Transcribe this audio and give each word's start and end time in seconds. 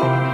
thank 0.00 0.24
you 0.24 0.29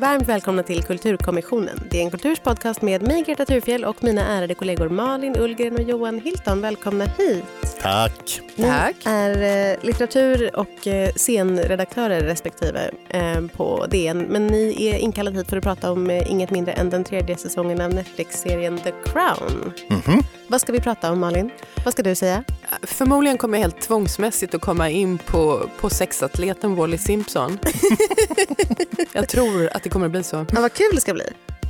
Varmt 0.00 0.28
välkomna 0.28 0.62
till 0.62 0.82
Kulturkommissionen. 0.82 1.80
Det 1.90 1.98
är 1.98 2.02
en 2.02 2.10
kulturspodcast 2.10 2.82
med 2.82 3.02
mig, 3.02 3.22
Greta 3.22 3.44
Thurfjell 3.44 3.84
och 3.84 4.04
mina 4.04 4.26
ärade 4.26 4.54
kollegor 4.54 4.88
Malin 4.88 5.36
Ullgren 5.38 5.74
och 5.74 5.82
Johan 5.82 6.20
Hilton. 6.20 6.60
Välkomna 6.60 7.04
hit. 7.04 7.44
Tack. 7.82 8.40
Ni 8.56 8.64
Tack. 8.64 8.96
är 9.04 9.70
eh, 9.72 9.76
litteratur 9.82 10.56
och 10.56 10.86
eh, 10.86 11.12
scenredaktörer 11.16 12.20
respektive 12.20 12.90
eh, 13.08 13.40
på 13.56 13.86
DN. 13.90 14.18
Men 14.18 14.46
ni 14.46 14.86
är 14.86 14.98
inkallade 14.98 15.38
hit 15.38 15.50
för 15.50 15.56
att 15.56 15.64
prata 15.64 15.92
om 15.92 16.10
inget 16.10 16.50
mindre 16.50 16.72
än 16.72 16.90
den 16.90 17.04
tredje 17.04 17.36
säsongen 17.36 17.80
av 17.80 17.94
Netflix-serien 17.94 18.78
The 18.78 18.92
Crown. 19.04 19.72
Mhm. 19.88 20.22
Vad 20.46 20.60
ska 20.60 20.72
vi 20.72 20.80
prata 20.80 21.12
om, 21.12 21.20
Malin? 21.20 21.50
Vad 21.84 21.92
ska 21.92 22.02
du 22.02 22.14
säga? 22.14 22.44
Förmodligen 22.82 23.38
kommer 23.38 23.58
jag 23.58 23.62
helt 23.62 23.80
tvångsmässigt 23.80 24.54
att 24.54 24.60
komma 24.60 24.90
in 24.90 25.18
på, 25.18 25.70
på 25.80 25.90
sexatleten 25.90 26.74
Wally 26.76 26.98
Simpson. 26.98 27.58
jag 29.12 29.28
tror 29.28 29.68
att 29.72 29.82
det 29.82 29.89
kommer 29.90 30.06
att 30.06 30.12
bli 30.12 30.22
så. 30.22 30.36
Ja, 30.52 30.60
vad 30.60 30.72
kul 30.72 30.90
det 30.94 31.00
ska 31.00 31.14
bli. 31.14 31.24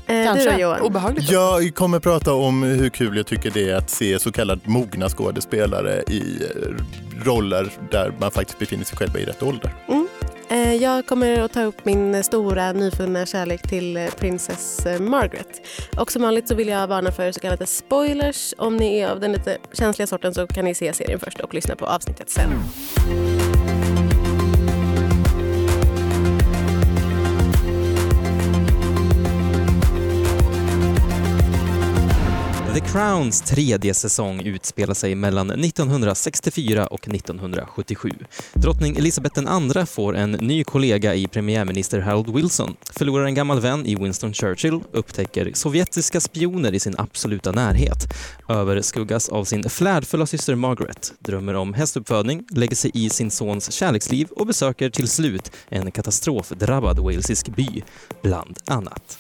Eh, 0.07 0.17
du 0.19 0.25
Kanske. 0.25 0.53
då, 0.53 0.59
Johan? 0.61 0.81
Obehagligt. 0.81 1.31
Jag 1.31 1.75
kommer 1.75 2.01
prata 2.01 2.33
om 2.35 2.63
hur 2.63 2.89
kul 2.89 3.17
jag 3.17 3.27
tycker 3.27 3.51
det 3.51 3.71
är 3.71 3.77
att 3.77 3.91
se 3.91 4.19
så 4.19 4.33
kallat 4.33 4.67
mogna 4.67 5.09
skådespelare 5.09 6.03
i 6.09 6.43
eh, 6.43 7.25
roller 7.25 7.73
där 7.91 8.13
man 8.21 8.31
faktiskt 8.31 8.59
befinner 8.59 8.85
sig 8.85 8.99
själva 8.99 9.19
i 9.19 9.25
rätt 9.25 9.43
ålder. 9.43 9.75
Eh, 10.51 10.75
Jag 10.75 11.07
kommer 11.07 11.41
att 11.41 11.53
ta 11.53 11.63
upp 11.63 11.85
min 11.85 12.25
stora 12.25 12.73
nyfunna 12.73 13.27
kärlek 13.27 13.63
till 13.63 14.09
Princess 14.19 14.87
Margaret. 15.01 15.61
Och 15.97 16.13
som 16.13 16.23
vanligt 16.23 16.49
så 16.49 16.55
vill 16.55 16.69
jag 16.69 16.87
varna 16.87 17.13
för 17.13 17.33
så 17.33 17.41
kallade 17.41 17.67
spoilers. 17.67 18.55
Om 18.59 18.77
ni 18.77 18.99
är 18.99 19.09
av 19.11 19.21
den 19.21 19.33
lite 19.33 19.59
känsliga 19.73 20.07
sorten 20.07 20.35
så 20.35 20.47
kan 20.47 20.65
ni 20.65 20.75
se 20.75 20.93
serien 20.93 21.21
först 21.21 21.41
och 21.41 21.55
lyssna 21.55 21.77
på 21.77 21.87
avsnittet 21.87 22.31
sen. 22.31 22.51
The 32.75 32.81
Crowns 32.81 33.41
tredje 33.41 33.95
säsong 33.95 34.41
utspelar 34.41 34.95
sig 34.95 35.15
mellan 35.15 35.51
1964 35.51 36.87
och 36.87 37.09
1977. 37.09 38.11
Drottning 38.55 38.97
Elizabeth 38.97 39.41
II 39.41 39.87
får 39.87 40.17
en 40.17 40.31
ny 40.31 40.65
kollega 40.65 41.15
i 41.15 41.27
premiärminister 41.27 42.01
Harold 42.01 42.35
Wilson, 42.35 42.77
förlorar 42.91 43.25
en 43.25 43.35
gammal 43.35 43.61
vän 43.61 43.87
i 43.87 43.95
Winston 43.95 44.33
Churchill, 44.33 44.81
upptäcker 44.93 45.51
sovjetiska 45.55 46.21
spioner 46.21 46.75
i 46.75 46.81
sin 46.81 46.95
absoluta 46.99 47.53
närhet, 47.53 48.15
överskuggas 48.49 49.29
av 49.29 49.45
sin 49.45 49.71
flärdfulla 49.71 50.27
syster 50.27 50.55
Margaret, 50.55 51.13
drömmer 51.19 51.55
om 51.55 51.75
hästuppfödning, 51.75 52.45
lägger 52.51 52.77
sig 52.77 52.91
i 52.95 53.11
sin 53.11 53.31
sons 53.31 53.73
kärleksliv 53.73 54.29
och 54.31 54.47
besöker 54.47 54.91
till 54.91 55.09
slut 55.09 55.53
en 55.69 55.91
katastrofdrabbad 55.91 56.99
walesisk 56.99 57.49
by, 57.49 57.83
bland 58.23 58.59
annat. 58.67 59.19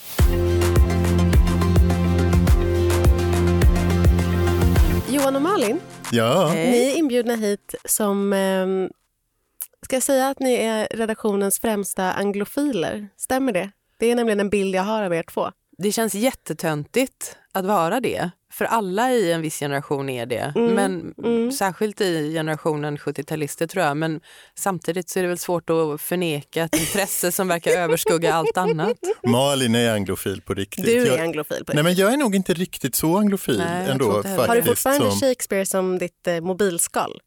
Johan 5.21 5.37
och 5.37 5.43
Malin, 5.43 5.81
Ja, 6.13 6.53
ni 6.55 6.93
är 6.93 6.97
inbjudna 6.97 7.35
hit 7.35 7.75
som... 7.85 8.33
Eh, 8.33 8.67
ska 9.83 9.97
jag 9.97 10.03
säga 10.03 10.29
att 10.29 10.41
ni 10.41 10.55
är 10.55 10.89
redaktionens 10.91 11.61
främsta 11.61 12.13
anglofiler? 12.13 13.09
Stämmer 13.17 13.53
det? 13.53 13.71
Det 13.99 14.07
är 14.07 14.15
nämligen 14.17 14.41
en 14.41 14.51
bild 14.51 14.75
jag 14.75 14.83
har 14.83 15.03
av 15.03 15.15
er 15.15 15.23
två. 15.23 15.51
Det 15.79 15.93
känns 15.93 16.15
jättetöntigt 16.15 17.37
att 17.53 17.65
vara 17.65 18.01
det. 18.01 18.31
För 18.53 18.65
alla 18.65 19.13
i 19.13 19.33
en 19.33 19.43
viss 19.43 19.59
generation 19.59 20.09
är 20.09 20.27
det. 20.27 20.53
Mm, 20.57 20.75
Men 20.75 21.15
mm. 21.25 21.53
Särskilt 21.53 22.01
i 22.01 22.33
generationen 22.33 22.97
70-talister 22.99 23.67
tror 23.67 23.85
jag. 23.85 23.97
Men 23.97 24.21
samtidigt 24.59 25.11
så 25.11 25.19
är 25.19 25.23
det 25.23 25.29
väl 25.29 25.39
svårt 25.39 25.71
att 25.71 26.01
förneka 26.01 26.63
ett 26.63 26.77
intresse 26.81 27.33
som 27.33 27.49
verkar 27.49 27.71
överskugga 27.71 28.35
allt 28.35 28.57
annat. 28.57 28.97
Malin 29.27 29.75
är 29.75 29.95
anglofil 29.95 30.43
på 30.43 30.55
riktigt. 30.55 30.85
Du 30.85 31.09
är 31.09 31.23
anglofil 31.23 31.65
på 31.65 31.73
nej, 31.73 31.85
men 31.85 31.95
jag 31.95 32.13
är 32.13 32.17
nog 32.17 32.35
inte 32.35 32.55
riktigt 32.55 32.95
så 32.95 33.19
anglofil 33.19 33.59
Nej, 33.59 33.91
ändå. 33.91 34.13
faktiskt, 34.13 34.37
Har 34.37 34.57
du 34.57 34.63
fortfarande 34.63 35.11
som, 35.11 35.21
Shakespeare 35.21 35.67
som 35.67 35.99
ditt 35.99 36.27
eh, 36.27 36.41
mobilskal? 36.41 37.21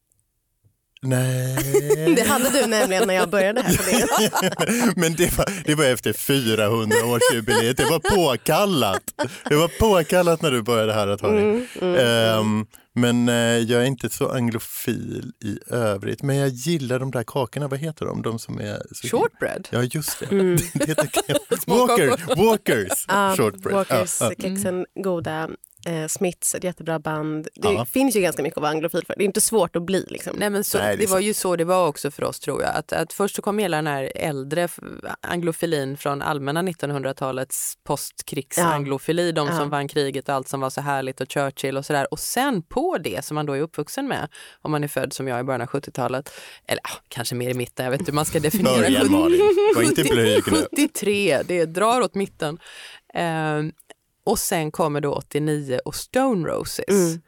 Nej. 1.04 2.16
Det 2.16 2.28
hade 2.28 2.50
du 2.50 2.68
nämligen 2.68 3.08
när 3.08 3.14
jag 3.14 3.30
började 3.30 3.62
här 3.62 3.78
på. 3.78 4.94
Men 5.00 5.16
det 5.16 5.38
var, 5.38 5.64
det 5.66 5.76
var 5.76 5.86
efter 5.86 6.14
400-årsjubileet. 6.14 7.74
Det 7.74 7.86
var 7.86 8.00
påkallat. 8.00 9.04
Det 9.50 9.56
var 9.56 9.68
påkallat 9.68 10.42
när 10.42 10.52
du 10.52 10.62
började 10.62 10.94
här 10.94 11.08
att 11.08 11.22
ha. 11.22 11.30
Mm, 11.30 11.68
mm. 11.82 11.96
Ehm, 11.96 12.66
men 12.96 13.30
eh, 13.30 13.36
jag 13.36 13.82
är 13.82 13.86
inte 13.86 14.10
så 14.10 14.30
anglofil 14.30 15.32
i 15.44 15.74
övrigt. 15.74 16.24
Men 16.24 16.36
jag 16.36 16.50
gillar 16.50 17.00
de 17.00 17.12
där 17.12 17.24
kakorna. 17.24 17.68
Vad 17.68 17.80
heter 17.80 18.06
de? 18.06 18.22
De 18.22 18.40
som 18.40 18.60
är... 18.60 18.82
Så 18.92 19.08
Shortbread. 19.08 19.68
Ja, 19.72 19.84
just 19.84 20.20
det. 20.20 20.26
Mm. 20.32 20.56
det 20.74 20.98
Walker, 21.68 22.36
Walkers 22.36 23.06
shortbread. 23.38 23.76
Walkers, 23.76 24.18
Ja, 24.22 24.32
ja. 24.38 24.50
kexen, 24.50 24.86
goda. 24.96 25.50
Eh, 25.86 26.08
Smiths, 26.08 26.56
ett 26.56 26.64
jättebra 26.64 27.00
band. 27.00 27.48
Det 27.56 27.70
Ja. 27.74 27.86
finns 27.86 28.16
ju 28.16 28.22
ganska 28.22 28.44
mycket 28.44 28.58
att 28.58 28.62
vara 28.62 28.72
anglofil 28.72 29.04
för. 29.08 29.14
Det 29.18 29.24
är 29.24 29.26
inte 29.26 29.42
svårt 29.42 29.76
att 29.76 29.84
bli. 29.84 30.06
Liksom. 30.10 30.36
Nej, 30.38 30.50
men 30.50 30.64
så, 30.64 30.78
Nej, 30.78 30.98
det 30.98 31.06
det, 31.06 31.12
var 31.12 31.20
ju 31.20 31.34
så 31.34 31.56
det 31.56 31.64
var 31.66 31.88
också 31.88 32.12
för 32.12 32.24
oss 32.24 32.40
tror 32.40 32.62
jag. 32.62 32.76
Att, 32.76 32.94
att 32.94 33.14
först 33.14 33.36
så 33.36 33.42
kom 33.42 33.58
hela 33.60 33.78
den 33.78 33.88
här 33.88 34.12
äldre 34.16 34.68
anglofilin 35.22 35.98
från 35.98 36.22
allmänna 36.22 36.62
1900-talets 36.62 37.74
postkrigsanglofili, 37.84 39.32
de 39.32 39.48
som 39.48 39.58
Ja. 39.58 39.66
vann 39.66 39.88
kriget 39.88 40.30
och 40.30 40.36
allt 40.36 40.48
som 40.48 40.60
var 40.60 40.70
så 40.70 40.82
härligt 40.82 41.22
och 41.22 41.32
Churchill 41.32 41.78
och 41.78 41.86
sådär. 41.86 42.08
Och 42.12 42.20
sen 42.20 42.62
på 42.62 42.98
det 43.04 43.26
som 43.26 43.36
man 43.36 43.46
då 43.46 43.54
är 43.54 43.62
uppvuxen 43.62 44.08
med, 44.08 44.28
om 44.62 44.72
man 44.72 44.84
är 44.84 44.88
född 44.88 45.14
som 45.14 45.28
jag 45.28 45.40
i 45.40 45.44
början 45.44 45.62
av 45.62 45.68
70-talet, 45.68 46.32
eller 46.68 46.82
ah, 46.84 46.98
kanske 47.08 47.36
mer 47.36 47.50
i 47.50 47.54
mitten, 47.54 47.84
jag 47.86 47.92
vet 47.92 48.00
inte 48.00 48.12
hur 48.12 48.16
man 48.16 48.26
ska 48.26 48.40
definiera 48.40 48.78
Börja 48.78 49.00
70 49.00 49.12
Malin, 49.12 49.42
var 49.76 49.84
inte 49.84 50.04
blyg 50.04 50.44
nu. 50.52 50.58
73, 50.72 51.42
det 51.48 51.66
drar 51.66 52.02
åt 52.02 52.16
mitten. 52.16 52.58
Ehm, 53.14 53.72
och 54.26 54.40
sen 54.40 54.72
kommer 54.72 55.02
då 55.02 55.14
89 55.14 55.80
och 55.86 55.96
Stone 55.96 56.48
Roses 56.50 56.86
Mm. 56.90 57.22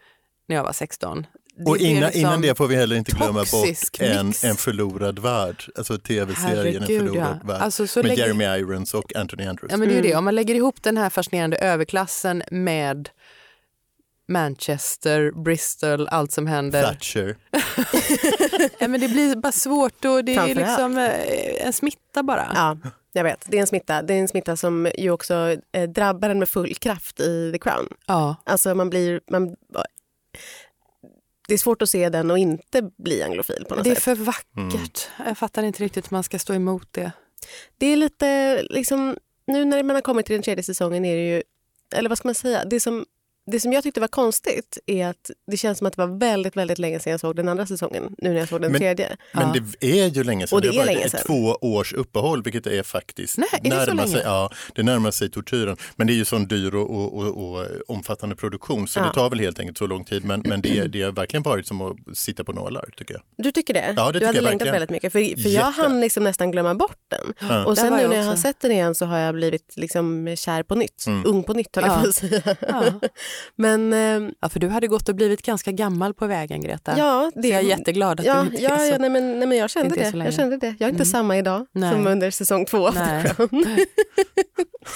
när 0.48 0.56
jag 0.56 0.64
var 0.64 0.74
16. 0.74 1.26
Det 1.58 1.64
Och 1.72 1.78
innan, 1.78 2.02
liksom- 2.04 2.20
innan 2.22 2.42
det 2.42 2.56
får 2.58 2.68
vi 2.68 2.76
heller 2.76 2.96
inte 2.96 3.12
glömma 3.12 3.46
bort 3.52 3.68
en, 4.00 4.34
en 4.44 4.56
förlorad 4.56 5.20
värld. 5.20 5.64
Alltså 5.76 5.98
tv-serien 5.98 6.82
En 6.82 6.88
förlorad 6.88 7.40
ja. 7.42 7.48
värld. 7.48 7.62
Alltså, 7.62 7.88
så 7.88 8.00
med 8.00 8.06
lägger- 8.08 8.24
Jeremy 8.24 8.44
Irons 8.46 8.94
och 8.94 9.16
Anthony 9.16 9.46
Andrews. 9.46 9.72
Ja, 9.72 9.78
men 9.78 9.88
det 9.88 9.94
är 9.94 9.96
ju 9.96 10.00
Mm. 10.00 10.12
det. 10.12 10.18
Om 10.18 10.24
man 10.26 10.36
lägger 10.36 10.56
ihop 10.56 10.84
den 10.84 10.98
här 10.98 11.10
fascinerande 11.10 11.58
överklassen 11.58 12.44
med 12.52 13.10
Manchester, 14.28 15.31
Bristol, 15.31 16.08
allt 16.08 16.31
som 16.31 16.47
händer. 16.47 16.84
Thatcher. 16.84 17.38
Ja, 18.80 18.88
men 18.88 19.02
det 19.02 19.08
blir 19.08 19.36
bara 19.36 19.52
svårt 19.52 20.06
och 20.06 20.25
det 20.25 20.36
är 20.36 20.56
liksom 20.56 20.97
eh, 20.97 21.66
en 21.68 21.74
smitta 21.74 22.24
bara. 22.24 22.52
Ja, 22.56 22.78
jag 23.14 23.24
vet. 23.24 23.46
Det 23.47 23.58
är 23.58 23.62
en 23.62 23.68
smitta. 23.68 24.02
Det 24.02 24.14
är 24.14 24.18
en 24.19 24.28
smitta 24.28 24.58
som 24.58 24.91
ju 24.97 25.12
också 25.12 25.56
eh, 25.72 25.90
drabbar 25.90 26.30
en 26.30 26.40
med 26.40 26.50
full 26.50 26.75
kraft 26.75 27.19
i 27.19 27.52
The 27.52 27.59
Crown. 27.59 27.88
Ja. 28.08 28.35
Alltså 28.44 28.75
man 28.75 28.90
blir... 28.90 29.22
Man, 29.31 29.56
det 31.47 31.53
är 31.53 31.58
svårt 31.58 31.81
att 31.81 31.90
se 31.90 32.09
den 32.09 32.31
och 32.31 32.38
inte 32.38 32.81
bli 32.97 33.24
anglofil 33.24 33.66
på 33.69 33.75
något 33.75 33.84
Det 33.84 33.90
är 33.91 33.96
sätt. 33.96 34.03
för 34.03 34.16
vackert. 34.16 35.08
Jag 35.25 35.38
fattar 35.38 35.64
inte 35.64 35.84
riktigt 35.84 36.12
hur 36.12 36.16
man 36.16 36.24
ska 36.24 36.40
stå 36.40 36.53
emot 36.53 36.88
det. 36.91 37.12
Det 37.78 37.85
är 37.85 37.96
lite 37.96 38.62
liksom, 38.64 39.18
nu 39.47 39.66
när 39.66 39.84
man 39.84 39.96
har 39.96 40.02
kommit 40.02 40.25
till 40.25 40.34
den 40.35 40.44
tredje 40.44 40.64
säsongen 40.64 41.06
är 41.06 41.16
det 41.16 41.28
ju, 41.35 41.44
eller 41.96 42.09
vad 42.09 42.18
ska 42.18 42.28
man 42.28 42.35
säga, 42.35 42.66
det 42.66 42.80
som, 42.80 43.06
det 43.52 43.60
som 43.60 43.74
jag 43.74 43.84
tyckte 43.84 44.00
var 44.00 44.08
konstigt 44.08 44.78
är 44.86 45.08
att 45.08 45.32
det 45.52 45.58
känns 45.58 45.78
som 45.78 45.88
att 45.88 45.96
det 45.96 46.06
var 46.08 46.20
väldigt, 46.20 46.58
väldigt 46.58 46.80
länge 46.80 47.00
sedan 47.00 47.12
jag 47.12 47.20
såg 47.20 47.36
den 47.36 47.50
andra 47.50 47.66
säsongen, 47.66 48.16
nu 48.18 48.30
när 48.30 48.40
jag 48.40 48.50
såg 48.50 48.62
den 48.62 48.72
Men- 48.72 48.80
tredje. 48.82 49.18
Men 49.34 49.48
Ja. 49.56 49.62
det 49.80 49.88
är 50.02 50.08
ju 50.08 50.24
länge 50.24 50.48
sedan. 50.48 50.56
Och 50.58 50.62
det 50.62 50.68
har 50.68 50.82
är 50.82 50.86
länge 50.86 51.10
sedan. 51.10 51.20
två 51.26 51.58
års 51.62 51.94
uppehåll, 51.94 52.44
vilket 52.44 52.68
är 52.68 52.84
faktiskt 52.84 53.38
Nej, 53.38 53.48
är 53.54 53.60
det 53.64 53.70
så 53.70 53.76
närmar 53.78 53.96
länge? 54.04 54.08
sig, 54.16 54.22
ja, 54.26 54.50
det 54.76 54.84
närmar 54.84 55.12
sig 55.12 55.30
tortyren. 55.32 55.78
Men 55.96 56.08
det 56.08 56.14
är 56.14 56.16
ju 56.16 56.26
sån 56.26 56.48
dyr 56.48 56.76
och, 56.76 56.90
och, 56.96 57.14
och, 57.18 57.58
och 57.58 57.68
omfattande 57.88 58.36
produktion 58.36 58.88
så 58.88 59.00
Ja. 59.00 59.04
det 59.06 59.14
tar 59.14 59.30
väl 59.30 59.40
helt 59.40 59.60
enkelt 59.60 59.78
så 59.78 59.88
lång 59.88 60.06
tid. 60.06 60.26
Men, 60.26 60.44
men 60.46 60.62
det, 60.62 60.88
det 60.88 61.02
har 61.02 61.12
verkligen 61.12 61.44
varit 61.44 61.68
som 61.68 61.82
att 61.82 62.18
sitta 62.18 62.44
på 62.44 62.54
nålar 62.54 62.90
tycker 62.98 63.14
jag. 63.14 63.24
Du 63.38 63.52
tycker 63.52 63.74
det? 63.74 63.94
Ja, 63.98 64.06
det 64.06 64.12
du 64.12 64.14
tycker 64.20 64.26
hade 64.26 64.38
jag 64.38 64.44
längtat 64.44 64.52
verkligen. 64.68 64.74
väldigt 64.74 64.90
mycket. 64.90 65.12
För, 65.12 65.42
för 65.44 65.50
jag 65.50 65.72
hann 65.72 66.02
liksom 66.02 66.24
nästan 66.24 66.52
glömma 66.52 66.76
bort 66.76 66.98
den. 67.08 67.34
Ja. 67.50 67.66
Och 67.66 67.78
sen 67.78 67.94
nu 67.94 68.08
när 68.08 68.16
jag 68.18 68.24
har 68.26 68.36
sett 68.36 68.59
den 68.62 68.72
igen 68.72 68.96
så 68.96 69.06
har 69.06 69.18
jag 69.18 69.36
blivit 69.36 69.74
liksom 69.78 70.36
kär 70.38 70.64
på 70.64 70.76
nytt. 70.76 71.06
Mm. 71.08 71.24
Ung 71.26 71.44
på 71.44 71.53
nytt 71.53 71.76
höll 71.76 71.86
jag 71.86 71.98
Ja. 71.98 72.02
på 72.02 72.08
att 72.08 72.16
säga. 72.16 72.56
Men 73.55 73.93
eh, 73.93 74.29
Ja, 74.40 74.49
för 74.49 74.59
du 74.59 74.67
hade 74.67 74.87
gått 74.87 75.09
och 75.09 75.16
blivit 75.16 75.41
ganska 75.41 75.72
gammal 75.72 76.14
på 76.14 76.28
vägen, 76.28 76.61
Greta. 76.61 76.93
ja, 76.97 77.32
Så 77.34 77.40
det 77.41 77.47
jag 77.47 77.59
är 77.59 77.66
jätteglad 77.66 78.20
att 78.20 78.26
ja, 78.26 78.41
du 78.41 78.47
inte 78.49 78.61
ja, 78.64 78.70
är 78.70 78.78
så. 78.87 78.91
ja, 78.93 78.97
nej, 78.97 79.09
men, 79.09 79.40
nej, 79.40 79.47
men 79.47 79.58
jag 79.58 79.70
kände 79.70 79.96
det. 79.96 80.11
så 80.11 80.17
Jag 80.17 80.34
kände 80.34 80.58
det. 80.58 80.67
Jag 80.67 80.87
är 80.87 80.90
inte 80.91 80.96
Mm. 80.96 81.05
samma 81.05 81.37
idag 81.37 81.66
Nej. 81.72 81.91
som 81.93 82.08
under 82.08 82.32
säsong 82.32 82.66
två 82.66 82.90
Nej. 82.90 83.32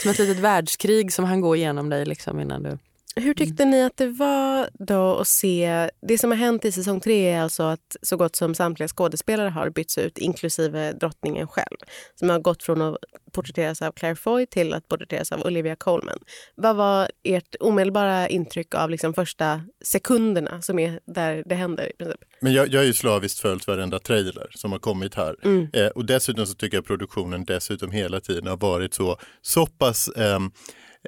Som 0.02 0.12
ett 0.12 0.20
litet 0.20 0.38
världskrig 0.40 1.14
som 1.14 1.26
han 1.26 1.42
går 1.42 1.56
igenom 1.58 1.90
dig 1.90 2.06
liksom 2.06 2.40
innan 2.40 2.64
du... 2.64 2.78
Hur 3.20 3.34
tyckte 3.34 3.66
ni 3.66 3.84
att 3.84 3.98
det 3.98 4.08
var 4.08 4.70
då 4.74 5.16
att 5.16 5.28
se... 5.28 5.90
Det 6.02 6.18
som 6.18 6.32
har 6.32 6.38
hänt 6.38 6.66
i 6.66 6.72
säsong 6.72 7.00
tre 7.00 7.30
är 7.30 7.42
alltså 7.42 7.64
att 7.64 7.98
så 8.02 8.18
gott 8.18 8.36
som 8.36 8.56
samtliga 8.56 8.88
skådespelare 8.88 9.50
har 9.50 9.70
bytts 9.70 9.98
ut, 9.98 10.18
inklusive 10.18 10.92
drottningen 10.92 11.48
själv. 11.48 11.78
Som 12.16 12.30
har 12.30 12.40
gått 12.40 12.64
från 12.64 12.82
att 12.82 12.98
porträtteras 13.32 13.82
av 13.82 13.92
Claire 13.92 14.16
Foy 14.16 14.46
till 14.46 14.74
att 14.74 14.88
porträtteras 14.88 15.32
av 15.32 15.42
Olivia 15.42 15.76
Colman. 15.76 16.20
Vad 16.56 16.76
var 16.76 17.10
ert 17.24 17.56
omedelbara 17.60 18.28
intryck 18.28 18.76
av 18.76 18.90
liksom 18.90 19.14
första 19.14 19.62
sekunderna 19.86 20.62
som 20.62 20.80
är 20.80 21.00
där 21.06 21.44
det 21.46 21.56
händer? 21.56 21.90
i 21.90 21.94
princip? 21.98 22.22
Men 22.40 22.54
jag, 22.54 22.68
jag 22.68 22.80
har 22.80 22.86
ju 22.86 22.94
slaviskt 22.94 23.40
följt 23.40 23.68
varenda 23.68 24.00
trailer 24.00 24.48
som 24.52 24.72
har 24.72 24.80
kommit 24.80 25.16
här. 25.16 25.36
Mm. 25.44 25.68
Eh, 25.74 25.88
och 25.88 26.06
dessutom 26.06 26.46
så 26.46 26.54
tycker 26.54 26.78
jag 26.78 26.86
produktionen 26.86 27.46
dessutom 27.46 27.92
hela 27.92 28.20
tiden 28.20 28.48
har 28.48 28.58
varit 28.58 28.94
så, 28.94 29.18
så 29.42 29.66
pass 29.66 30.10
ehm, 30.16 30.52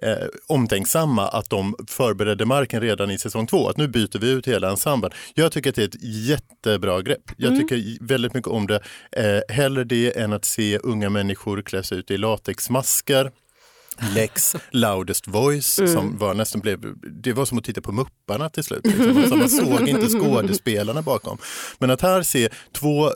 eh, 0.01 0.27
omtänksamma 0.47 1.27
att 1.27 1.49
de 1.49 1.75
förberedde 1.87 2.45
marken 2.45 2.81
redan 2.81 3.11
i 3.11 3.17
säsong 3.17 3.47
två. 3.47 3.69
Att 3.69 3.77
nu 3.77 3.87
byter 3.87 4.19
vi 4.19 4.29
ut 4.29 4.47
hela 4.47 4.69
ensemblen. 4.69 5.11
Jag 5.33 5.51
tycker 5.51 5.69
att 5.69 5.75
det 5.75 5.83
är 5.83 5.87
ett 5.87 6.03
jättebra 6.03 7.01
grepp. 7.01 7.31
Jag 7.37 7.59
tycker 7.59 8.05
väldigt 8.07 8.33
mycket 8.33 8.51
om 8.51 8.67
det. 8.67 8.81
Eh, 9.11 9.55
hellre 9.55 9.83
det 9.83 10.17
än 10.17 10.33
att 10.33 10.45
se 10.45 10.77
unga 10.77 11.09
människor 11.09 11.61
klä 11.61 11.83
sig 11.83 11.97
ut 11.97 12.11
i 12.11 12.17
latexmasker. 12.17 13.31
Lex 14.15 14.55
loudest 14.71 15.27
voice 15.27 15.75
som 15.93 16.17
var 16.17 16.33
nästan 16.33 16.61
blev, 16.61 16.79
det 17.23 17.33
var 17.33 17.45
som 17.45 17.57
att 17.57 17.63
titta 17.63 17.81
på 17.81 17.91
Mupparna 17.91 18.49
till 18.49 18.63
slut. 18.63 18.85
Liksom. 18.85 19.17
Alltså, 19.17 19.35
man 19.35 19.49
såg 19.49 19.89
inte 19.89 20.07
skådespelarna 20.19 21.01
bakom. 21.01 21.37
Men 21.79 21.89
att 21.89 22.01
här 22.01 22.23
se 22.23 22.49
två 22.71 23.11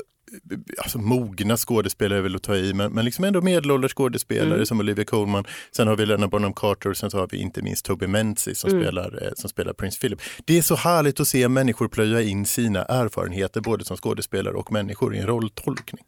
alltså 0.77 0.97
mogna 0.97 1.57
skådespelare 1.57 2.21
väl 2.21 2.35
att 2.35 2.43
ta 2.43 2.55
i, 2.55 2.73
men, 2.73 2.91
men 2.91 3.05
liksom 3.05 3.23
ändå 3.23 3.41
medelålders 3.41 3.93
skådespelare 3.93 4.65
som 4.65 4.79
Olivia 4.79 5.05
Colman. 5.05 5.45
Sen 5.71 5.87
har 5.87 5.95
vi 5.95 6.05
Lena 6.05 6.27
Bonham 6.27 6.53
Carter 6.53 6.89
och 6.89 6.97
sen 6.97 7.11
så 7.11 7.17
har 7.17 7.27
vi 7.31 7.37
inte 7.37 7.61
minst 7.61 7.85
Toby 7.85 8.07
Menzies 8.07 8.59
som, 8.59 8.69
spelar, 8.69 9.23
eh, 9.23 9.31
som 9.35 9.49
spelar 9.49 9.73
Prince 9.73 9.99
Philip. 9.99 10.21
Det 10.45 10.57
är 10.57 10.61
så 10.61 10.75
härligt 10.75 11.19
att 11.19 11.27
se 11.27 11.47
människor 11.47 11.87
plöja 11.87 12.21
in 12.21 12.45
sina 12.45 12.83
erfarenheter 12.83 13.61
både 13.61 13.85
som 13.85 13.97
skådespelare 13.97 14.53
och 14.53 14.71
människor 14.71 15.15
i 15.15 15.19
en 15.19 15.27
rolltolkning. 15.27 16.05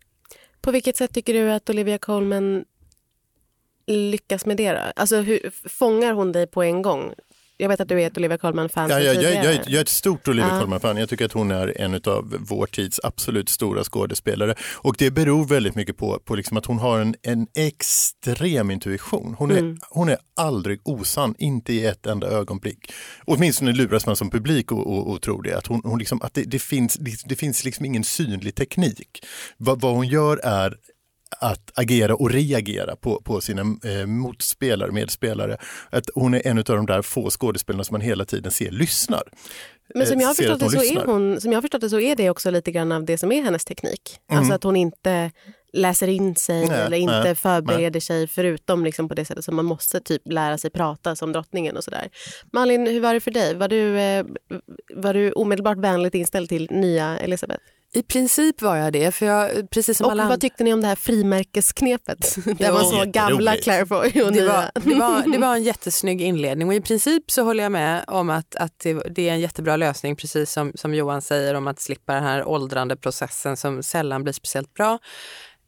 På 0.61 0.71
vilket 0.71 0.97
sätt 0.97 1.13
tycker 1.13 1.33
du 1.33 1.51
att 1.51 1.69
Olivia 1.69 1.97
Colman 1.97 2.65
lyckas 3.87 4.45
med 4.45 4.57
det? 4.57 4.71
Då? 4.71 4.79
Alltså, 4.95 5.15
hur, 5.15 5.69
fångar 5.69 6.13
hon 6.13 6.31
dig 6.31 6.47
på 6.47 6.63
en 6.63 6.81
gång? 6.81 7.13
Jag 7.59 7.69
vet 7.69 7.79
att 7.79 7.87
du 7.89 8.01
är 8.01 8.07
ett 8.07 8.17
Olivia 8.17 8.37
Colman-fan 8.37 8.89
Ja, 8.89 8.95
sedan 8.97 9.05
jag, 9.05 9.15
jag, 9.23 9.45
jag, 9.45 9.73
är- 9.73 9.81
ett 9.81 9.89
stort 9.89 10.27
Olivia 10.27 10.49
Ja. 10.53 10.59
Colman-fan. 10.59 10.97
Jag 10.97 11.09
tycker 11.09 11.25
att 11.25 11.31
hon 11.31 11.51
är 11.51 11.81
en 11.81 11.93
av 11.93 12.35
vår 12.39 12.65
tids 12.65 12.99
absolut 13.03 13.49
stora 13.49 13.83
skådespelare. 13.83 14.55
Och 14.75 14.95
det 14.99 15.11
beror 15.11 15.45
väldigt 15.45 15.75
mycket 15.75 15.97
på, 15.97 16.19
på 16.25 16.35
liksom 16.35 16.57
att 16.57 16.65
hon 16.65 16.79
har 16.79 16.99
en, 16.99 17.15
en 17.23 17.47
extrem 17.55 18.71
intuition. 18.71 19.35
Hon 19.37 19.51
är, 19.51 19.57
Mm. 19.57 19.77
hon 19.89 20.09
är 20.09 20.17
aldrig 20.35 20.79
osann, 20.83 21.35
inte 21.37 21.73
i 21.73 21.85
ett 21.85 22.05
enda 22.05 22.27
ögonblick. 22.27 22.91
Åtminstone 23.25 23.71
luras 23.71 24.05
man 24.05 24.15
som 24.15 24.29
publik 24.29 24.71
och, 24.71 24.87
och, 24.97 25.11
och 25.11 25.21
tror 25.21 25.43
det. 25.43 25.57
Att, 25.57 25.67
hon, 25.67 25.81
hon 25.83 25.99
liksom, 25.99 26.21
att 26.21 26.33
det, 26.33 26.43
det 26.43 26.59
finns, 26.59 26.93
det, 26.95 27.11
det 27.25 27.35
finns 27.35 27.63
liksom 27.63 27.85
ingen 27.85 28.03
synlig 28.03 28.55
teknik. 28.55 29.25
Vad, 29.57 29.81
vad 29.81 29.95
hon 29.95 30.07
gör 30.07 30.37
är 30.43 30.75
att 31.39 31.71
agera 31.75 32.15
och 32.15 32.31
reagera 32.31 32.95
på, 32.95 33.21
på 33.21 33.41
sina 33.41 33.61
eh, 33.61 34.05
motspelare, 34.05 34.91
medspelare. 34.91 35.57
Att 35.89 36.09
hon 36.15 36.33
är 36.33 36.47
en 36.47 36.57
av 36.57 36.63
de 36.63 36.85
där 36.85 37.01
få 37.01 37.29
skådespelarna 37.29 37.83
som 37.83 37.93
man 37.93 38.01
hela 38.01 38.25
tiden 38.25 38.51
ser 38.51 38.71
lyssnar. 38.71 39.23
Men 39.95 40.07
som 40.07 40.17
Eh, 40.17 40.21
jag, 40.21 40.27
har 40.27 40.33
förstått 40.33 40.59
det 40.59 40.69
så 40.69 40.83
är 40.83 41.05
hon, 41.05 41.41
som 41.41 41.51
jag 41.51 41.57
har 41.57 41.61
förstått 41.61 41.81
det 41.81 41.89
så 41.89 41.99
är 41.99 42.15
det 42.15 42.29
också 42.29 42.51
lite 42.51 42.71
grann 42.71 42.91
av 42.91 43.05
det 43.05 43.17
som 43.17 43.31
är 43.31 43.41
hennes 43.41 43.65
teknik. 43.65 44.19
Alltså 44.31 44.53
att 44.53 44.63
hon 44.63 44.75
inte 44.75 45.31
läser 45.73 46.07
in 46.07 46.35
sig 46.35 46.63
Mm. 46.63 46.69
Nej, 46.69 46.85
eller 46.85 46.97
inte 46.97 47.23
nej, 47.23 47.35
förbereder 47.35 47.99
sig 47.99 48.27
förutom 48.27 48.83
liksom 48.83 49.09
på 49.09 49.15
det 49.15 49.25
sättet 49.25 49.45
som 49.45 49.55
man 49.55 49.65
måste 49.65 49.99
typ 49.99 50.21
lära 50.25 50.57
sig 50.57 50.69
prata 50.69 51.15
som 51.15 51.31
drottningen 51.31 51.77
och 51.77 51.83
sådär. 51.83 52.09
Malin, 52.53 52.87
hur 52.87 53.01
var 53.01 53.13
det 53.13 53.19
för 53.19 53.31
dig? 53.31 53.55
Var 53.55 53.67
du, 53.67 53.99
eh, 53.99 54.25
var 54.95 55.13
du 55.13 55.31
omedelbart 55.31 55.77
vänligt 55.77 56.15
inställd 56.15 56.49
till 56.49 56.67
nya 56.71 57.17
Elisabeth? 57.19 57.63
I 57.93 58.03
princip 58.03 58.61
var 58.61 58.75
jag 58.75 58.93
det, 58.93 59.11
för 59.11 59.25
jag, 59.25 59.69
precis 59.69 59.97
som 59.97 60.05
Och 60.05 60.11
alla 60.11 60.27
vad 60.27 60.41
tyckte 60.41 60.63
ni 60.63 60.73
om 60.73 60.81
det 60.81 60.87
här 60.87 60.95
frimärkesknepet? 60.95 62.35
Där 62.57 62.73
man 62.73 62.85
såg 62.85 63.11
gamla 63.11 63.55
Jätteroligt. 63.55 63.63
Claire 63.63 63.85
Foy 63.85 64.21
och 64.21 64.31
Det 64.31 64.41
nya. 64.41 64.53
var, 64.53 64.71
det, 64.83 64.95
var, 64.95 65.31
det 65.31 65.37
var 65.37 65.55
en 65.55 65.63
jättesnygg 65.71 66.21
inledning 66.21 66.67
och 66.67 66.73
i 66.73 66.81
princip 66.81 67.31
så 67.31 67.43
håller 67.43 67.63
jag 67.63 67.71
med 67.71 68.03
om 68.07 68.29
att, 68.29 68.55
att 68.55 68.79
det, 68.79 68.93
det 68.93 69.29
är 69.29 69.33
en 69.33 69.39
jättebra 69.39 69.75
lösning, 69.75 70.15
precis 70.15 70.51
som, 70.51 70.71
som 70.75 70.93
Johan 70.93 71.21
säger, 71.21 71.53
om 71.53 71.67
att 71.67 71.79
slippa 71.79 72.13
den 72.13 72.23
här 72.23 72.47
åldrande 72.47 72.95
processen 72.95 73.57
som 73.57 73.83
sällan 73.83 74.23
blir 74.23 74.33
speciellt 74.33 74.73
bra. 74.73 74.99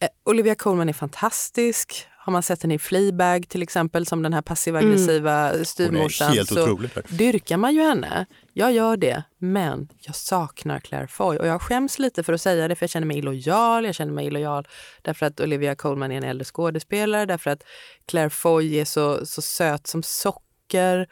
Eh, 0.01 0.07
Olivia 0.25 0.55
Colman 0.55 0.89
är 0.89 0.93
fantastisk. 0.93 2.05
Har 2.21 2.31
man 2.31 2.43
sett 2.43 2.61
henne 2.63 2.73
i 2.73 2.79
Fleabag 2.79 3.47
till 3.49 3.63
exempel, 3.63 4.05
som 4.05 4.23
den 4.23 4.33
här 4.33 4.41
passiv-aggressiva 4.41 5.51
Hon 5.51 5.65
styvmorsan, 5.65 6.31
är 6.31 6.35
helt 6.35 6.49
så 6.49 6.79
dyrkar 7.09 7.57
man 7.57 7.73
ju 7.73 7.81
henne. 7.81 8.25
Jag 8.53 8.71
gör 8.71 8.97
det, 8.97 9.23
men 9.37 9.89
jag 9.99 10.15
saknar 10.15 10.79
Claire 10.79 11.07
Foy. 11.07 11.37
Och 11.37 11.47
jag 11.47 11.61
skäms 11.61 11.99
lite 11.99 12.23
för 12.23 12.33
att 12.33 12.41
säga 12.41 12.67
det, 12.67 12.75
för 12.75 12.83
jag 12.83 12.89
känner 12.89 13.07
mig 13.07 13.17
illojal. 13.17 13.85
Jag 13.85 13.95
känner 13.95 14.13
mig 14.13 14.27
illojal 14.27 14.67
därför 15.01 15.25
att 15.25 15.39
Olivia 15.39 15.75
Colman 15.75 16.11
är 16.11 16.17
en 16.17 16.23
äldre 16.23 16.45
skådespelare, 16.45 17.25
därför 17.25 17.49
att 17.51 17.63
Claire 18.07 18.29
Foy 18.29 18.77
är 18.77 18.85
så, 18.85 19.25
så 19.25 19.41
söt 19.41 19.87
som 19.87 20.03
socker. 20.03 21.07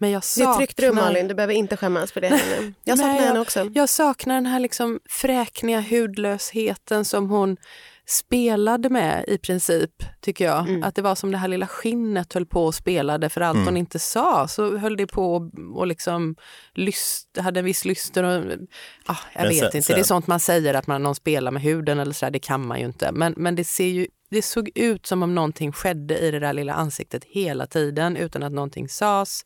Men 0.00 0.10
jag 0.10 0.20
Det 0.20 0.26
saknar... 0.26 0.54
tryckte 0.54 0.82
du 0.82 0.92
Malin, 0.92 1.28
du 1.28 1.34
behöver 1.34 1.54
inte 1.54 1.76
skämmas 1.76 2.12
för 2.12 2.20
det. 2.20 2.28
Henne. 2.28 2.72
Jag 2.84 2.98
saknar 2.98 3.14
Nej, 3.14 3.22
henne 3.22 3.40
också. 3.40 3.70
Jag 3.74 3.88
saknar 3.88 4.34
den 4.34 4.46
här 4.46 4.60
liksom 4.60 5.00
fräkniga 5.08 5.80
hudlösheten 5.80 7.04
som 7.04 7.30
hon 7.30 7.56
spelade 8.10 8.88
med 8.88 9.24
i 9.28 9.38
princip, 9.38 9.90
tycker 10.20 10.44
jag. 10.44 10.68
Mm. 10.68 10.82
Att 10.82 10.94
det 10.94 11.02
var 11.02 11.14
som 11.14 11.30
det 11.30 11.38
här 11.38 11.48
lilla 11.48 11.66
skinnet 11.66 12.32
höll 12.32 12.46
på 12.46 12.64
och 12.66 12.74
spelade 12.74 13.28
för 13.28 13.40
allt 13.40 13.58
hon 13.64 13.76
inte 13.76 13.98
sa 13.98 14.48
så 14.48 14.76
höll 14.76 14.96
det 14.96 15.06
på 15.06 15.34
och, 15.34 15.50
och 15.74 15.86
liksom 15.86 16.36
lyst, 16.74 17.38
hade 17.38 17.60
en 17.60 17.64
viss 17.66 17.84
lyster. 17.84 18.22
Och, 18.22 18.44
ah, 19.06 19.16
jag 19.34 19.42
Men 19.42 19.48
vet 19.48 19.58
sen- 19.58 19.66
inte, 19.66 19.82
sen- 19.82 19.94
det 19.94 20.00
är 20.00 20.04
sånt 20.04 20.26
man 20.26 20.40
säger 20.40 20.74
att 20.74 20.86
man, 20.86 21.02
någon 21.02 21.14
spelar 21.14 21.50
med 21.50 21.62
huden 21.62 21.98
eller 21.98 22.12
så 22.12 22.26
där, 22.26 22.30
det 22.30 22.38
kan 22.38 22.66
man 22.66 22.78
ju 22.80 22.86
inte. 22.86 23.12
Men, 23.12 23.34
men 23.36 23.54
det 23.54 23.64
ser 23.64 23.86
ju 23.88 24.06
det 24.30 24.42
såg 24.42 24.70
ut 24.74 25.06
som 25.06 25.22
om 25.22 25.34
någonting 25.34 25.72
skedde 25.72 26.18
i 26.18 26.30
det 26.30 26.38
där 26.38 26.52
lilla 26.52 26.72
ansiktet 26.74 27.24
hela 27.24 27.66
tiden 27.66 28.16
utan 28.16 28.42
att 28.42 28.52
någonting 28.52 28.88
sades. 28.88 29.40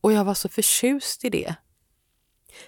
Och 0.00 0.12
jag 0.12 0.24
var 0.24 0.34
så 0.34 0.48
förtjust 0.48 1.24
i 1.24 1.30
det. 1.30 1.54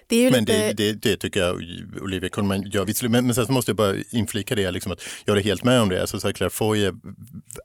Det 0.07 0.25
är 0.25 0.31
Men 0.31 0.39
lite... 0.39 0.67
det, 0.67 0.73
det, 0.73 1.01
det 1.01 1.17
tycker 1.17 1.39
jag 1.39 1.55
Olivia 2.01 2.29
Colman 2.29 2.61
gör 2.69 2.85
visserligen. 2.85 3.11
Men, 3.11 3.25
men 3.25 3.35
sen 3.35 3.45
måste 3.49 3.71
jag 3.71 3.75
bara 3.77 3.95
inflika 4.11 4.55
det, 4.55 4.71
liksom 4.71 4.91
att 4.91 5.01
jag 5.25 5.31
håller 5.33 5.43
helt 5.43 5.63
med 5.63 5.81
om 5.81 5.89
det. 5.89 6.01
Alltså, 6.01 6.19
så 6.19 6.27
här, 6.27 6.33
Claire 6.33 6.49
Foy, 6.49 6.83
är, 6.85 6.93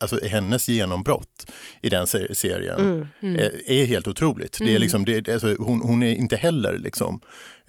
alltså, 0.01 0.21
hennes 0.25 0.69
genombrott 0.69 1.51
i 1.83 1.89
den 1.89 2.07
se- 2.07 2.35
serien 2.35 3.09
är, 3.21 3.71
är 3.71 3.85
helt 3.85 4.09
otroligt. 4.09 4.59
Det 4.59 4.75
är 4.75 4.79
liksom, 4.79 5.05
det, 5.05 5.29
alltså, 5.29 5.55
hon, 5.59 5.81
hon 5.81 6.03
är 6.03 6.15
inte 6.15 6.37
heller, 6.37 6.79
liksom, 6.79 7.21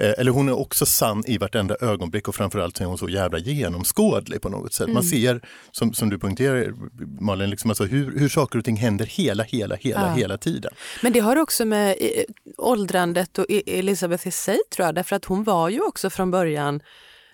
eller 0.06 0.31
hon 0.31 0.50
är 0.50 0.59
också 0.59 0.86
sann 0.86 1.24
i 1.27 1.38
vartenda 1.38 1.75
ögonblick 1.81 2.27
och 2.27 2.36
framförallt 2.36 2.77
så 2.77 2.83
är 2.83 2.88
hon 2.88 2.98
så 2.98 3.09
jävla 3.09 3.38
genomskådlig 3.39 4.42
på 4.42 4.50
något 4.50 4.74
sätt. 4.74 4.89
Man 4.89 5.03
ser, 5.03 5.42
som, 5.71 5.94
som 5.94 6.09
du 6.09 6.19
poängterar 6.19 6.74
Malin, 7.21 7.50
liksom, 7.50 7.69
alltså, 7.71 7.83
hur, 7.83 8.19
hur 8.19 8.30
saker 8.30 8.59
och 8.59 8.65
ting 8.65 8.75
händer 8.77 9.06
hela, 9.06 9.44
hela, 9.44 9.75
hela, 9.75 10.07
Ja. 10.07 10.13
hela 10.13 10.38
tiden. 10.38 10.71
Men 11.03 11.13
det 11.13 11.19
har 11.19 11.36
också 11.36 11.65
med 11.65 11.95
eh, 12.00 12.24
åldrandet 12.57 13.38
och 13.39 13.45
E- 13.50 13.80
Elisabeth 13.80 14.27
i 14.27 14.31
sig 14.31 14.59
tror 14.75 14.86
jag, 14.86 14.95
därför 14.95 15.15
att 15.15 15.25
hon 15.25 15.44
var 15.44 15.69
ju 15.69 15.81
också 15.81 16.09
från 16.09 16.31
början 16.31 16.81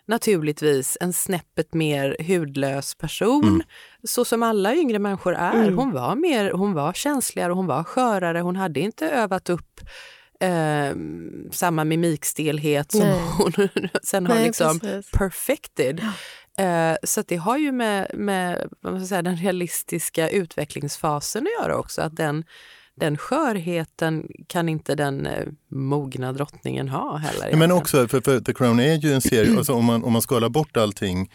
naturligtvis 0.08 0.98
en 1.02 1.14
snäppet 1.14 1.74
mer 1.74 2.16
hudlös 2.28 2.96
person, 2.96 3.64
så 4.08 4.26
som 4.26 4.44
alla 4.44 4.76
yngre 4.76 5.00
människor 5.00 5.36
är. 5.36 5.72
Hon 5.72 5.92
var 5.92 6.16
mer, 6.16 6.52
hon 6.52 6.74
var 6.74 6.94
känsligare 6.94 7.52
och 7.52 7.58
hon 7.58 7.68
var 7.68 7.84
skörare, 7.84 8.40
hon 8.40 8.56
hade 8.56 8.80
inte 8.80 9.10
övat 9.10 9.50
upp 9.50 9.82
eh, 10.40 10.96
samma 11.52 11.84
mimikstelhet 11.84 12.92
som 12.92 13.00
Nej. 13.00 13.22
hon 13.38 13.54
sen 14.04 14.28
har 14.28 14.36
Nej, 14.36 14.46
liksom 14.46 14.80
precis. 14.80 15.12
perfected. 15.12 16.02
Eh, 16.60 16.96
så 17.04 17.20
att 17.20 17.28
det 17.28 17.36
har 17.36 17.58
ju 17.58 17.72
med, 17.72 18.12
med 18.14 18.68
vad 18.82 18.94
man 18.94 19.02
ska 19.02 19.08
säga, 19.08 19.22
den 19.22 19.38
realistiska 19.38 20.30
utvecklingsfasen 20.30 21.44
att 21.44 21.64
göra 21.64 21.78
också. 21.78 22.02
Att 22.02 22.16
den, 22.16 22.44
den 22.96 23.18
skörheten 23.18 24.28
kan 24.48 24.70
inte 24.70 24.96
den 24.96 25.26
eh, 25.26 25.48
mogna 25.72 26.34
drottningen 26.34 26.90
ha 26.90 27.18
heller. 27.18 27.50
Ja, 27.52 27.58
men 27.58 27.72
också, 27.72 28.08
för, 28.08 28.22
för 28.22 28.40
The 28.40 28.54
Crown 28.54 28.80
är 28.80 28.96
ju 28.96 29.14
en 29.14 29.22
serie, 29.22 29.58
alltså 29.58 29.74
om, 29.74 29.86
man, 29.86 30.04
om 30.04 30.14
man 30.14 30.22
skalar 30.22 30.50
bort 30.50 30.78
allting, 30.78 31.32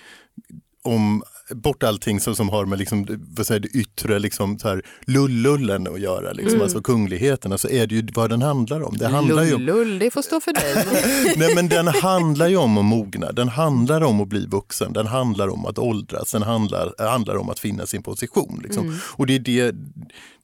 om, 0.82 1.22
bort 1.50 1.82
allting 1.82 2.20
som, 2.20 2.36
som 2.36 2.48
har 2.48 2.64
med 2.64 2.78
liksom, 2.78 3.06
vad 3.36 3.46
säger, 3.46 3.60
det 3.60 3.68
yttre 3.68 4.18
liksom, 4.18 4.58
så 4.58 4.68
här, 4.68 4.82
lullullen 5.06 5.86
att 5.86 6.00
göra, 6.00 6.32
liksom, 6.32 6.52
Mm. 6.52 6.62
alltså 6.62 6.82
kungligheterna, 6.82 7.58
så 7.58 7.68
är 7.68 7.86
det 7.86 7.94
ju 7.94 8.08
vad 8.14 8.30
den 8.30 8.42
handlar 8.42 8.82
om. 8.82 8.96
Det 8.96 9.08
handlar 9.08 9.42
ju 9.44 9.54
om, 9.54 9.62
Lullull, 9.62 9.98
det 9.98 10.10
får 10.10 10.22
stå 10.22 10.40
för 10.40 10.52
dig. 10.52 10.84
nej, 11.36 11.54
men 11.54 11.68
den 11.68 11.88
handlar 11.88 12.48
ju 12.48 12.56
om 12.56 12.78
att 12.78 12.84
mogna, 12.84 13.32
den 13.32 13.48
handlar 13.48 14.00
om 14.00 14.20
att 14.20 14.28
bli 14.28 14.46
vuxen, 14.46 14.92
den 14.92 15.06
handlar 15.06 15.48
om 15.48 15.66
att 15.66 15.78
åldras, 15.78 16.32
den 16.32 16.42
handlar, 16.42 16.94
handlar 16.98 17.36
om 17.36 17.50
att 17.50 17.58
finna 17.58 17.86
sin 17.86 18.02
position. 18.02 18.60
Liksom. 18.64 18.98
Och 19.02 19.26
det 19.26 19.34
är 19.34 19.38
det, 19.38 19.74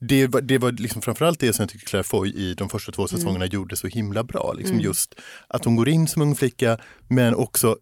det 0.00 0.26
var, 0.26 0.40
det 0.40 0.58
var 0.58 0.72
liksom 0.72 1.02
framförallt 1.02 1.40
det 1.40 1.52
som 1.52 1.62
jag 1.62 1.70
tycker 1.70 1.86
Claire 1.86 2.04
Foy 2.04 2.28
i 2.34 2.54
de 2.54 2.68
första 2.68 2.92
två 2.92 3.08
säsongerna 3.08 3.46
gjorde 3.46 3.76
så 3.76 3.86
himla 3.86 4.24
bra. 4.24 4.52
Liksom 4.52 4.80
Just 4.80 5.14
att 5.48 5.64
hon 5.64 5.76
går 5.76 5.88
in 5.88 6.08
som 6.08 6.22
ung 6.22 6.34
flicka 6.34 6.78
men 7.08 7.34
också 7.34 7.76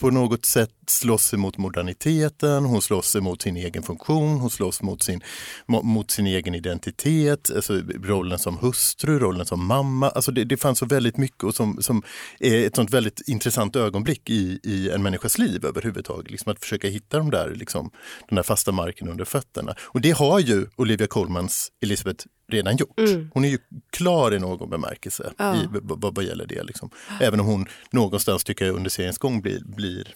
på 0.00 0.10
något 0.10 0.44
sätt 0.44 0.70
slåss 0.86 1.34
emot 1.34 1.58
moderniteten, 1.58 2.64
hon 2.64 2.82
slåss 2.82 3.16
emot 3.16 3.42
sin 3.42 3.56
egen 3.56 3.82
funktion, 3.82 4.38
hon 4.38 4.50
slåss 4.50 4.82
mot 4.82 5.02
sin, 5.02 5.20
mot 5.66 6.10
sin 6.10 6.26
egen 6.26 6.54
identitet, 6.54 7.50
alltså 7.54 7.82
rollen 8.02 8.38
som 8.38 8.58
hustru, 8.58 9.18
rollen 9.18 9.46
som 9.46 9.66
mamma. 9.66 10.08
Alltså 10.10 10.32
det, 10.32 10.44
det 10.44 10.56
fanns 10.56 10.78
så 10.78 10.86
väldigt 10.86 11.16
mycket 11.16 11.44
och 11.44 11.54
som, 11.54 11.82
som 11.82 12.02
är 12.40 12.66
ett 12.66 12.76
sånt 12.76 12.90
väldigt 12.90 13.28
intressant 13.28 13.76
ögonblick 13.76 14.30
i, 14.30 14.60
i 14.62 14.90
en 14.90 15.02
människas 15.02 15.38
liv 15.38 15.64
överhuvudtaget. 15.64 16.30
Liksom 16.30 16.52
att 16.52 16.60
försöka 16.60 16.88
hitta 16.88 17.18
de 17.18 17.30
där, 17.30 17.54
liksom, 17.54 17.90
den 18.28 18.36
där 18.36 18.42
fasta 18.42 18.72
marken 18.72 19.08
under 19.08 19.24
fötterna. 19.24 19.74
Och 19.80 20.00
det 20.00 20.10
har 20.10 20.40
ju 20.40 20.66
Olivia 20.76 21.06
Colmans 21.06 21.72
Elisabeth 21.82 22.26
redan 22.50 22.76
gjort. 22.76 22.98
Mm. 22.98 23.30
Hon 23.34 23.44
är 23.44 23.48
ju 23.48 23.58
klar 23.90 24.34
i 24.34 24.38
någon 24.38 24.70
bemärkelse 24.70 25.32
ja. 25.36 25.56
i, 25.56 25.66
vad, 25.70 26.14
vad 26.14 26.24
gäller 26.24 26.46
det. 26.46 26.62
Liksom. 26.62 26.90
Även 27.20 27.40
om 27.40 27.46
hon 27.46 27.66
någonstans 27.90 28.44
tycker 28.44 28.64
jag 28.64 28.76
under 28.76 28.90
seriens 28.90 29.18
gång 29.18 29.40
blir, 29.40 29.60
blir, 29.64 30.14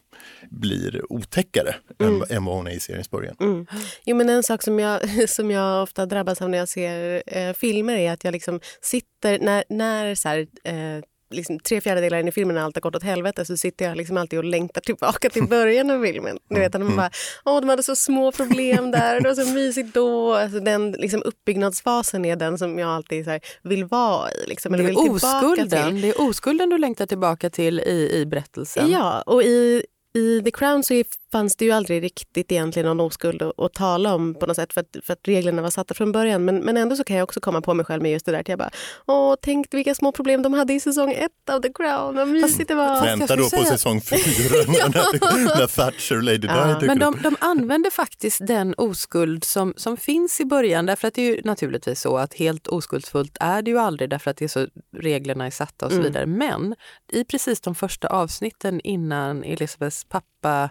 blir 0.50 1.12
otäckare 1.12 1.74
mm. 1.98 2.22
än, 2.22 2.36
än 2.36 2.44
vad 2.44 2.56
hon 2.56 2.66
är 2.66 2.70
i 2.70 2.80
seriens 2.80 3.10
början. 3.10 3.36
Mm. 3.40 3.66
Jo, 4.04 4.16
men 4.16 4.28
en 4.28 4.42
sak 4.42 4.62
som 4.62 4.78
jag, 4.78 5.28
som 5.30 5.50
jag 5.50 5.82
ofta 5.82 6.06
drabbas 6.06 6.42
av 6.42 6.50
när 6.50 6.58
jag 6.58 6.68
ser 6.68 7.22
eh, 7.26 7.52
filmer 7.52 7.96
är 7.96 8.12
att 8.12 8.24
jag 8.24 8.32
liksom 8.32 8.60
sitter, 8.80 9.38
när, 9.38 9.64
när 9.68 10.14
så 10.14 10.28
här, 10.28 10.46
eh, 10.64 11.02
liksom, 11.34 11.58
tre 11.58 11.80
fjärdedelar 11.80 12.18
in 12.18 12.28
i 12.28 12.32
filmen 12.32 12.54
när 12.54 12.62
allt 12.62 12.76
har 12.76 12.80
gått 12.80 12.96
åt 12.96 13.02
helvete 13.02 13.44
så 13.44 13.56
sitter 13.56 13.84
jag 13.84 13.96
liksom 13.96 14.16
alltid 14.16 14.38
och 14.38 14.44
längtar 14.44 14.80
tillbaka 14.80 15.30
till 15.30 15.48
början 15.48 15.90
av 15.90 16.04
filmen. 16.04 16.38
Du 16.48 16.60
vet, 16.60 16.72
man 16.72 16.82
mm. 16.82 16.96
bara, 16.96 17.10
åh, 17.44 17.60
de 17.60 17.68
hade 17.68 17.82
så 17.82 17.96
små 17.96 18.32
problem 18.32 18.90
där, 18.90 19.20
det 19.20 19.28
var 19.28 19.34
så 19.34 19.50
mysigt 19.50 19.94
då. 19.94 20.34
Alltså, 20.34 20.60
den 20.60 20.92
liksom, 20.92 21.22
uppbyggnadsfasen 21.22 22.24
är 22.24 22.36
den 22.36 22.58
som 22.58 22.78
jag 22.78 22.88
alltid 22.88 23.26
här, 23.26 23.40
vill 23.62 23.84
vara 23.84 24.30
i. 24.30 24.46
Liksom, 24.46 24.72
det, 24.72 24.84
är 24.84 25.10
oskulden, 25.10 26.00
det 26.00 26.08
är 26.08 26.20
oskulden 26.20 26.68
du 26.68 26.78
längtar 26.78 27.06
tillbaka 27.06 27.50
till 27.50 27.80
i, 27.80 28.10
i 28.20 28.26
berättelsen. 28.26 28.90
Ja, 28.90 29.22
och 29.22 29.42
i, 29.42 29.84
i 30.14 30.42
The 30.44 30.50
Crown 30.50 30.82
så 30.82 31.02
fanns 31.32 31.56
det 31.56 31.64
ju 31.64 31.70
aldrig 31.70 32.02
riktigt 32.02 32.52
egentligen 32.52 32.86
någon 32.86 33.00
oskuld 33.00 33.42
att, 33.42 33.60
att 33.60 33.72
tala 33.72 34.14
om 34.14 34.34
på 34.34 34.46
något 34.46 34.56
sätt 34.56 34.72
för 34.72 34.80
att, 34.80 34.96
för 35.04 35.12
att 35.12 35.28
reglerna 35.28 35.62
var 35.62 35.70
satta 35.70 35.94
från 35.94 36.12
början. 36.12 36.44
Men, 36.44 36.58
men 36.58 36.76
ändå 36.76 36.96
så 36.96 37.04
kan 37.04 37.16
jag 37.16 37.24
också 37.24 37.40
komma 37.40 37.60
på 37.60 37.74
mig 37.74 37.86
själv 37.86 38.02
med 38.02 38.12
just 38.12 38.26
det 38.26 38.32
där 38.32 38.40
att 38.40 38.48
jag 38.48 38.58
bara 38.58 38.70
Åh, 39.06 39.34
tänk 39.42 39.74
vilka 39.74 39.94
små 39.94 40.12
problem 40.12 40.42
de 40.42 40.54
hade 40.54 40.72
i 40.72 40.80
säsong 40.80 41.12
ett 41.12 41.50
av 41.50 41.60
The 41.60 41.72
Crown, 41.72 42.16
vad 42.16 42.28
mysigt 42.28 42.68
det 42.68 42.74
var. 42.74 43.02
Vänta 43.04 43.36
då 43.36 43.42
på 43.42 43.48
säga... 43.48 43.64
säsong 43.64 44.00
fyra 44.04 44.64
när, 44.66 45.58
när 45.58 45.66
Thatcher 45.66 46.16
och 46.16 46.22
Lady 46.22 46.38
Di 46.38 46.46
ja, 46.46 46.78
Men 46.82 46.98
de, 46.98 47.18
de 47.22 47.36
använder 47.40 47.90
faktiskt 47.90 48.46
den 48.46 48.74
oskuld 48.76 49.44
som, 49.44 49.74
som 49.76 49.96
finns 49.96 50.40
i 50.40 50.44
början 50.44 50.86
därför 50.86 51.08
att 51.08 51.14
det 51.14 51.22
är 51.22 51.36
ju 51.36 51.42
naturligtvis 51.44 52.00
så 52.00 52.16
att 52.16 52.34
helt 52.34 52.66
oskuldsfullt 52.66 53.36
är 53.40 53.62
det 53.62 53.70
ju 53.70 53.78
aldrig 53.78 54.10
därför 54.10 54.30
att 54.30 54.36
det 54.36 54.44
är 54.44 54.48
så, 54.48 54.66
reglerna 54.96 55.46
är 55.46 55.50
satta 55.50 55.86
och 55.86 55.92
så 55.92 55.98
mm. 55.98 56.12
vidare. 56.12 56.26
Men 56.26 56.74
i 57.12 57.24
precis 57.24 57.60
de 57.60 57.74
första 57.74 58.08
avsnitten 58.08 58.80
innan 58.80 59.44
Elizabeths 59.44 60.03
pappa 60.08 60.70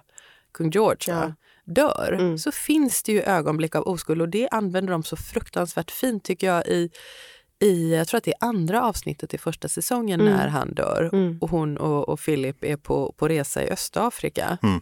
kung 0.53 0.69
George 0.69 1.13
ja. 1.13 1.33
dör 1.65 2.17
mm. 2.19 2.37
så 2.37 2.51
finns 2.51 3.03
det 3.03 3.11
ju 3.11 3.21
ögonblick 3.21 3.75
av 3.75 3.87
oskuld 3.87 4.21
och 4.21 4.29
det 4.29 4.49
använder 4.49 4.91
de 4.91 5.03
så 5.03 5.15
fruktansvärt 5.15 5.91
fint 5.91 6.23
tycker 6.23 6.47
jag 6.47 6.67
i 6.67 6.89
i, 7.63 7.95
jag 7.95 8.07
tror 8.07 8.17
att 8.17 8.23
det 8.23 8.31
är 8.31 8.47
andra 8.47 8.83
avsnittet 8.83 9.33
i 9.33 9.37
första 9.37 9.67
säsongen 9.67 10.21
mm. 10.21 10.33
när 10.33 10.47
han 10.47 10.73
dör 10.73 11.09
mm. 11.13 11.37
och 11.41 11.49
hon 11.49 11.77
och, 11.77 12.09
och 12.09 12.19
Philip 12.19 12.63
är 12.63 12.77
på, 12.77 13.13
på 13.17 13.27
resa 13.27 13.63
i 13.63 13.69
Östafrika. 13.69 14.57
Mm. 14.63 14.81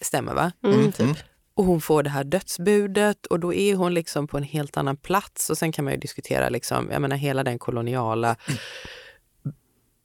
Stämmer 0.00 0.34
va? 0.34 0.52
Mm. 0.64 0.80
Mm, 0.80 0.92
typ. 0.92 1.16
Och 1.54 1.64
hon 1.64 1.80
får 1.80 2.02
det 2.02 2.10
här 2.10 2.24
dödsbudet 2.24 3.26
och 3.26 3.40
då 3.40 3.54
är 3.54 3.74
hon 3.74 3.94
liksom 3.94 4.26
på 4.26 4.36
en 4.36 4.42
helt 4.42 4.76
annan 4.76 4.96
plats 4.96 5.50
och 5.50 5.58
sen 5.58 5.72
kan 5.72 5.84
man 5.84 5.94
ju 5.94 6.00
diskutera 6.00 6.48
liksom, 6.48 6.88
jag 6.92 7.02
menar 7.02 7.16
hela 7.16 7.44
den 7.44 7.58
koloniala 7.58 8.36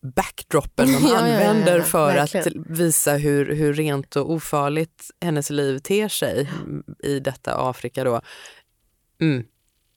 backdropen 0.04 0.88
de 0.88 0.94
ja, 1.08 1.18
använder 1.18 1.72
ja, 1.72 1.78
ja, 1.78 1.84
för 1.84 2.14
verkligen. 2.14 2.62
att 2.62 2.80
visa 2.80 3.14
hur, 3.14 3.56
hur 3.56 3.74
rent 3.74 4.16
och 4.16 4.32
ofarligt 4.32 5.12
hennes 5.22 5.50
liv 5.50 5.80
ter 5.80 6.08
sig 6.08 6.50
i 7.04 7.20
detta 7.20 7.70
Afrika. 7.70 8.04
Då. 8.04 8.22
Mm, 9.22 9.44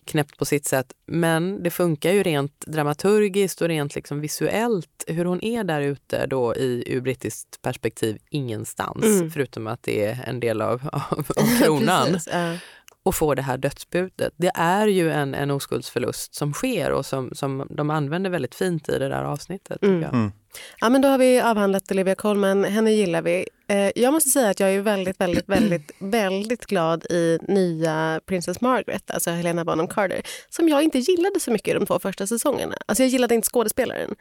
knäppt 0.07 0.39
på 0.39 0.45
sitt 0.45 0.67
sätt, 0.67 0.93
men 1.07 1.63
det 1.63 1.71
funkar 1.71 2.13
ju 2.13 2.23
rent 2.23 2.61
dramaturgiskt 2.67 3.61
och 3.61 3.69
rent 3.69 3.95
liksom 3.95 4.21
visuellt. 4.21 5.05
Hur 5.07 5.25
hon 5.25 5.45
är 5.45 5.65
där 5.65 5.81
ute 5.81 6.27
då 6.27 6.55
i 6.55 6.85
ur 6.87 7.01
brittiskt 7.01 7.63
perspektiv 7.63 8.19
ingenstans, 8.31 9.05
mm. 9.05 9.31
förutom 9.31 9.67
att 9.67 9.83
det 9.83 10.05
är 10.05 10.25
en 10.27 10.41
del 10.41 10.63
av, 10.63 10.89
av, 10.93 11.27
av 11.37 11.59
kronan. 11.63 12.13
Precis, 12.13 12.33
och 13.07 13.15
får 13.15 13.35
det 13.35 13.43
här 13.43 13.59
dödsbudet. 13.59 14.33
Det 14.37 14.51
är 14.55 14.87
ju 14.87 15.11
en, 15.11 15.35
en 15.35 15.51
oskuldsförlust 15.51 16.35
som 16.35 16.53
sker 16.53 16.93
och 16.93 17.07
som, 17.07 17.31
som 17.35 17.67
de 17.71 17.91
använder 17.91 18.31
väldigt 18.31 18.55
fint 18.55 18.89
i 18.89 18.99
det 18.99 19.09
där 19.09 19.25
avsnittet. 19.25 19.83
Mm. 19.83 20.05
Mm. 20.05 20.33
Ja, 20.81 20.89
men 20.89 21.03
då 21.03 21.09
har 21.09 21.19
vi 21.19 21.41
avhandlat 21.41 21.91
Olivia 21.91 22.15
Colman. 22.15 22.65
Henne 22.65 22.93
gillar 22.93 23.23
vi. 23.23 23.49
Eh, 23.69 23.91
jag 23.97 24.13
måste 24.13 24.31
säga 24.31 24.51
att 24.51 24.61
jag 24.61 24.75
är 24.75 24.81
väldigt, 24.81 25.21
väldigt, 25.21 25.49
väldigt, 25.49 25.93
väldigt 25.99 26.67
glad 26.67 27.05
i 27.05 27.39
nya 27.43 28.21
Princess 28.27 28.61
Margaret, 28.61 29.11
alltså 29.11 29.31
Helena 29.31 29.65
Bonham 29.65 29.89
Carter, 29.89 30.23
som 30.49 30.69
jag 30.69 30.83
inte 30.83 30.99
gillade 30.99 31.41
så 31.41 31.51
mycket 31.51 31.69
i 31.69 31.79
de 31.79 31.87
två 31.87 31.99
första 31.99 32.27
säsongerna. 32.27 32.77
Alltså 32.87 33.03
jag 33.03 33.11
gillade 33.11 33.35
inte 33.35 33.49
skådespelaren. 33.49 34.15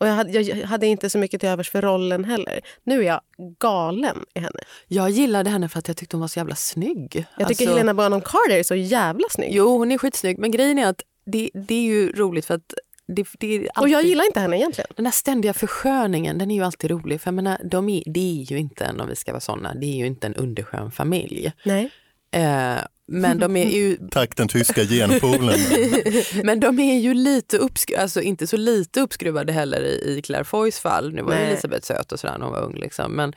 Och 0.00 0.06
jag 0.06 0.12
hade, 0.12 0.40
jag 0.40 0.66
hade, 0.66 0.86
inte 0.86 1.10
så 1.10 1.18
mycket 1.18 1.40
till 1.40 1.48
övers 1.48 1.70
för 1.70 1.82
rollen 1.82 2.24
heller. 2.24 2.60
Nu 2.84 3.00
är 3.00 3.06
jag 3.06 3.20
galen 3.58 4.16
i 4.34 4.40
henne. 4.40 4.60
Jag 4.86 5.10
gillade 5.10 5.50
henne 5.50 5.68
för 5.68 5.78
att 5.78 5.88
jag 5.88 5.96
tyckte 5.96 6.16
hon 6.16 6.20
var 6.20 6.28
så 6.28 6.38
jävla 6.38 6.54
snygg. 6.54 7.26
Jag 7.38 7.48
tycker 7.48 7.64
alltså... 7.64 7.64
Helena 7.64 7.94
Bonham 7.94 8.20
Carter 8.20 8.58
är 8.58 8.62
så 8.62 8.74
jävla 8.74 9.28
snygg. 9.30 9.50
Jo, 9.54 9.78
hon 9.78 9.92
är 9.92 9.98
skitsnygg. 9.98 10.38
Men 10.38 10.50
grejen 10.50 10.78
är 10.78 10.86
att 10.86 11.02
det, 11.26 11.50
det 11.54 11.74
är 11.74 11.82
ju 11.82 12.12
roligt 12.12 12.46
för 12.46 12.54
att 12.54 12.74
det, 13.06 13.26
det 13.38 13.56
alltid... 13.56 13.70
Och 13.76 13.88
jag 13.88 14.02
gillar 14.02 14.24
inte 14.24 14.40
henne 14.40 14.56
egentligen. 14.56 14.90
Den 14.96 15.06
här 15.06 15.12
ständiga 15.12 15.52
försköningen, 15.52 16.38
den 16.38 16.50
är 16.50 16.54
ju 16.54 16.62
alltid 16.62 16.90
rolig. 16.90 17.20
För 17.20 17.28
jag 17.28 17.34
menar, 17.34 17.58
de 17.64 17.88
är, 17.88 18.02
det 18.06 18.40
är 18.40 18.52
ju 18.52 18.58
inte 18.58 18.84
en, 18.84 19.00
om 19.00 19.08
vi 19.08 19.16
ska 19.16 19.32
vara 19.32 19.40
såna, 19.40 19.74
det 19.74 19.86
är 19.86 19.96
ju 19.96 20.06
inte 20.06 20.26
en 20.26 20.34
underskön 20.34 20.90
familj. 20.90 21.52
Nej. 21.64 21.90
Eh, 22.30 22.78
men 23.12 23.38
de 23.38 23.56
är 23.56 23.70
ju... 23.70 23.96
Tack 24.10 24.36
den 24.36 24.48
tyska 24.48 24.84
genpoolen. 24.84 25.58
men 26.44 26.60
de 26.60 26.78
är 26.78 26.98
ju 26.98 27.14
lite 27.14 27.58
uppskruvade, 27.58 28.02
alltså 28.02 28.20
inte 28.20 28.46
så 28.46 28.56
lite 28.56 29.00
uppskruvade 29.00 29.52
heller 29.52 29.80
i, 29.80 30.16
i 30.18 30.22
Claire 30.22 30.44
Foys 30.44 30.78
fall. 30.78 31.12
Nu 31.12 31.22
var 31.22 31.34
Nej. 31.34 31.46
Elisabeth 31.46 31.86
söt 31.86 32.12
och 32.12 32.20
sådär 32.20 32.38
när 32.38 32.44
hon 32.44 32.54
var 32.54 32.62
ung. 32.62 32.76
Liksom. 32.76 33.12
Men, 33.12 33.32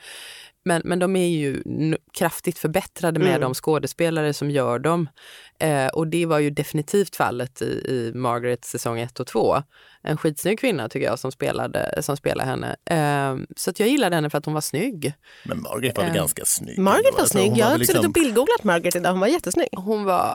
men, 0.64 0.82
men 0.84 0.98
de 0.98 1.16
är 1.16 1.28
ju 1.28 1.62
kraftigt 2.12 2.58
förbättrade 2.58 3.18
med 3.18 3.28
mm. 3.28 3.40
de 3.40 3.54
skådespelare 3.54 4.32
som 4.32 4.50
gör 4.50 4.78
dem. 4.78 5.08
Eh, 5.58 5.86
och 5.86 6.06
det 6.06 6.26
var 6.26 6.38
ju 6.38 6.50
definitivt 6.50 7.16
fallet 7.16 7.62
i, 7.62 7.64
i 7.64 8.12
Margaret 8.14 8.64
säsong 8.64 9.00
1 9.00 9.20
och 9.20 9.26
2. 9.26 9.62
En 10.02 10.16
skitsnygg 10.16 10.58
kvinna 10.58 10.88
tycker 10.88 11.06
jag 11.06 11.18
som 11.18 11.32
spelade, 11.32 12.02
som 12.02 12.16
spelade 12.16 12.50
henne. 12.50 12.76
Eh, 12.90 13.46
så 13.56 13.70
att 13.70 13.80
jag 13.80 13.88
gillade 13.88 14.16
henne 14.16 14.30
för 14.30 14.38
att 14.38 14.44
hon 14.44 14.54
var 14.54 14.60
snygg. 14.60 15.12
Men 15.44 15.62
Margaret 15.62 15.96
var 15.96 16.04
väl 16.04 16.12
eh, 16.12 16.16
ganska 16.16 16.44
snygg? 16.44 16.78
Margaret 16.78 17.14
var 17.14 17.20
alltså, 17.20 17.38
snygg. 17.38 17.56
Jag 17.56 17.66
har 17.66 17.78
liksom... 17.78 17.94
suttit 17.94 18.06
och 18.06 18.12
bildgooglat 18.12 18.64
Margaret 18.64 18.96
idag. 18.96 19.10
Hon 19.10 19.20
var 19.20 19.26
jättesnygg. 19.26 19.68
Hon 19.72 20.04
var 20.04 20.34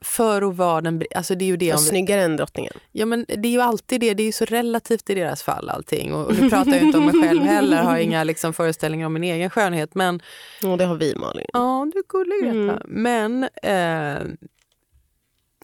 för 0.00 0.42
att 0.42 0.56
vara 0.56 0.80
den... 0.80 1.02
Alltså 1.14 1.34
det 1.34 1.44
är 1.44 1.46
ju 1.46 1.56
det 1.56 1.72
om 1.72 1.78
snyggare 1.78 2.22
än 2.22 2.36
drottningen. 2.36 2.72
Ja 2.92 3.06
men 3.06 3.24
det 3.28 3.48
är 3.48 3.52
ju 3.52 3.60
alltid 3.60 4.00
det. 4.00 4.14
Det 4.14 4.22
är 4.22 4.26
ju 4.26 4.32
så 4.32 4.44
relativt 4.44 5.10
i 5.10 5.14
deras 5.14 5.42
fall 5.42 5.68
allting. 5.68 6.14
Och, 6.14 6.26
och 6.26 6.34
nu 6.40 6.50
pratar 6.50 6.72
jag 6.72 6.82
inte 6.82 6.98
om 6.98 7.04
mig 7.04 7.28
själv 7.28 7.42
heller. 7.42 7.82
Har 7.82 7.96
inga 7.96 8.24
liksom 8.24 8.52
föreställningar 8.52 9.06
om 9.06 9.12
min 9.12 9.24
egen 9.24 9.50
skönhet. 9.50 9.94
Men... 9.94 10.22
Ja 10.62 10.76
det 10.76 10.84
har 10.84 10.96
vi 10.96 11.14
Malin. 11.16 11.46
Ja 11.52 11.90
du 11.92 11.98
är 11.98 12.04
gullig. 12.08 12.62
Mm. 12.62 12.76
Men 12.86 13.44
eh, 13.62 14.48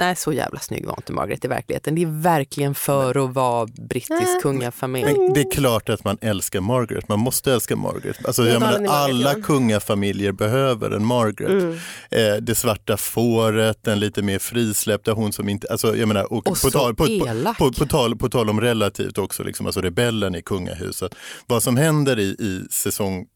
Nej, 0.01 0.17
så 0.17 0.33
jävla 0.33 0.59
snygg 0.59 0.87
var 0.87 0.95
inte 0.99 1.13
Margaret 1.13 1.45
i 1.45 1.49
verkligheten. 1.49 1.95
Det 1.95 2.03
är 2.03 2.23
verkligen 2.23 2.75
för 2.75 3.25
att 3.25 3.35
vara 3.35 3.67
brittisk 3.67 4.43
kungafamilj. 4.43 5.05
Men 5.05 5.33
det 5.33 5.41
är 5.41 5.51
klart 5.51 5.89
att 5.89 6.05
man 6.05 6.19
älskar 6.21 6.61
Margaret. 6.61 7.09
Man 7.09 7.19
måste 7.19 7.53
älska 7.53 7.77
Margaret. 7.77 8.27
Alltså, 8.27 8.47
jag 8.47 8.61
menar, 8.61 8.95
alla 8.95 9.35
kungafamiljer 9.35 10.33
behöver 10.33 10.91
en 10.91 11.05
Margaret. 11.05 11.63
Mm. 11.63 11.79
Eh, 12.11 12.43
det 12.43 12.55
svarta 12.55 12.97
fåret, 12.97 13.85
den 13.85 14.01
lite 14.01 14.23
mer 14.23 14.39
frisläppta, 14.39 15.13
hon 15.13 15.33
som 15.33 15.49
inte... 15.49 15.67
Alltså, 15.71 15.97
jag 15.97 16.09
menar, 16.09 16.33
och, 16.33 16.49
och 16.49 16.61
på, 16.63 16.71
tal, 16.71 16.95
på, 16.95 17.07
på, 17.07 17.55
på, 17.59 17.73
på, 17.73 17.87
tal, 17.87 18.17
på 18.17 18.29
tal 18.29 18.51
om 18.51 18.61
relativt 18.61 19.19
också, 19.19 19.43
liksom, 19.43 19.67
alltså 19.67 19.81
rebellen 19.81 20.35
i 20.35 20.43
kungahuset. 20.43 21.15
Vad 21.47 21.63
som 21.63 21.77
händer 21.77 22.19
i, 22.19 22.23
i 22.23 22.67
säsong 22.71 23.27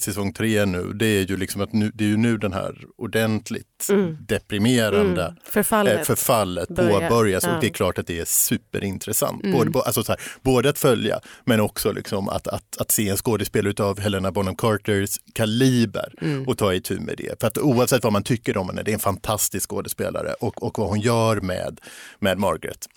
säsong 0.00 0.32
tre 0.32 0.64
nu, 0.64 0.92
det 0.92 1.06
är 1.06 1.26
ju 1.26 1.36
liksom 1.36 1.60
att 1.60 1.72
nu, 1.72 1.90
det 1.94 2.04
är 2.04 2.08
ju 2.08 2.16
nu 2.16 2.38
den 2.38 2.52
här 2.52 2.84
ordentligt 2.96 3.86
mm. 3.90 4.16
deprimerande 4.20 5.22
mm. 5.22 5.36
förfallet, 5.44 5.98
eh, 5.98 6.04
förfallet 6.04 6.68
påbörjas 6.68 7.44
ja. 7.44 7.54
och 7.54 7.60
det 7.60 7.66
är 7.66 7.70
klart 7.70 7.98
att 7.98 8.06
det 8.06 8.20
är 8.20 8.24
superintressant. 8.24 9.44
Mm. 9.44 9.56
Både, 9.56 9.80
alltså 9.80 10.04
så 10.04 10.12
här, 10.12 10.20
både 10.42 10.68
att 10.68 10.78
följa 10.78 11.20
men 11.44 11.60
också 11.60 11.92
liksom 11.92 12.28
att, 12.28 12.48
att, 12.48 12.76
att 12.78 12.90
se 12.90 13.08
en 13.08 13.16
skådespelare 13.16 13.84
av 13.84 14.00
Helena 14.00 14.32
Bonham 14.32 14.56
Carters 14.56 15.18
kaliber 15.32 16.12
mm. 16.20 16.48
och 16.48 16.58
ta 16.58 16.74
itu 16.74 17.00
med 17.00 17.16
det. 17.16 17.40
För 17.40 17.46
att 17.46 17.58
oavsett 17.58 18.04
vad 18.04 18.12
man 18.12 18.22
tycker 18.22 18.56
om 18.56 18.68
henne, 18.68 18.82
det 18.82 18.90
är 18.90 18.94
en 18.94 18.98
fantastisk 18.98 19.70
skådespelare 19.70 20.34
och, 20.40 20.62
och 20.62 20.78
vad 20.78 20.88
hon 20.88 21.00
gör 21.00 21.40
med, 21.40 21.80
med 22.18 22.38
Margaret 22.38 22.88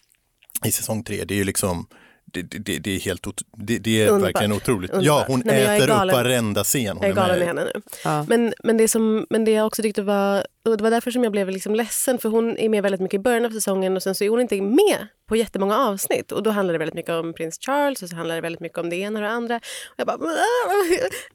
i 0.65 0.71
säsong 0.71 1.03
tre, 1.03 1.23
det 1.25 1.33
är 1.33 1.37
ju 1.37 1.43
liksom 1.43 1.87
det, 2.31 2.41
det, 2.41 2.79
det 2.79 2.95
är 2.95 2.99
helt 2.99 3.27
det, 3.57 3.77
det 3.77 4.01
är 4.01 4.07
Underbart. 4.09 4.27
verkligen 4.35 4.51
otroligt. 4.53 4.91
Underbart. 4.91 5.05
Ja, 5.05 5.25
hon 5.27 5.41
Nej, 5.45 5.63
äter 5.63 5.81
upp 5.83 5.87
galen. 5.89 6.15
varenda 6.15 6.63
scen 6.63 6.97
hon 6.97 7.01
Jag 7.01 7.09
är 7.11 7.15
galen 7.15 7.39
med 7.39 7.47
henne 7.47 7.63
nu. 7.63 7.81
Ja. 8.03 8.25
Men, 8.29 8.53
men, 8.63 8.77
det 8.77 8.87
som, 8.87 9.25
men 9.29 9.45
det 9.45 9.51
jag 9.51 9.67
också 9.67 9.81
tyckte 9.81 10.01
var, 10.01 10.45
och 10.65 10.77
det 10.77 10.83
var 10.83 10.91
därför 10.91 11.11
som 11.11 11.23
jag 11.23 11.31
blev 11.31 11.49
liksom 11.49 11.75
ledsen 11.75 12.17
för 12.19 12.29
hon 12.29 12.57
är 12.57 12.69
med 12.69 12.83
väldigt 12.83 13.01
mycket 13.01 13.15
i 13.19 13.19
början 13.19 13.45
av 13.45 13.49
säsongen 13.49 13.95
och 13.95 14.03
sen 14.03 14.15
så 14.15 14.23
är 14.23 14.29
hon 14.29 14.41
inte 14.41 14.61
med 14.61 15.07
på 15.27 15.35
jättemånga 15.35 15.77
avsnitt 15.77 16.31
och 16.31 16.43
då 16.43 16.49
handlar 16.49 16.73
det 16.73 16.77
väldigt 16.79 16.95
mycket 16.95 17.11
om 17.11 17.33
prins 17.33 17.59
Charles 17.65 18.03
och 18.03 18.09
så 18.09 18.15
handlar 18.15 18.35
det 18.35 18.41
väldigt 18.41 18.59
mycket 18.61 18.77
om 18.77 18.89
det 18.89 18.95
ena 18.95 19.19
och 19.19 19.23
det 19.23 19.29
andra. 19.31 19.55
Och 19.55 19.93
jag 19.97 20.07
bara 20.07 20.17
"Ah, 20.17 20.83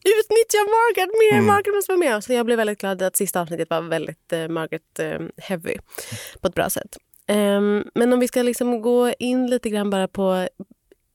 utnyttja 0.05 0.59
Margaret 0.59 1.11
mer, 1.21 1.33
Mm. 1.33 1.47
Margaret 1.47 1.75
måste 1.75 1.93
vara 1.93 1.99
med. 2.11 2.25
Så 2.25 2.33
jag 2.33 2.47
blev 2.47 2.59
väldigt 2.59 2.81
glad 2.81 3.03
att 3.03 3.17
sista 3.17 3.41
avsnittet 3.41 3.71
var 3.71 3.81
väldigt 3.81 4.33
eh, 4.33 4.49
Margaret 4.49 4.99
eh, 4.99 5.19
heavy 5.37 5.77
på 6.41 6.49
ett 6.49 6.55
bra 6.55 6.71
sätt. 6.71 6.97
Ehm, 7.29 7.85
men 7.95 8.13
om 8.13 8.21
vi 8.21 8.29
ska 8.29 8.43
liksom 8.43 8.83
gå 8.83 9.13
in 9.19 9.47
lite 9.47 9.71
grann 9.71 9.91
bara 9.91 10.09
på 10.09 10.49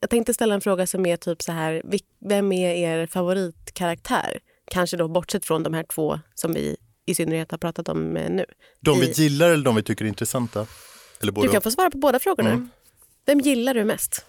jag 0.01 0.09
tänkte 0.09 0.33
ställa 0.33 0.55
en 0.55 0.61
fråga 0.61 0.87
som 0.87 1.05
är 1.05 1.17
typ 1.17 1.41
så 1.41 1.51
här, 1.51 1.81
vem 2.29 2.51
är 2.51 2.73
er 2.75 3.05
favoritkaraktär? 3.07 4.39
Kanske 4.71 4.97
då 4.97 5.07
bortsett 5.07 5.45
från 5.45 5.63
de 5.63 5.73
här 5.73 5.83
två 5.83 6.19
som 6.35 6.53
vi 6.53 6.77
i 7.05 7.15
synnerhet 7.15 7.51
har 7.51 7.57
pratat 7.57 7.89
om 7.89 8.17
eh, 8.17 8.29
nu. 8.29 8.45
De 8.79 8.99
vi 8.99 9.07
i- 9.07 9.11
gillar 9.11 9.49
eller 9.49 9.63
de 9.65 9.75
vi 9.75 9.83
tycker 9.83 10.05
är 10.05 10.09
intressanta? 10.09 10.67
Eller 11.21 11.31
både 11.31 11.47
Du 11.47 11.51
kan 11.51 11.57
och. 11.57 11.63
få 11.63 11.71
svara 11.71 11.91
på 11.91 11.97
båda 11.97 12.19
frågorna. 12.19 12.49
Mm. 12.49 12.69
Vem 13.25 13.39
gillar 13.39 13.73
du 13.73 13.83
mest? 13.83 14.25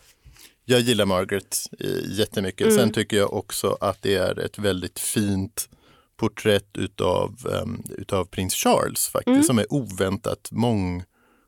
Jag 0.64 0.81
gillar 0.81 1.07
Margaret 1.07 1.57
eh, 1.81 2.19
jättemycket. 2.19 2.67
Mm. 2.67 2.79
Sen 2.79 2.93
tycker 2.93 3.17
jag 3.17 3.33
också 3.33 3.76
att 3.81 4.02
det 4.02 4.14
är 4.17 4.38
ett 4.41 4.59
väldigt 4.59 4.99
fint 4.99 5.69
porträtt 6.17 6.76
utav, 6.79 7.37
um, 7.62 7.83
utav 7.99 8.25
prins 8.25 8.55
Charles 8.55 9.09
faktiskt, 9.09 9.29
Mm. 9.29 9.43
som 9.43 9.59
är 9.59 9.73
oväntat 9.73 10.49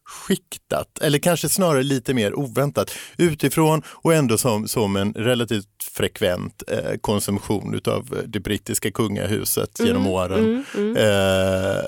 mångskiktat. 0.04 0.98
Eller 1.00 1.18
kanske 1.18 1.48
snarare 1.48 1.82
lite 1.82 2.14
mer 2.14 2.38
oväntat 2.38 2.90
utifrån 3.16 3.82
och 3.86 4.14
ändå 4.14 4.38
som, 4.38 4.68
som 4.68 4.96
en 4.96 5.12
relativt 5.12 5.84
frekvent 5.92 6.62
eh, 6.68 6.98
konsumtion 7.00 7.74
utav 7.74 8.22
det 8.26 8.40
brittiska 8.40 8.90
kungahuset 8.90 9.80
genom 9.80 10.06
åren. 10.06 10.44
Mm, 10.44 10.64
mm. 10.74 10.96
Eh, 10.96 11.84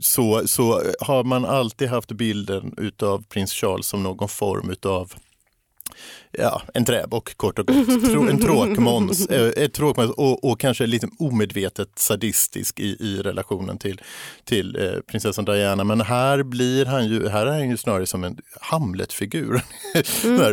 så, 0.00 0.42
så 0.46 0.82
har 1.00 1.24
man 1.24 1.44
alltid 1.44 1.88
haft 1.88 2.12
bilden 2.12 2.74
utav 2.76 3.24
prins 3.28 3.52
Charles 3.52 3.86
som 3.86 4.02
någon 4.02 4.28
form 4.28 4.70
utav 4.70 5.12
Ja, 6.32 6.62
en 6.74 6.84
träbock 6.84 7.36
kort 7.36 7.58
och 7.58 7.66
gott. 7.66 7.88
En 8.30 8.38
tråkmåns. 8.40 9.26
Eh, 9.26 9.68
tråkmåns 9.68 10.10
och, 10.10 10.44
och 10.50 10.60
kanske 10.60 10.86
lite 10.86 11.08
omedvetet 11.18 11.88
sadistisk 11.96 12.80
i, 12.80 12.96
i 13.00 13.20
relationen 13.22 13.78
till, 13.78 14.00
till 14.44 14.76
eh, 14.76 15.00
prinsessan 15.10 15.44
Diana. 15.44 15.84
Men 15.84 16.00
här 16.00 16.42
blir 16.42 16.84
han 16.86 17.06
ju, 17.08 17.28
här 17.28 17.46
är 17.46 17.50
han 17.50 17.70
ju 17.70 17.76
snarare 17.76 18.06
som 18.06 18.24
en 18.24 18.36
Hamlet-figur. 18.60 19.62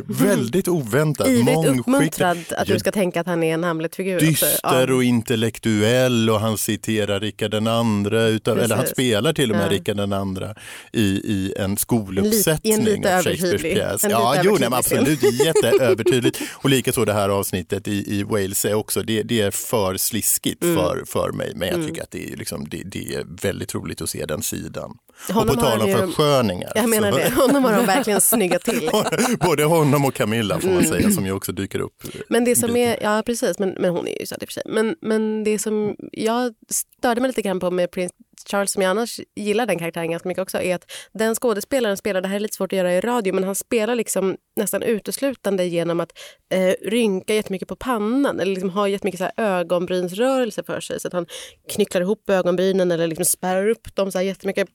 Väldigt 0.23 0.67
oväntat, 0.67 1.27
Ivrigt 1.27 1.79
uppmuntrad 1.79 2.37
att 2.57 2.67
du 2.67 2.79
ska 2.79 2.91
tänka 2.91 3.21
att 3.21 3.27
han 3.27 3.43
är 3.43 3.53
en 3.53 3.63
Hamlet-figur. 3.63 4.15
också. 4.15 4.25
dyster 4.25 4.49
Ja. 4.63 4.93
och 4.95 5.03
intellektuell 5.03 6.29
och 6.29 6.39
han 6.39 6.57
citerar 6.57 7.19
Rickard 7.19 7.51
den 7.51 7.67
andra, 7.67 8.23
utav, 8.23 8.59
eller 8.59 8.75
han 8.75 8.87
spelar 8.87 9.33
till 9.33 9.51
och 9.51 9.57
med 9.57 9.65
Ja. 9.65 9.71
Rickard 9.71 9.97
den 9.97 10.13
andra 10.13 10.55
i, 10.93 11.01
i 11.07 11.53
en 11.59 11.77
skoluppsättning 11.77 12.73
I 12.73 12.75
en 12.75 12.83
lite 12.85 13.17
av 13.17 13.21
övertydlig- 13.27 13.97
Ja, 14.09 14.35
jo, 14.43 14.57
nej, 14.59 14.69
absolut, 14.71 15.19
jätteövertydligt. 15.31 16.41
Och 16.53 16.69
likaså 16.69 17.05
det 17.05 17.13
här 17.13 17.29
avsnittet 17.29 17.87
i, 17.87 18.19
i 18.19 18.23
Wales 18.23 18.65
är 18.65 18.73
också, 18.73 19.01
det, 19.01 19.23
det 19.23 19.41
är 19.41 19.51
för 19.51 19.97
sliskigt 19.97 20.63
Mm. 20.63 20.75
för, 20.75 21.03
för 21.07 21.31
mig, 21.31 21.51
men 21.55 21.67
jag 21.69 21.87
tycker 21.87 22.03
att 22.03 22.11
det 22.11 22.31
är, 22.33 22.37
liksom, 22.37 22.67
det, 22.69 22.83
det 22.85 23.13
är 23.15 23.25
väldigt 23.41 23.75
roligt 23.75 24.01
att 24.01 24.09
se 24.09 24.25
den 24.25 24.41
sidan. 24.43 24.97
Honom 25.31 25.49
och 25.49 25.55
på 25.55 25.61
tal 25.61 25.81
om 25.81 25.91
försköningar. 26.07 26.71
Jag 26.75 26.89
menar 26.89 27.11
så- 27.11 27.17
det. 27.17 27.29
Honom 27.35 27.63
har 27.63 27.73
de 27.73 27.85
verkligen 27.85 28.21
snyggat 28.21 28.61
till. 28.63 28.89
Både 29.39 29.63
honom 29.63 30.05
och 30.05 30.13
Camilla 30.13 30.59
får 30.59 30.67
man 30.67 30.77
Mm. 30.77 30.89
säga, 30.89 31.11
som 31.11 31.25
ju 31.25 31.31
också 31.31 31.51
dyker 31.51 31.79
upp. 31.79 32.03
Men 32.29 32.45
det 32.45 32.55
som 32.55 32.75
är, 32.75 32.97
ja 33.03 33.23
precis, 33.25 33.59
men, 33.59 33.69
men 33.69 33.89
hon 33.91 34.07
är 34.07 34.19
ju 34.19 34.25
söt 34.25 34.41
i 34.43 34.45
och 34.45 34.49
för 34.49 34.53
sig. 34.53 34.63
Men, 34.65 34.95
men 35.01 35.43
det 35.43 35.59
som 35.59 35.95
jag 36.11 36.53
störde 36.99 37.21
mig 37.21 37.27
lite 37.27 37.41
grann 37.41 37.59
på 37.59 37.71
med 37.71 37.91
Prince 37.91 38.15
Charles, 38.45 38.71
som 38.71 38.81
jag 38.81 38.89
annars 38.89 39.19
gillar 39.35 39.65
den 39.65 39.79
karaktären 39.79 40.11
ganska 40.11 40.29
mycket 40.29 40.41
också, 40.41 40.61
är 40.61 40.75
att 40.75 40.91
den 41.13 41.35
skådespelaren 41.35 41.97
spelar, 41.97 42.21
det 42.21 42.27
här 42.27 42.35
är 42.35 42.39
lite 42.39 42.55
svårt 42.55 42.73
att 42.73 42.77
göra 42.77 42.93
i 42.93 43.01
radio, 43.01 43.33
men 43.33 43.43
han 43.43 43.55
spelar 43.55 43.95
liksom 43.95 44.37
nästan 44.55 44.83
uteslutande 44.83 45.65
genom 45.65 45.99
att 45.99 46.11
eh, 46.49 46.89
rynka 46.89 47.35
jättemycket 47.35 47.67
på 47.67 47.75
pannan 47.75 48.39
eller 48.39 48.51
liksom 48.51 48.69
ha 48.69 48.87
jättemycket 48.87 49.19
så 49.19 49.23
här 49.23 49.33
ögonbrynsrörelser 49.59 50.63
för 50.63 50.79
sig. 50.79 50.99
Så 50.99 51.07
att 51.07 51.13
han 51.13 51.25
knycklar 51.69 52.01
ihop 52.01 52.29
ögonbrynen 52.29 52.91
eller 52.91 53.07
liksom 53.07 53.25
spärrar 53.25 53.69
upp 53.69 53.95
dem 53.95 54.11
så 54.11 54.17
här 54.17 54.25
jättemycket. 54.25 54.67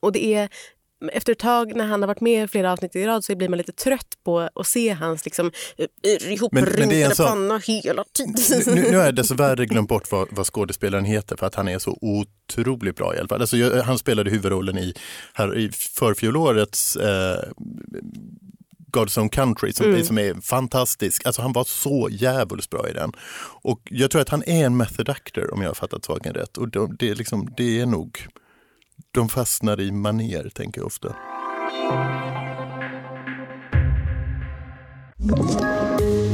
Och 0.00 0.12
det 0.12 0.34
är 0.34 0.48
efter 1.12 1.32
ett 1.32 1.38
tag 1.38 1.76
när 1.76 1.86
han 1.86 2.02
har 2.02 2.06
varit 2.06 2.20
med 2.20 2.44
i 2.44 2.48
flera 2.48 2.72
avsnitt 2.72 2.96
i 2.96 3.06
rad 3.06 3.24
så 3.24 3.36
blir 3.36 3.48
man 3.48 3.58
lite 3.58 3.72
trött 3.72 4.06
på 4.24 4.48
att 4.54 4.66
se 4.66 4.90
hans 4.92 5.24
liksom, 5.24 5.46
eh, 5.78 5.86
det 6.02 7.02
är 7.02 7.06
en 7.10 7.14
sån- 7.14 7.26
panna 7.26 7.58
hela 7.58 8.04
tiden. 8.12 8.74
Nu, 8.74 8.90
nu 8.90 8.96
har 8.96 9.04
jag 9.04 9.14
dessvärre 9.14 9.66
glömt 9.66 9.88
bort 9.88 10.10
vad, 10.12 10.28
vad 10.30 10.46
skådespelaren 10.46 11.04
heter 11.04 11.36
för 11.36 11.46
att 11.46 11.54
han 11.54 11.68
är 11.68 11.78
så 11.78 11.98
otroligt 12.00 12.96
bra 12.96 13.14
i 13.16 13.18
alla 13.18 13.28
fall. 13.28 13.40
Alltså, 13.40 13.56
jag, 13.56 13.82
han 13.82 13.98
spelade 13.98 14.30
huvudrollen 14.30 14.78
i, 14.78 14.94
här, 15.34 15.58
i 15.58 15.70
förfjolårets 15.72 16.96
eh, 16.96 17.42
God's 18.92 19.18
Own 19.20 19.28
Country 19.28 19.72
som, 19.72 19.86
Mm. 19.86 20.04
som 20.04 20.18
är 20.18 20.34
fantastisk. 20.40 21.26
Alltså 21.26 21.42
han 21.42 21.52
var 21.52 21.64
så 21.64 22.08
jävligt 22.10 22.70
bra 22.70 22.88
i 22.88 22.92
den. 22.92 23.12
Och 23.62 23.80
jag 23.90 24.10
tror 24.10 24.22
att 24.22 24.28
han 24.28 24.42
är 24.46 24.64
en 24.66 24.76
method 24.76 25.08
actor 25.08 25.54
om 25.54 25.62
jag 25.62 25.68
har 25.68 25.74
fattat 25.74 26.04
saken 26.04 26.34
rätt. 26.34 26.56
Och 26.58 26.68
de, 26.68 26.96
det, 26.98 27.08
är 27.10 27.14
liksom, 27.14 27.54
det 27.56 27.80
är 27.80 27.86
nog, 27.86 28.26
de 29.10 29.28
fastnar 29.28 29.80
i 29.80 29.92
maner 29.92 30.48
tänker 30.54 30.80
jag 30.80 30.86
ofta. 30.86 31.16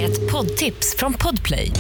Ett 0.00 0.32
poddtips 0.32 0.96
från 0.98 1.12
Podplay. 1.12 1.70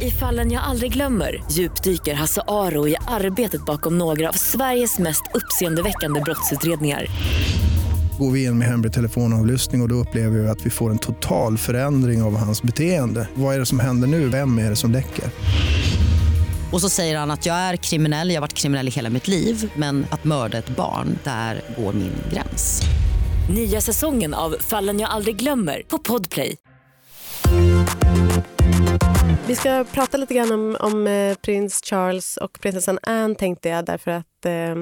I 0.00 0.10
fallen 0.10 0.52
jag 0.52 0.62
aldrig 0.62 0.92
glömmer 0.92 1.44
djupdyker 1.50 2.14
Hasse 2.14 2.42
Aro 2.48 2.88
i 2.88 2.96
arbetet 3.06 3.64
bakom 3.66 3.98
några 3.98 4.28
av 4.28 4.32
Sveriges 4.32 4.98
mest 4.98 5.22
uppseendeväckande 5.34 6.20
brottsutredningar. 6.20 7.06
Går 8.18 8.30
vi 8.30 8.44
in 8.44 8.58
med 8.58 8.68
hemlig 8.68 8.92
telefonavlyssning 8.92 9.80
och, 9.80 9.84
och 9.84 9.88
då 9.88 9.94
upplever 9.94 10.38
vi 10.38 10.48
att 10.48 10.66
vi 10.66 10.70
får 10.70 10.90
en 10.90 10.98
total 10.98 11.58
förändring 11.58 12.22
av 12.22 12.36
hans 12.36 12.62
beteende. 12.62 13.28
Vad 13.34 13.54
är 13.54 13.58
det 13.58 13.66
som 13.66 13.80
händer 13.80 14.08
nu? 14.08 14.28
Vem 14.28 14.58
är 14.58 14.70
det 14.70 14.76
som 14.76 14.92
läcker? 14.92 15.24
Och 16.74 16.80
så 16.80 16.88
säger 16.88 17.18
han 17.18 17.30
att 17.30 17.46
jag 17.46 17.56
är 17.56 17.76
kriminell, 17.76 18.28
jag 18.28 18.36
har 18.36 18.40
varit 18.40 18.54
kriminell 18.54 18.88
i 18.88 18.90
hela 18.90 19.10
mitt 19.10 19.28
liv 19.28 19.72
men 19.76 20.06
att 20.10 20.24
mörda 20.24 20.58
ett 20.58 20.68
barn, 20.68 21.18
där 21.24 21.60
går 21.76 21.92
min 21.92 22.12
gräns. 22.32 22.82
Nya 23.54 23.80
säsongen 23.80 24.34
av 24.34 24.56
Fallen 24.60 25.00
jag 25.00 25.10
aldrig 25.10 25.36
glömmer 25.36 25.82
på 25.88 25.98
Podplay. 25.98 26.56
Vi 29.46 29.56
ska 29.56 29.84
prata 29.92 30.16
lite 30.16 30.34
grann 30.34 30.52
om, 30.52 30.76
om 30.80 31.06
eh, 31.06 31.36
prins 31.36 31.80
Charles 31.84 32.36
och 32.36 32.58
prinsessan 32.60 32.98
Anne 33.02 33.34
tänkte 33.34 33.68
jag 33.68 33.84
därför 33.84 34.10
att 34.10 34.44
eh, 34.46 34.74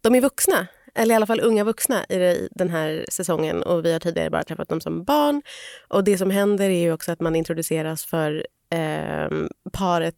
de 0.00 0.14
är 0.14 0.20
vuxna. 0.20 0.66
Eller 0.94 1.14
i 1.14 1.16
alla 1.16 1.26
fall 1.26 1.40
unga 1.40 1.64
vuxna 1.64 2.04
i 2.04 2.48
den 2.50 2.70
här 2.70 3.06
säsongen 3.08 3.62
och 3.62 3.84
vi 3.84 3.92
har 3.92 4.00
tidigare 4.00 4.30
bara 4.30 4.44
träffat 4.44 4.68
dem 4.68 4.80
som 4.80 5.04
barn. 5.04 5.42
Och 5.88 6.04
det 6.04 6.18
som 6.18 6.30
händer 6.30 6.70
är 6.70 6.82
ju 6.82 6.92
också 6.92 7.12
att 7.12 7.20
man 7.20 7.36
introduceras 7.36 8.04
för 8.04 8.46
eh, 8.74 9.28
paret 9.72 10.14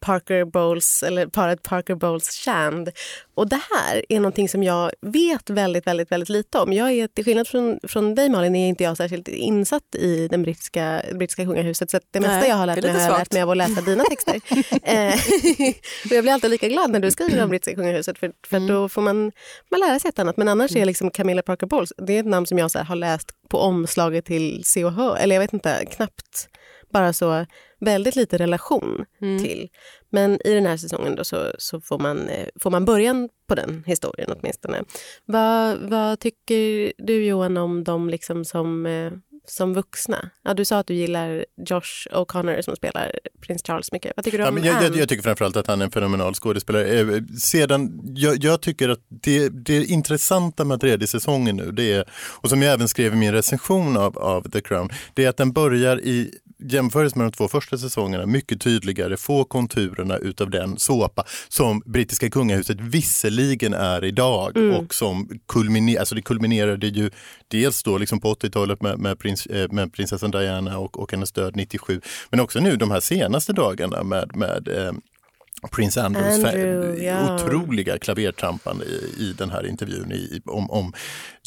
Parker 0.00 0.44
Bowles, 0.44 1.02
eller 1.02 1.26
paret 1.26 1.62
Parker 1.62 1.94
Bowles 1.94 2.28
Shand. 2.30 2.90
Och 3.34 3.48
det 3.48 3.60
här 3.70 4.04
är 4.08 4.20
någonting 4.20 4.48
som 4.48 4.62
jag 4.62 4.90
vet 5.00 5.50
väldigt, 5.50 5.86
väldigt, 5.86 6.12
väldigt 6.12 6.28
lite 6.28 6.58
om. 6.58 6.72
Jag 6.72 6.92
är, 6.92 7.08
till 7.08 7.24
skillnad 7.24 7.48
från, 7.48 7.80
från 7.88 8.14
dig 8.14 8.28
Malin, 8.28 8.56
är 8.56 8.68
inte 8.68 8.84
jag 8.84 8.96
särskilt 8.96 9.28
insatt 9.28 9.94
i 9.94 10.28
den 10.28 10.42
brittiska, 10.42 11.02
brittiska 11.14 11.44
kungahuset. 11.44 11.90
Så 11.90 12.00
det 12.10 12.20
mesta 12.20 12.38
Nej, 12.38 12.48
jag 12.48 12.56
har 12.56 12.66
det 12.66 12.72
är 12.72 12.76
lärt 12.76 12.82
mig 12.84 12.92
har 12.92 13.10
jag 13.10 13.18
lärt 13.18 13.32
mig 13.32 13.42
av 13.42 13.50
att 13.50 13.56
läsa 13.56 13.80
dina 13.80 14.04
texter. 14.04 14.40
Eh, 14.82 15.14
jag 16.14 16.24
blir 16.24 16.32
alltid 16.32 16.50
lika 16.50 16.68
glad 16.68 16.90
när 16.90 17.00
du 17.00 17.10
skriver 17.10 17.42
om 17.42 17.48
brittiska 17.48 17.74
kungahuset 17.74 18.18
för, 18.18 18.32
för 18.46 18.56
Mm. 18.56 18.68
då 18.68 18.88
får 18.88 19.02
man, 19.02 19.32
man 19.70 19.80
lära 19.80 19.98
sig 19.98 20.08
ett 20.08 20.18
annat. 20.18 20.36
Men 20.36 20.48
annars 20.48 20.76
är 20.76 20.84
liksom 20.84 21.10
Camilla 21.10 21.42
Parker 21.42 21.66
Bowles, 21.66 21.92
det 21.96 22.12
är 22.12 22.20
ett 22.20 22.26
namn 22.26 22.46
som 22.46 22.58
jag 22.58 22.70
så 22.70 22.78
här, 22.78 22.84
har 22.84 22.96
läst 22.96 23.32
på 23.48 23.58
omslaget 23.58 24.24
till 24.24 24.62
Se 24.64 24.84
och 24.84 24.92
Hör, 24.92 25.16
eller 25.16 25.34
jag 25.34 25.40
vet 25.40 25.52
inte, 25.52 25.84
knappt 25.90 26.48
bara 26.94 27.12
så 27.12 27.46
väldigt 27.80 28.16
lite 28.16 28.38
relation 28.38 29.04
Mm. 29.22 29.42
till. 29.42 29.68
Men 30.10 30.38
i 30.46 30.54
den 30.54 30.66
här 30.66 30.76
säsongen 30.76 31.14
då 31.16 31.24
så, 31.24 31.52
så 31.58 31.80
får, 31.80 31.98
man, 31.98 32.28
eh, 32.28 32.48
får 32.60 32.70
man 32.70 32.84
början 32.84 33.28
på 33.48 33.54
den 33.54 33.82
historien 33.86 34.30
åtminstone. 34.40 34.82
Vad, 35.24 35.78
vad 35.78 36.20
tycker 36.20 36.92
du 36.98 37.24
Johan 37.24 37.56
om 37.56 37.84
dem 37.84 38.08
liksom 38.08 38.44
som, 38.44 38.86
eh, 38.86 39.12
som 39.46 39.74
vuxna? 39.74 40.30
Ja, 40.44 40.54
du 40.54 40.64
sa 40.64 40.78
att 40.78 40.86
du 40.86 40.94
gillar 40.94 41.44
Josh 41.68 42.08
O'Connor 42.12 42.62
som 42.62 42.76
spelar 42.76 43.18
prins 43.40 43.62
Charles 43.62 43.92
mycket. 43.92 44.12
Vad 44.16 44.24
tycker 44.24 44.38
du 44.38 44.44
Ja, 44.44 44.48
om 44.48 44.54
men 44.54 44.64
jag, 44.64 44.82
jag, 44.84 44.96
jag 44.96 45.08
tycker 45.08 45.22
framförallt 45.22 45.56
att 45.56 45.66
han 45.66 45.80
är 45.80 45.84
en 45.84 45.90
fenomenal 45.90 46.34
skådespelare. 46.34 47.00
Eh, 47.00 47.22
Sedan, 47.40 48.00
jag, 48.16 48.44
jag 48.44 48.60
tycker 48.60 48.88
att 48.88 49.00
det, 49.08 49.48
det 49.48 49.84
intressanta 49.84 50.64
med 50.64 50.80
tredje 50.80 51.06
säsongen 51.06 51.56
nu, 51.56 51.70
det 51.72 51.92
är, 51.92 52.04
och 52.40 52.48
som 52.48 52.62
jag 52.62 52.72
även 52.72 52.88
skrev 52.88 53.12
i 53.12 53.16
min 53.16 53.32
recension 53.32 53.96
av, 53.96 54.18
av 54.18 54.50
The 54.50 54.60
Crown, 54.60 54.88
det 55.14 55.24
är 55.24 55.28
att 55.28 55.36
den 55.36 55.52
börjar 55.52 56.00
i 56.00 56.30
jämförelse 56.58 57.18
med 57.18 57.26
de 57.26 57.32
två 57.32 57.48
första 57.48 57.78
säsongerna 57.78 58.26
mycket 58.26 58.60
tydligare 58.60 59.16
få 59.16 59.44
konturerna 59.44 60.16
utav 60.16 60.50
den 60.50 60.78
såpa 60.78 61.24
som 61.48 61.82
brittiska 61.86 62.30
kungahuset 62.30 62.80
visserligen 62.80 63.74
är 63.74 64.04
idag 64.04 64.56
Mm. 64.56 64.76
och 64.76 64.94
som 64.94 65.28
kulminer, 65.48 65.98
alltså 65.98 66.14
det 66.14 66.22
kulminerade 66.22 66.86
ju 66.86 67.10
dels 67.48 67.82
då 67.82 67.98
liksom 67.98 68.20
på 68.20 68.34
80-talet 68.34 68.82
med, 68.82 68.98
med, 68.98 69.18
prins, 69.18 69.46
eh, 69.46 69.70
med 69.70 69.92
prinsessan 69.92 70.30
Diana 70.30 70.78
och, 70.78 70.98
och 70.98 71.12
hennes 71.12 71.32
död 71.32 71.56
97 71.56 72.00
men 72.30 72.40
också 72.40 72.60
nu 72.60 72.76
de 72.76 72.90
här 72.90 73.00
senaste 73.00 73.52
dagarna 73.52 74.02
med, 74.02 74.36
med 74.36 74.68
eh, 74.68 74.92
Prince 75.70 76.02
Andrews 76.02 76.44
Andrew, 76.44 77.04
ja. 77.04 77.34
otroliga 77.34 77.98
klavertrampande 77.98 78.84
i, 78.84 79.14
i 79.18 79.34
den 79.38 79.50
här 79.50 79.66
intervjun 79.66 80.12
i, 80.12 80.42
om, 80.44 80.70
om 80.70 80.92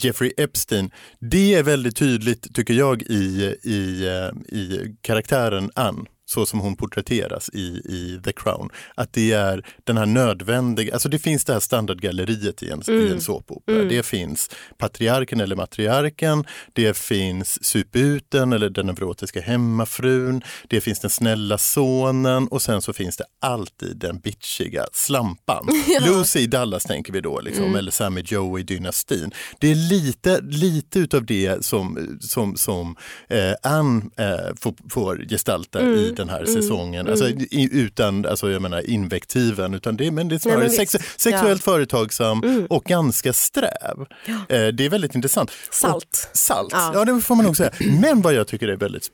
Jeffrey 0.02 0.32
Epstein. 0.38 0.92
Det 1.20 1.54
är 1.54 1.64
väldigt 1.64 1.96
tydligt 1.96 2.56
tycker 2.56 2.74
jag 2.74 3.02
i, 3.02 3.56
i, 3.64 4.08
eh, 4.08 4.58
i 4.58 4.96
karaktären 5.02 5.72
Anne 5.76 6.06
så 6.30 6.46
som 6.46 6.60
hon 6.60 6.76
porträtteras 6.76 7.50
i, 7.54 7.82
i 7.86 8.20
The 8.24 8.34
Crown. 8.34 8.70
Att 8.96 9.13
det 9.13 9.32
är 9.32 9.66
den 9.84 9.98
här 9.98 10.06
nödvändiga, 10.06 10.94
alltså 10.94 11.10
det 11.10 11.20
finns 11.20 11.46
det 11.46 11.54
här 11.54 11.60
standardgalleriet 11.60 12.63
i 12.63 12.70
en, 12.70 12.82
i 12.90 13.12
en 13.12 13.22
såpopera. 13.22 13.84
Det 13.84 14.04
finns 14.04 14.50
patriarken 14.78 15.42
eller 15.42 15.56
matriarken, 15.56 16.46
det 16.74 16.98
finns 16.98 17.66
suputen 17.66 18.54
eller 18.54 18.70
den 18.70 18.86
neurotiska 18.86 19.42
hemmafrun, 19.42 20.42
det 20.68 20.82
finns 20.82 21.00
den 21.00 21.10
snälla 21.10 21.58
sonen 21.58 22.48
och 22.48 22.62
sen 22.62 22.82
så 22.82 22.94
finns 22.94 23.18
det 23.18 23.26
alltid 23.42 23.98
den 23.98 24.20
bitchiga 24.20 24.86
slampan. 24.94 25.68
Lucy 26.02 26.40
i 26.40 26.48
Dallas 26.48 26.84
tänker 26.84 27.13
vi 27.13 27.22
då, 27.22 27.42
liksom, 27.42 27.76
eller 27.76 27.92
Sammy 27.92 28.22
Joe 28.26 28.60
i 28.60 28.63
Dynastin. 28.63 29.32
Det 29.60 29.72
är 29.72 29.76
lite, 29.76 30.42
lite 30.42 31.00
utav 31.00 31.26
det 31.26 31.66
som, 31.66 32.18
som, 32.22 32.58
som 32.58 32.96
eh, 33.30 33.54
Anne 33.63 34.02
eh, 34.18 34.56
får, 34.56 34.74
får 34.90 35.26
gestalta 35.30 35.82
i 35.82 36.17
den 36.18 36.30
här 36.30 36.46
säsongen. 36.46 37.08
Alltså, 37.08 37.30
i, 37.30 37.70
utan 37.72 38.26
alltså, 38.26 38.52
jag 38.52 38.62
menar, 38.62 38.90
invektiven, 38.90 39.74
utan 39.74 39.98
det, 39.98 40.12
men 40.12 40.28
det 40.28 40.36
är 40.36 40.40
snarare 40.40 40.60
men 40.60 40.70
sex, 40.70 40.96
sexuellt 41.18 41.64
företagsam 41.64 42.68
och 42.70 42.84
ganska 42.84 43.34
sträv. 43.34 44.06
Eh, 44.50 44.68
det 44.68 44.86
är 44.86 44.90
väldigt 44.90 45.16
intressant. 45.16 45.52
Salt. 45.72 46.06
Och, 46.06 46.38
salt, 46.38 46.74
Ja. 46.74 46.92
ja. 46.94 47.06
det 47.06 47.22
får 47.22 47.36
man 47.36 47.46
nog 47.46 47.58
säga. 47.58 47.72
Men 48.02 48.22
vad 48.22 48.34
jag 48.34 48.48
tycker 48.48 48.68
är 48.68 48.78
väldigt, 48.78 49.08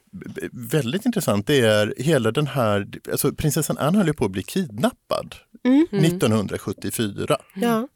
väldigt 0.51 1.05
intressant 1.05 1.47
det 1.47 1.59
är 1.61 1.93
hela 1.97 2.31
den 2.31 2.47
här, 2.47 2.87
alltså 3.11 3.31
prinsessan 3.31 3.77
Anne 3.77 3.97
höll 3.97 4.07
ju 4.07 4.13
på 4.13 4.25
att 4.25 4.31
bli 4.31 4.43
kidnappad 4.43 5.35
1974 5.91 7.37
Ja. 7.55 7.87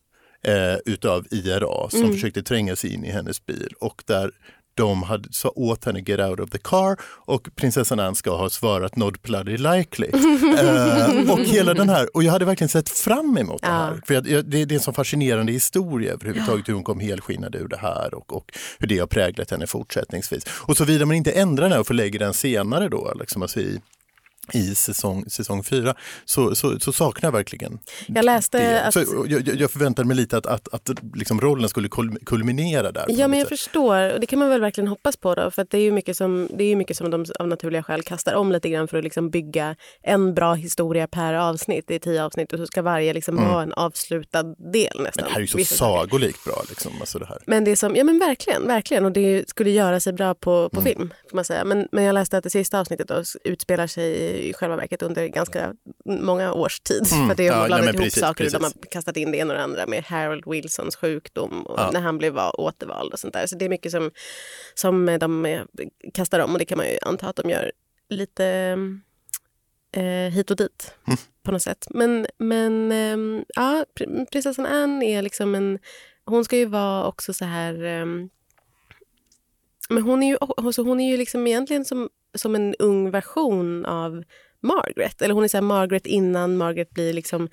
eh, 0.44 0.78
utav 0.86 1.26
IRA 1.32 1.90
som 1.90 2.12
försökte 2.14 2.44
tränga 2.44 2.76
sig 2.76 2.94
in 2.94 3.06
i 3.06 3.12
hennes 3.12 3.46
bil 3.46 3.74
och 3.80 4.04
där 4.06 4.32
de 4.78 5.04
hade, 5.04 5.34
sa 5.34 5.50
åt 5.56 5.86
henne 5.86 6.00
get 6.00 6.20
out 6.20 6.40
of 6.40 6.50
the 6.50 6.58
car 6.58 6.98
och 7.04 7.50
prinsessan 7.56 8.00
Anne 8.00 8.16
ska 8.16 8.38
ha 8.38 8.50
svarat 8.50 8.96
not 8.96 9.22
bloody 9.22 9.58
likely. 9.58 10.08
eh, 10.60 11.32
och 11.32 11.40
hela 11.40 11.74
den 11.74 11.90
här, 11.90 12.16
och 12.16 12.24
jag 12.24 12.32
hade 12.32 12.46
verkligen 12.46 12.70
sett 12.70 12.90
fram 12.90 13.38
emot 13.38 13.62
det 13.62 13.68
här. 13.68 14.02
För 14.08 14.14
jag, 14.14 14.28
jag, 14.28 14.46
det, 14.46 14.66
det 14.66 14.74
är 14.74 14.78
en 14.78 14.84
så 14.84 14.94
fascinerande 14.94 15.52
historia 15.52 16.14
överhuvudtaget 16.14 16.70
hur 16.70 16.74
hon 16.74 16.84
kom 16.84 17.00
helskinnad 17.00 17.56
ur 17.56 17.68
det 17.68 17.78
här 17.78 18.14
och, 18.14 18.34
och 18.34 18.52
hur 18.80 18.88
det 18.88 19.00
har 19.00 19.08
präglat 19.08 19.52
henne 19.52 19.68
fortsättningsvis. 19.68 20.44
Och 20.50 20.78
såvida 20.78 21.06
man 21.06 21.16
inte 21.16 21.32
ändrar 21.32 21.70
den 21.70 21.80
och 21.80 21.88
förlägger 21.88 22.20
den 22.20 22.34
senare 22.34 22.90
då, 22.90 23.14
liksom 23.20 23.42
alltså 23.42 23.60
i, 23.60 23.82
i 24.54 24.76
säsong, 24.76 25.26
säsong 25.30 25.64
fyra, 25.64 25.96
så, 26.26 26.56
så, 26.56 26.80
så 26.80 26.94
saknar 26.94 27.28
jag 27.28 27.32
verkligen 27.34 27.80
Jag 28.08 28.26
läste 28.26 28.58
det. 28.60 28.82
att... 28.84 28.94
Så 28.94 29.26
jag, 29.28 29.48
jag- 29.48 29.72
förväntade 29.72 30.08
mig 30.08 30.18
lite 30.18 30.38
att, 30.38 30.46
att, 30.46 30.74
att 30.74 30.90
liksom 31.16 31.42
rollen 31.42 31.70
skulle 31.70 31.88
kul- 31.90 32.18
kulminera 32.26 32.92
där. 32.92 33.06
Ja, 33.10 33.28
men 33.28 33.40
jag 33.40 33.48
sätt. 33.48 33.60
förstår. 33.60 34.14
Och 34.14 34.20
det 34.20 34.26
kan 34.26 34.40
man 34.40 34.50
väl 34.50 34.62
verkligen 34.62 34.88
hoppas 34.88 35.18
på. 35.18 35.36
Då, 35.36 35.52
för 35.52 35.62
att 35.62 35.70
det 35.70 35.78
är 35.78 35.82
ju 35.82 35.92
mycket 35.92 36.18
som, 36.18 36.50
det 36.58 36.64
är 36.64 36.76
mycket 36.76 36.98
som 36.98 37.12
de 37.12 37.26
av 37.40 37.48
naturliga 37.48 37.84
skäl 37.84 38.04
kastar 38.04 38.34
om 38.34 38.52
lite 38.52 38.70
grann 38.70 38.88
för 38.88 38.98
att 38.98 39.04
liksom 39.04 39.30
bygga 39.30 39.76
en 40.02 40.34
bra 40.34 40.54
historia 40.54 41.08
per 41.08 41.34
avsnitt. 41.34 41.86
Det 41.88 41.96
är 41.96 42.00
tio 42.00 42.24
avsnitt 42.24 42.54
och 42.54 42.60
så 42.60 42.66
ska 42.68 42.82
varje 42.82 43.14
liksom 43.14 43.36
vara 43.36 43.64
en 43.64 43.74
avslutad 43.74 44.44
del 44.44 45.02
nästan. 45.02 45.04
Mm. 45.04 45.12
Men 45.16 45.24
det 45.26 45.30
här 45.32 45.38
är 45.38 45.42
ju 45.42 45.48
så 45.48 45.58
Vissa 45.58 45.76
sagolikt 45.76 46.44
bra. 46.46 46.64
Liksom, 46.70 46.92
alltså 47.00 47.20
det 47.20 47.26
här. 47.26 47.38
Men 47.46 47.64
det 47.64 47.72
är 47.72 47.76
som, 47.76 47.96
ja 47.96 48.04
men 48.04 48.20
verkligen, 48.20 48.68
verkligen. 48.68 49.06
Och 49.06 49.12
det 49.12 49.50
skulle 49.50 49.70
göra 49.70 50.00
sig 50.00 50.14
bra 50.14 50.34
på, 50.34 50.58
Mm. 50.58 50.70
på 50.70 50.82
film. 50.82 51.14
Får 51.30 51.36
man 51.36 51.46
säga. 51.46 51.64
Men, 51.66 51.88
men 51.92 52.04
jag 52.04 52.14
läste 52.14 52.38
att 52.38 52.44
det 52.44 52.50
sista 52.50 52.80
avsnittet 52.80 53.08
då 53.08 53.24
utspelar 53.44 53.88
sig 53.88 54.14
i 54.38 54.54
själva 54.54 54.76
verket 54.76 55.02
under 55.02 55.28
ganska 55.28 55.74
många 56.06 56.54
års 56.54 56.80
tid. 56.80 57.04
Mm. 57.14 57.28
För 57.28 57.36
det 57.36 57.48
har 57.48 57.60
Ja, 57.62 57.66
blandat 57.66 57.86
men 57.86 57.96
ihop 57.96 58.04
precis, 58.04 58.22
saker. 58.24 58.50
De 58.50 58.54
har 58.64 58.70
precis. 58.72 58.90
kastat 58.92 59.18
in 59.18 59.32
det 59.32 59.38
ena 59.38 59.54
och 59.54 59.58
det 59.58 59.64
andra 59.64 59.88
med 59.88 60.04
Harold 60.04 60.44
Wilsons 60.48 60.96
sjukdom 60.96 61.62
och 61.66 61.80
Ja. 61.80 61.90
när 61.94 62.02
han 62.02 62.18
blev 62.18 62.34
va- 62.34 62.52
återvald 62.52 63.14
och 63.14 63.20
sånt 63.20 63.34
där. 63.34 63.48
Så 63.48 63.56
det 63.56 63.66
är 63.66 63.70
mycket 63.70 63.92
som, 63.92 64.12
som 64.74 65.18
de 65.20 65.46
eh, 65.46 65.62
kastar 66.14 66.40
om 66.40 66.54
och 66.54 66.60
det 66.60 66.66
kan 66.66 66.78
man 66.78 66.88
ju 66.88 66.98
anta 67.02 67.28
att 67.30 67.36
de 67.36 67.50
gör 67.50 67.72
lite 68.10 68.46
eh, 69.92 70.04
hit 70.34 70.52
och 70.52 70.58
dit 70.58 70.94
Mm. 71.08 71.18
på 71.44 71.52
något 71.52 71.62
sätt. 71.62 71.88
Men, 71.90 72.28
men 72.38 72.92
ehm, 72.92 73.46
ja, 73.48 73.86
pr- 74.00 74.26
prinsessan 74.32 74.66
Anne 74.66 75.06
är 75.06 75.22
liksom 75.22 75.56
en... 75.56 75.80
Hon 76.26 76.46
ska 76.46 76.58
ju 76.58 76.66
vara 76.66 77.06
också 77.08 77.34
så 77.34 77.46
här... 77.46 77.84
ehm, 77.84 78.30
men 79.90 80.04
hon 80.04 80.24
är 80.24 80.28
ju, 80.28 80.38
alltså 80.58 80.82
hon 80.84 81.00
är 81.00 81.12
ju 81.12 81.18
liksom 81.18 81.48
egentligen 81.48 81.86
som, 81.86 82.10
som 82.36 82.56
en 82.56 82.76
ung 82.80 83.12
version 83.12 83.86
av 83.86 84.24
Margaret. 84.62 85.22
Eller 85.22 85.34
hon 85.34 85.44
är 85.44 85.48
så 85.48 85.58
här 85.58 85.62
Margaret 85.62 86.06
innan 86.06 86.58
Margaret 86.58 86.90
blir 86.90 87.14
liksom 87.14 87.50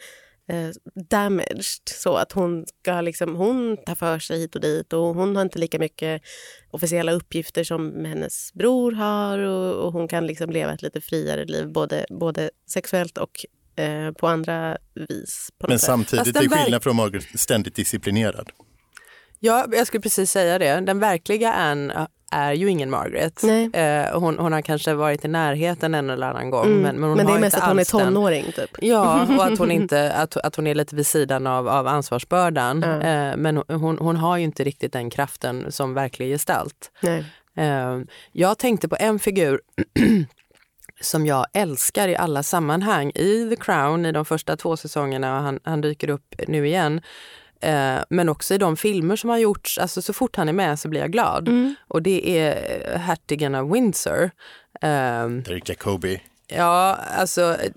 eh, 0.49 0.69
damaged. 1.11 1.89
Så 1.89 2.17
att 2.17 2.33
hon 2.33 2.65
ska 2.83 3.01
liksom, 3.01 3.37
hon 3.37 3.77
tar 3.87 3.95
för 3.95 4.19
sig 4.19 4.39
hit 4.39 4.55
och 4.55 4.61
dit 4.61 4.93
och 4.93 5.15
hon 5.15 5.37
har 5.37 5.43
inte 5.43 5.59
lika 5.59 5.79
mycket 5.79 6.23
officiella 6.71 7.13
uppgifter 7.13 7.65
som 7.65 8.05
hennes 8.05 8.53
bror 8.53 8.93
har 8.93 9.39
och, 9.39 9.87
och 9.87 9.93
hon 9.93 10.09
kan 10.09 10.27
liksom 10.27 10.51
leva 10.51 10.73
ett 10.73 10.83
lite 10.83 11.01
friare 11.01 11.45
liv 11.45 11.73
både, 11.73 12.07
både 12.11 12.51
sexuellt 12.69 13.19
och 13.19 13.47
eh, 13.77 14.13
på 14.13 14.29
andra 14.29 14.77
vis. 15.09 15.49
På 15.59 15.69
Men 15.69 15.79
samtidigt, 15.79 16.27
Fast 16.27 16.41
till 16.41 16.51
skillnad 16.51 16.83
från 16.83 16.97
Margaret, 16.97 17.41
ständigt 17.41 17.75
disciplinerad. 17.75 18.51
Ja, 19.41 19.67
jag 19.73 19.87
skulle 19.87 20.01
precis 20.01 20.31
säga 20.31 20.59
det. 20.59 20.81
Den 20.81 20.99
verkliga 20.99 21.53
Anne 21.53 22.09
är 22.35 22.53
ju 22.53 22.71
ingen 22.71 22.91
Margaret. 22.91 23.41
Nej. 23.43 23.71
Eh, 23.73 24.21
hon, 24.21 24.39
hon 24.39 24.53
har 24.53 24.61
kanske 24.61 24.95
varit 24.95 25.25
i 25.25 25.29
närheten 25.29 25.95
en 25.95 26.11
eller 26.11 26.27
annan 26.27 26.51
gång. 26.51 26.67
Mm. 26.67 26.81
Men, 26.81 27.01
men, 27.01 27.09
hon 27.09 27.17
Men 27.17 27.27
det 27.27 27.33
är 27.33 27.39
mest 27.39 27.57
att 27.57 27.69
hon 27.69 27.79
är 27.79 27.85
tonåring 27.85 28.45
typ. 28.45 28.71
Ja, 28.79 29.27
och 29.39 29.45
att 29.47 29.59
hon, 29.59 29.71
inte, 29.81 30.13
att, 30.13 30.37
att 30.37 30.57
hon 30.57 30.67
är 30.67 30.75
lite 30.75 30.97
vid 30.97 31.07
sidan 31.07 31.47
av, 31.47 31.69
av 31.69 31.87
ansvarsbördan. 31.87 32.83
Ja. 32.83 33.01
Eh, 33.01 33.37
men 33.37 33.63
hon, 33.69 33.99
hon 33.99 34.17
har 34.17 34.37
ju 34.37 34.45
inte 34.45 34.65
riktigt 34.65 34.93
den 34.93 35.11
kraften 35.11 35.73
som 35.73 35.95
verklig 35.95 36.29
gestalt. 36.29 36.91
Nej. 37.01 37.25
Eh, 37.57 37.99
jag 38.33 38.59
tänkte 38.59 38.89
på 38.89 38.97
en 39.01 39.19
figur 39.19 39.61
som 41.01 41.27
jag 41.27 41.47
älskar 41.53 42.09
i 42.09 42.17
alla 42.17 42.43
sammanhang. 42.43 43.11
I 43.15 43.49
The 43.51 43.57
Crown, 43.57 44.07
i 44.07 44.13
de 44.13 44.25
första 44.25 44.57
två 44.57 44.77
säsongerna, 44.77 45.37
och 45.37 45.43
han, 45.43 45.61
han 45.65 45.81
dyker 45.81 46.11
upp 46.11 46.35
nu 46.49 46.67
igen. 46.67 47.01
Eh, 47.65 48.03
men 48.11 48.29
också 48.29 48.55
i 48.55 48.59
de 48.59 48.77
filmer 48.77 49.17
som 49.17 49.31
har 49.31 49.39
gjorts, 49.39 49.79
alltså 49.79 50.03
så 50.03 50.13
fort 50.13 50.37
han 50.37 50.49
är 50.49 50.53
med 50.53 50.79
så 50.79 50.89
blir 50.89 51.01
jag 51.01 51.13
glad. 51.13 51.49
Mm. 51.49 51.75
Och 51.89 52.03
det 52.03 52.39
är 52.39 52.81
eh, 52.93 52.99
hertigen 53.01 53.55
av 53.55 53.71
Windsor. 53.73 54.31
Eh, 54.83 55.29
Derek 55.29 55.69
Jacobi. 55.69 56.23
ja, 56.49 56.99
alltså 57.19 57.43
eh, 57.43 57.71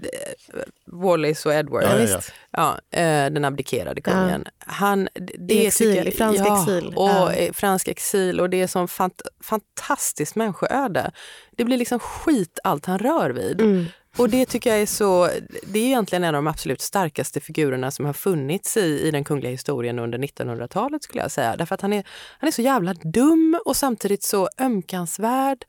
Wallis 0.86 1.46
och 1.46 1.54
Edward. 1.54 1.84
Ja, 1.84 1.88
ja, 1.90 1.94
ja. 2.00 2.18
visst. 2.18 2.34
Ja, 2.52 2.78
eh, 2.92 3.30
den 3.30 3.46
abdikerade 3.46 4.02
kungen. 4.02 4.46
Han, 4.60 5.08
det 5.40 5.54
I 5.54 5.66
exil, 5.68 5.88
tycker 5.88 5.98
jag- 6.06 6.14
i 6.14 6.18
fransk 6.18 6.40
ja, 6.46 6.62
exil. 6.62 6.94
Och 6.96 7.10
Ja. 7.10 7.32
fransk 7.54 7.88
exil 7.88 8.40
och 8.40 8.50
det 8.50 8.62
är 8.62 8.68
som 8.68 8.88
fant 8.88 9.22
fantastiskt 9.44 10.36
människoöde. 10.36 11.12
Det 11.58 11.64
blir 11.66 11.78
liksom 11.78 12.00
skit 12.00 12.60
allt 12.64 12.86
han 12.86 13.00
rör 13.00 13.30
vid. 13.30 13.62
Mm. 13.62 13.86
Och 14.18 14.30
det 14.30 14.46
tycker 14.46 14.70
jag 14.70 14.82
är 14.82 14.86
så, 14.86 15.30
det 15.64 15.80
är 15.80 15.86
egentligen 15.86 16.24
en 16.24 16.36
av 16.36 16.44
de 16.44 16.48
absolut 16.48 16.82
starkaste 16.82 17.40
figurerna 17.40 17.92
som 17.92 18.06
har 18.06 18.14
funnits 18.14 18.78
i, 18.78 19.00
i 19.08 19.12
den 19.12 19.24
kungliga 19.24 19.52
historien 19.52 20.00
under 20.00 20.18
1900-talet 20.18 21.04
skulle 21.04 21.22
jag 21.22 21.32
säga. 21.32 21.56
Därför 21.56 21.76
att 21.76 21.82
han 21.82 21.94
är, 21.94 22.04
han 22.40 22.48
är 22.48 22.52
så 22.52 22.62
jävla 22.62 22.94
dum 22.94 23.60
och 23.66 23.76
samtidigt 23.76 24.24
så 24.24 24.50
ömkansvärd. 24.58 25.66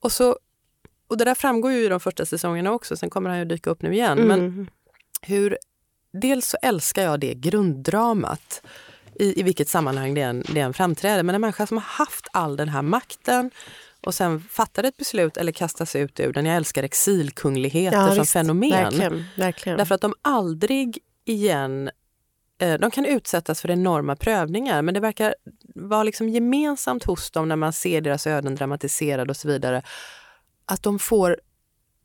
Och, 0.00 0.12
så, 0.12 0.36
och 1.08 1.16
det 1.16 1.24
där 1.24 1.34
framgår 1.34 1.72
ju 1.72 1.84
i 1.84 1.88
de 1.88 2.00
första 2.00 2.26
säsongerna 2.26 2.72
också, 2.72 2.96
sen 2.96 3.10
kommer 3.10 3.30
han 3.30 3.38
ju 3.38 3.44
dyka 3.44 3.70
upp 3.70 3.82
nu 3.82 3.92
igen. 3.94 4.18
Men 4.18 4.40
Mm. 4.40 4.66
hur, 5.22 5.58
dels 6.12 6.46
så 6.46 6.56
älskar 6.62 7.02
jag 7.02 7.20
det 7.20 7.34
grunddramat 7.34 8.62
i, 9.14 9.40
i 9.40 9.42
vilket 9.42 9.68
sammanhang 9.68 10.14
det 10.14 10.20
än, 10.22 10.44
det 10.54 10.60
än 10.60 10.74
framträder. 10.74 11.22
Men 11.22 11.34
en 11.34 11.40
människa 11.40 11.66
som 11.66 11.76
har 11.76 11.84
haft 11.84 12.28
all 12.32 12.56
den 12.56 12.68
här 12.68 12.82
makten 12.82 13.50
och 14.00 14.14
sen 14.14 14.40
fattar 14.40 14.84
ett 14.84 14.96
beslut 14.96 15.36
eller 15.36 15.52
kastas 15.52 15.96
ut 15.96 16.20
ur 16.20 16.32
den. 16.32 16.46
Jag 16.46 16.56
älskar 16.56 16.82
exilkungligheter 16.82 18.08
som 18.08 18.18
visst. 18.18 18.32
fenomen. 18.32 18.70
Verkligen. 18.70 19.24
verkligen. 19.36 19.78
Därför 19.78 19.94
att 19.94 20.00
de 20.00 20.14
aldrig 20.22 20.98
igen 21.24 21.90
eh, 22.58 22.74
de 22.80 22.90
kan 22.90 23.04
utsättas 23.04 23.60
för 23.60 23.70
enorma 23.70 24.16
prövningar 24.16 24.82
men 24.82 24.94
det 24.94 25.00
verkar 25.00 25.34
vara 25.74 26.02
liksom 26.02 26.28
gemensamt 26.28 27.04
hos 27.04 27.30
dem 27.30 27.48
när 27.48 27.56
man 27.56 27.72
ser 27.72 28.00
deras 28.00 28.26
öden 28.26 28.54
dramatiserade 28.54 29.30
och 29.30 29.36
så 29.36 29.48
vidare. 29.48 29.82
Att 30.64 30.82
de 30.82 30.98
får, 30.98 31.40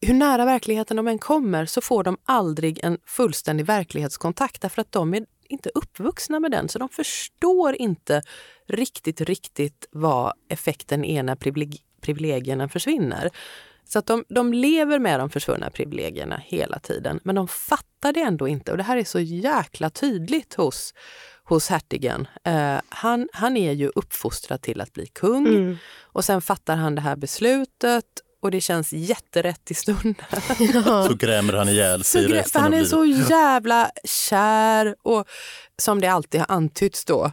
hur 0.01 0.13
nära 0.13 0.45
verkligheten 0.45 0.97
de 0.97 1.07
än 1.07 1.19
kommer 1.19 1.65
så 1.65 1.81
får 1.81 2.03
de 2.03 2.17
aldrig 2.25 2.79
en 2.83 2.97
fullständig 3.05 3.65
verklighetskontakt 3.65 4.61
därför 4.61 4.81
att 4.81 4.91
de 4.91 5.13
är 5.13 5.25
inte 5.49 5.69
uppvuxna 5.73 6.39
med 6.39 6.51
den 6.51 6.69
så 6.69 6.79
de 6.79 6.89
förstår 6.89 7.75
inte 7.75 8.21
riktigt, 8.67 9.21
riktigt 9.21 9.87
vad 9.91 10.33
effekten 10.49 11.05
är 11.05 11.23
när 11.23 11.35
privilegierna 12.05 12.69
försvinner. 12.69 13.29
Så 13.87 13.99
att 13.99 14.05
de, 14.05 14.23
de 14.29 14.53
lever 14.53 14.99
med 14.99 15.19
de 15.19 15.29
försvunna 15.29 15.69
privilegierna 15.69 16.41
hela 16.45 16.79
tiden, 16.79 17.19
men 17.23 17.35
de 17.35 17.47
fattar 17.47 18.13
det 18.13 18.21
ändå 18.21 18.47
inte. 18.47 18.71
Och 18.71 18.77
det 18.77 18.83
här 18.83 18.97
är 18.97 19.03
så 19.03 19.19
jäkla 19.19 19.89
tydligt 19.89 20.53
hos, 20.53 20.93
hos 21.43 21.69
hertigen. 21.69 22.27
Eh, 22.43 22.75
han, 22.89 23.29
han 23.33 23.57
är 23.57 23.71
ju 23.71 23.91
uppfostrad 23.95 24.61
till 24.61 24.81
att 24.81 24.93
bli 24.93 25.05
kung 25.05 25.47
Mm. 25.47 25.77
och 26.03 26.25
sen 26.25 26.41
fattar 26.41 26.75
han 26.75 26.95
det 26.95 27.01
här 27.01 27.15
beslutet 27.15 28.05
och 28.41 28.51
det 28.51 28.61
känns 28.61 28.93
jätterätt 28.93 29.71
i 29.71 29.73
stunden. 29.73 30.15
Så 31.07 31.15
grämer 31.19 31.53
han 31.53 31.69
ihjäl 31.69 32.03
sig 32.03 32.21
Så 32.23 32.27
i 32.29 32.31
grä- 32.31 32.35
resten 32.37 32.61
han 32.61 32.73
är 32.73 32.83
så 32.83 33.05
jävla 33.05 33.89
kär 34.03 34.95
och 35.03 35.25
som 35.81 36.01
det 36.01 36.07
alltid 36.07 36.39
har 36.41 36.55
antytts 36.55 37.05
då 37.05 37.31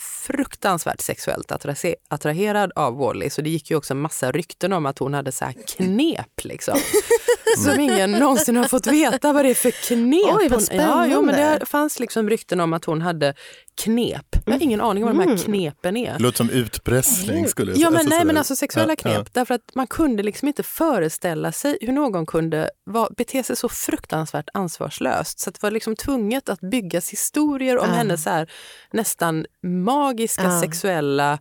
fruktansvärt 0.00 1.00
sexuellt 1.00 1.50
attra- 1.50 1.94
attraherad 2.08 2.72
av 2.74 2.96
Wally. 2.96 3.30
Så 3.30 3.42
det 3.42 3.50
gick 3.50 3.70
ju 3.70 3.76
också 3.76 3.94
en 3.94 4.00
massa 4.00 4.32
rykten 4.32 4.72
om 4.72 4.86
att 4.86 4.98
hon 4.98 5.14
hade 5.14 5.32
så 5.32 5.44
här 5.44 5.54
knep 5.76 6.44
liksom. 6.44 6.78
Som 7.58 7.80
ingen 7.80 8.12
någonsin 8.12 8.56
har 8.56 8.64
fått 8.64 8.86
veta 8.86 9.32
vad 9.32 9.44
det 9.44 9.50
är 9.50 9.54
för 9.54 9.70
knep. 9.70 10.36
Oj, 10.38 10.48
vad 10.48 10.60
hon, 10.70 10.78
ja, 10.78 11.06
jo, 11.06 11.22
men 11.22 11.34
spännande. 11.34 11.58
det 11.58 11.66
fanns 11.66 12.00
liksom 12.00 12.30
rykten 12.30 12.60
om 12.60 12.72
att 12.72 12.84
hon 12.84 13.02
hade 13.02 13.34
knep. 13.82 14.33
Jag 14.44 14.52
har 14.52 14.62
ingen 14.62 14.80
aning 14.80 15.04
om 15.04 15.16
vad 15.16 15.26
de 15.26 15.30
här 15.30 15.38
knepen 15.44 15.96
är. 15.96 16.18
Låter 16.18 16.36
som 16.36 16.50
utpressning 16.50 17.48
skulle 17.48 17.72
jag 17.72 17.78
Ja, 17.80 17.90
men 17.90 17.98
Alltså 17.98 18.10
nej, 18.16 18.24
men 18.24 18.36
alltså 18.36 18.56
sexuella 18.56 18.92
Ja, 18.92 18.96
knep. 18.96 19.34
Därför 19.34 19.54
att 19.54 19.74
man 19.74 19.86
kunde 19.86 20.22
liksom 20.22 20.48
inte 20.48 20.62
föreställa 20.62 21.52
sig 21.52 21.78
hur 21.80 21.92
någon 21.92 22.26
kunde 22.26 22.70
vara, 22.84 23.08
bete 23.16 23.42
sig 23.42 23.56
så 23.56 23.68
fruktansvärt 23.68 24.48
ansvarslöst. 24.54 25.40
Så 25.40 25.50
att 25.50 25.54
det 25.54 25.62
var 25.62 25.70
liksom 25.70 25.96
tvunget 25.96 26.48
att 26.48 26.60
byggas 26.60 27.10
historier 27.10 27.78
om 27.78 27.86
Ja. 27.88 27.94
hennes 27.94 28.22
så 28.22 28.30
här, 28.30 28.50
nästan 28.92 29.46
magiska 29.62 30.42
Ja. 30.44 30.60
sexuella 30.60 31.38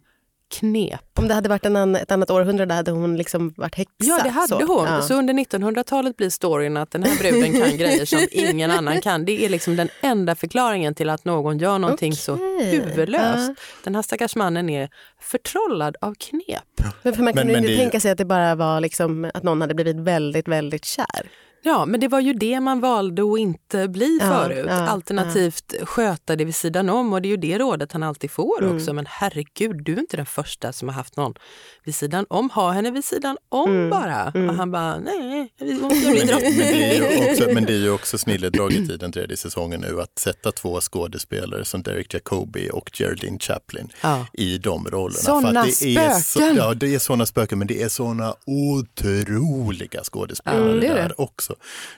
knep. 0.60 1.02
Om 1.20 1.28
det 1.28 1.34
hade 1.34 1.50
varit 1.50 1.66
en 1.66 1.76
annan, 1.76 1.96
ett 2.02 2.12
annat 2.12 2.30
århundrade 2.32 2.74
hade 2.74 2.92
hon 2.92 3.18
liksom 3.18 3.54
varit 3.58 3.76
häxa. 3.76 3.92
Ja, 3.98 4.20
det 4.24 4.30
hade 4.30 4.48
så. 4.48 4.66
hon. 4.66 4.86
Ja. 4.88 5.02
Så 5.02 5.14
under 5.14 5.34
1900-talet 5.34 6.18
blir 6.18 6.30
storyn 6.30 6.78
att 6.78 6.92
den 6.92 7.04
här 7.04 7.18
bruden 7.20 7.62
kan 7.62 7.78
grejer 7.78 8.06
som 8.06 8.28
ingen 8.32 8.72
annan 8.72 9.02
kan. 9.02 9.26
Det 9.26 9.46
är 9.46 9.50
liksom 9.50 9.76
den 9.76 9.90
enda 10.02 10.36
förklaringen 10.36 10.96
till 10.96 11.10
att 11.10 11.26
någon 11.26 11.58
gör 11.58 11.80
någonting 11.80 12.14
så 12.16 12.34
Okej. 12.34 12.66
huvudlöst. 12.72 13.50
Ja. 13.50 13.56
Den 13.84 13.96
här 13.96 14.02
stackars 14.02 14.36
mannen 14.36 14.70
är 14.70 14.90
förtrollad 15.22 15.96
av 16.02 16.14
knep. 16.20 16.94
Men 17.04 17.14
för 17.14 17.24
man 17.24 17.26
Men- 17.26 17.34
kunde 17.34 17.54
men 17.54 17.56
inte 17.56 17.68
det 17.68 17.72
ju- 17.74 17.78
tänka 17.80 18.00
sig 18.00 18.12
att 18.12 18.18
det 18.18 18.26
bara 18.26 18.56
var 18.56 18.80
liksom 18.82 19.32
att 19.34 19.44
någon 19.44 19.62
hade 19.62 19.74
blivit 19.74 19.96
väldigt, 20.00 20.48
väldigt 20.48 20.86
kär. 20.86 21.30
Ja, 21.66 21.86
men 21.86 22.00
det 22.00 22.08
var 22.08 22.20
ju 22.20 22.34
det 22.34 22.60
man 22.60 22.80
valde 22.80 23.22
att 23.34 23.40
inte 23.40 23.88
bli 23.88 24.18
Ja, 24.22 24.28
förut. 24.28 24.66
ja, 24.70 24.74
Alternativt 24.88 25.74
sköta 25.84 26.36
det 26.36 26.46
vid 26.46 26.56
sidan 26.56 26.90
om 26.90 27.14
och 27.14 27.22
det 27.22 27.28
är 27.28 27.30
ju 27.30 27.38
det 27.38 27.58
rådet 27.58 27.92
han 27.92 28.04
alltid 28.04 28.32
får 28.32 28.64
Mm. 28.64 28.76
också. 28.76 28.94
Men 28.94 29.06
herregud, 29.10 29.84
du 29.84 29.94
är 29.94 30.00
inte 30.00 30.18
den 30.18 30.26
första 30.26 30.74
som 30.74 30.88
har 30.88 30.96
haft 30.96 31.18
någon 31.18 31.34
vid 31.84 31.96
sidan 31.96 32.26
om. 32.30 32.50
Ha 32.50 32.72
henne 32.72 32.92
vid 32.92 33.06
sidan 33.06 33.38
om 33.50 33.70
Mm, 33.72 33.90
bara. 33.90 34.32
mm. 34.36 34.50
Och 34.50 34.56
han 34.56 34.72
bara, 34.72 35.00
nej, 35.00 35.54
vi 35.60 35.74
måste 35.74 35.96
Men 36.06 36.12
bli 36.14 36.22
drottning. 36.22 36.58
det 36.58 36.98
är 36.98 37.16
ju 37.26 37.32
också, 37.32 37.50
men 37.54 37.66
det 37.66 37.74
är 37.74 37.78
ju 37.78 37.92
också 37.92 38.18
snilledraget 38.18 38.90
i 38.90 38.98
den 39.00 39.12
tredje 39.12 39.38
säsongen 39.38 39.82
nu 39.82 40.02
att 40.02 40.20
sätta 40.20 40.52
två 40.52 40.80
skådespelare 40.82 41.66
som 41.66 41.84
Derek 41.84 42.14
Jacobi 42.14 42.70
och 42.74 42.90
Geraldine 42.94 43.40
Chaplin 43.40 43.90
Ja. 44.02 44.26
i 44.34 44.58
de 44.58 44.88
rollerna. 44.88 45.64
Det 45.64 45.70
Är 45.96 46.10
så, 46.10 46.22
spöken! 46.40 46.56
ja, 46.56 46.74
det 46.74 46.96
är 46.96 47.00
såna 47.00 47.26
spöken 47.26 47.58
men 47.60 47.68
det 47.68 47.82
är 47.84 47.90
såna 47.90 48.36
otroliga 48.46 50.02
skådespelare 50.04 50.86
Ja, 50.86 51.08
det 51.08 51.14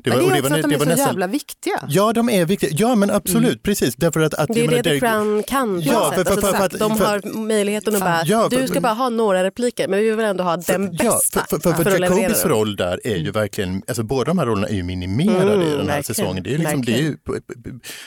är 0.04 0.12
det. 0.12 0.12
också. 0.12 0.20
Men 0.26 0.34
det 0.34 0.38
är 0.38 0.42
också 0.42 0.50
var- 0.50 0.60
att 0.60 0.70
de 0.70 0.76
är 0.76 0.80
så 0.80 0.86
nästan- 0.86 1.08
jävla 1.08 1.28
viktiga. 1.28 1.80
Ja, 1.90 2.14
de 2.14 2.30
är 2.30 2.46
viktiga. 2.46 2.70
Ja, 2.74 2.96
men 2.96 3.10
absolut, 3.12 3.64
precis. 3.64 3.96
Därför 3.96 4.20
att, 4.20 4.34
att 4.34 4.50
Det 4.54 4.66
är 4.66 4.68
det 4.68 4.84
The 4.84 5.00
Crown 5.00 5.44
kan. 5.44 5.82
på 5.82 5.88
Ja, 5.92 6.12
sätt. 6.16 6.16
för- 6.16 6.24
för- 6.24 6.32
Alltså, 6.48 6.58
för 6.58 6.66
att- 6.66 6.80
de 6.80 6.98
för- 6.98 7.06
har 7.06 7.38
möjligheten 7.38 7.96
att 7.96 8.02
bara, 8.02 8.22
Ja, 8.26 8.50
för- 8.50 8.62
du 8.62 8.68
ska 8.68 8.82
bara 8.82 8.94
ha 8.94 9.10
några 9.10 9.44
repliker 9.44 9.88
men 9.88 10.00
vi 10.00 10.12
vill 10.12 10.26
ändå 10.26 10.44
ha 10.44 10.58
den 10.58 10.92
bästa 10.92 11.04
Ja, 11.06 11.20
för, 11.50 11.58
för, 11.60 11.74
för, 11.74 11.84
för, 11.84 12.00
Jacobis 12.02 12.46
roll 12.46 12.76
där 12.76 13.00
är 13.04 13.16
ju 13.16 13.32
verkligen, 13.32 13.82
alltså 13.88 14.04
båda 14.04 14.24
de 14.26 14.38
här 14.38 14.46
rollerna 14.46 14.68
är 14.68 14.74
ju 14.76 14.84
minimerade 14.84 15.54
Mm, 15.54 15.62
i 15.68 15.70
den 15.72 15.80
här 15.80 15.86
verkligen, 15.86 16.04
säsongen. 16.04 16.44
Det 16.44 16.54
är 16.54 16.58
liksom, 16.58 16.82
det 16.86 16.94
är 16.94 16.98
ju, 17.02 17.18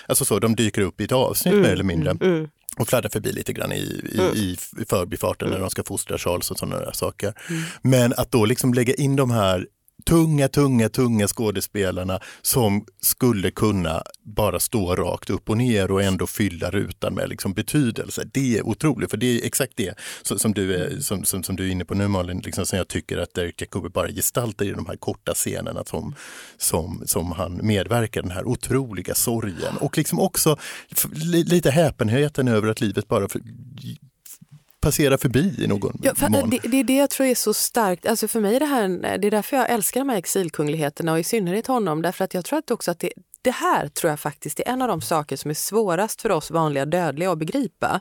alltså 0.06 0.24
så, 0.24 0.38
de 0.38 0.56
dyker 0.56 0.82
upp 0.82 1.00
i 1.00 1.04
ett 1.04 1.12
avsnitt 1.12 1.54
mer 1.54 1.68
eller 1.70 1.84
mindre. 1.84 2.11
Mm. 2.11 2.48
och 2.78 2.88
fladdrar 2.88 3.11
förbi 3.11 3.32
lite 3.32 3.52
grann 3.52 3.72
i, 3.72 3.76
i, 3.76 4.20
i 4.42 4.56
förbifarten 4.88 5.50
när 5.50 5.61
de 5.61 5.70
ska 5.70 5.82
fostra 5.84 6.18
Charles 6.18 6.50
och 6.50 6.58
sådana 6.58 6.78
där 6.80 6.92
saker. 6.92 7.34
Mm. 7.50 7.62
Men 7.82 8.12
att 8.16 8.30
då 8.32 8.44
liksom 8.44 8.74
lägga 8.74 8.94
in 8.94 9.16
de 9.16 9.30
här 9.30 9.66
tunga, 10.04 10.48
tunga, 10.48 10.88
tunga 10.88 11.28
skådespelarna 11.28 12.20
som 12.42 12.84
skulle 13.00 13.50
kunna 13.50 14.02
bara 14.22 14.61
stå 14.61 14.96
rakt 14.96 15.30
upp 15.30 15.50
och 15.50 15.56
ner 15.56 15.90
och 15.90 16.02
ändå 16.02 16.26
fylla 16.26 16.70
rutan 16.70 17.14
med 17.14 17.28
liksom 17.28 17.52
betydelse. 17.52 18.28
Det 18.32 18.58
är 18.58 18.66
otroligt, 18.66 19.11
för 19.11 19.16
det 19.16 19.26
är 19.26 19.46
exakt 19.46 19.72
det 19.76 19.94
som, 20.22 20.38
som, 20.38 20.54
du, 20.54 20.74
är, 20.74 21.00
som, 21.00 21.24
som, 21.24 21.42
som 21.42 21.56
du 21.56 21.66
är 21.66 21.70
inne 21.70 21.84
på 21.84 21.94
nu 21.94 22.08
Malin, 22.08 22.42
liksom, 22.44 22.66
som 22.66 22.78
jag 22.78 22.88
tycker 22.88 23.18
att 23.18 23.34
Derek 23.34 23.61
Jacobi 23.61 23.88
bara 23.88 24.08
gestaltar 24.08 24.64
i 24.64 24.70
de 24.70 24.87
här 24.87 24.96
korta 24.96 25.34
scenerna 25.34 25.84
som, 25.84 26.14
som, 26.56 27.02
som 27.06 27.32
han 27.32 27.61
medverkar, 27.62 28.22
den 28.22 28.30
här 28.30 28.44
otroliga 28.44 29.14
sorgen 29.14 29.76
och 29.80 29.98
liksom 29.98 30.20
också 30.20 30.56
lite 31.24 31.70
häpenheten 31.70 32.48
över 32.48 32.68
att 32.68 32.80
livet 32.80 33.08
bara 33.08 33.28
passera 34.80 35.18
förbi 35.18 35.54
i 35.58 35.66
någon 35.66 36.00
Ja, 36.02 36.14
för, 36.14 36.28
mån. 36.28 36.50
det, 36.50 36.58
det 36.58 36.80
är 36.80 36.84
det 36.84 36.96
jag 36.96 37.10
tror 37.10 37.26
är 37.26 37.34
så 37.34 37.54
starkt. 37.54 38.06
Alltså 38.06 38.28
för 38.28 38.40
mig 38.40 38.56
är 38.56 38.60
det, 38.60 38.66
här, 38.66 38.88
det 39.18 39.26
är 39.26 39.30
därför 39.30 39.56
jag 39.56 39.70
älskar 39.70 40.00
de 40.00 40.08
här 40.08 40.16
exilkungligheterna 40.16 41.12
och 41.12 41.18
i 41.18 41.24
synnerhet 41.24 41.66
honom. 41.66 42.02
Därför 42.02 42.24
att 42.24 42.34
jag 42.34 42.44
tror 42.44 42.58
att 42.58 42.70
också 42.70 42.90
att 42.90 42.98
det, 42.98 43.12
det 43.42 43.50
här 43.50 43.88
tror 43.88 44.10
jag 44.10 44.20
faktiskt 44.20 44.60
är 44.60 44.68
en 44.68 44.82
av 44.82 44.88
de 44.88 45.00
saker 45.00 45.36
som 45.36 45.50
är 45.50 45.54
svårast 45.54 46.22
för 46.22 46.30
oss 46.30 46.50
vanliga 46.50 46.86
dödliga 46.86 47.32
att 47.32 47.38
begripa. 47.38 48.00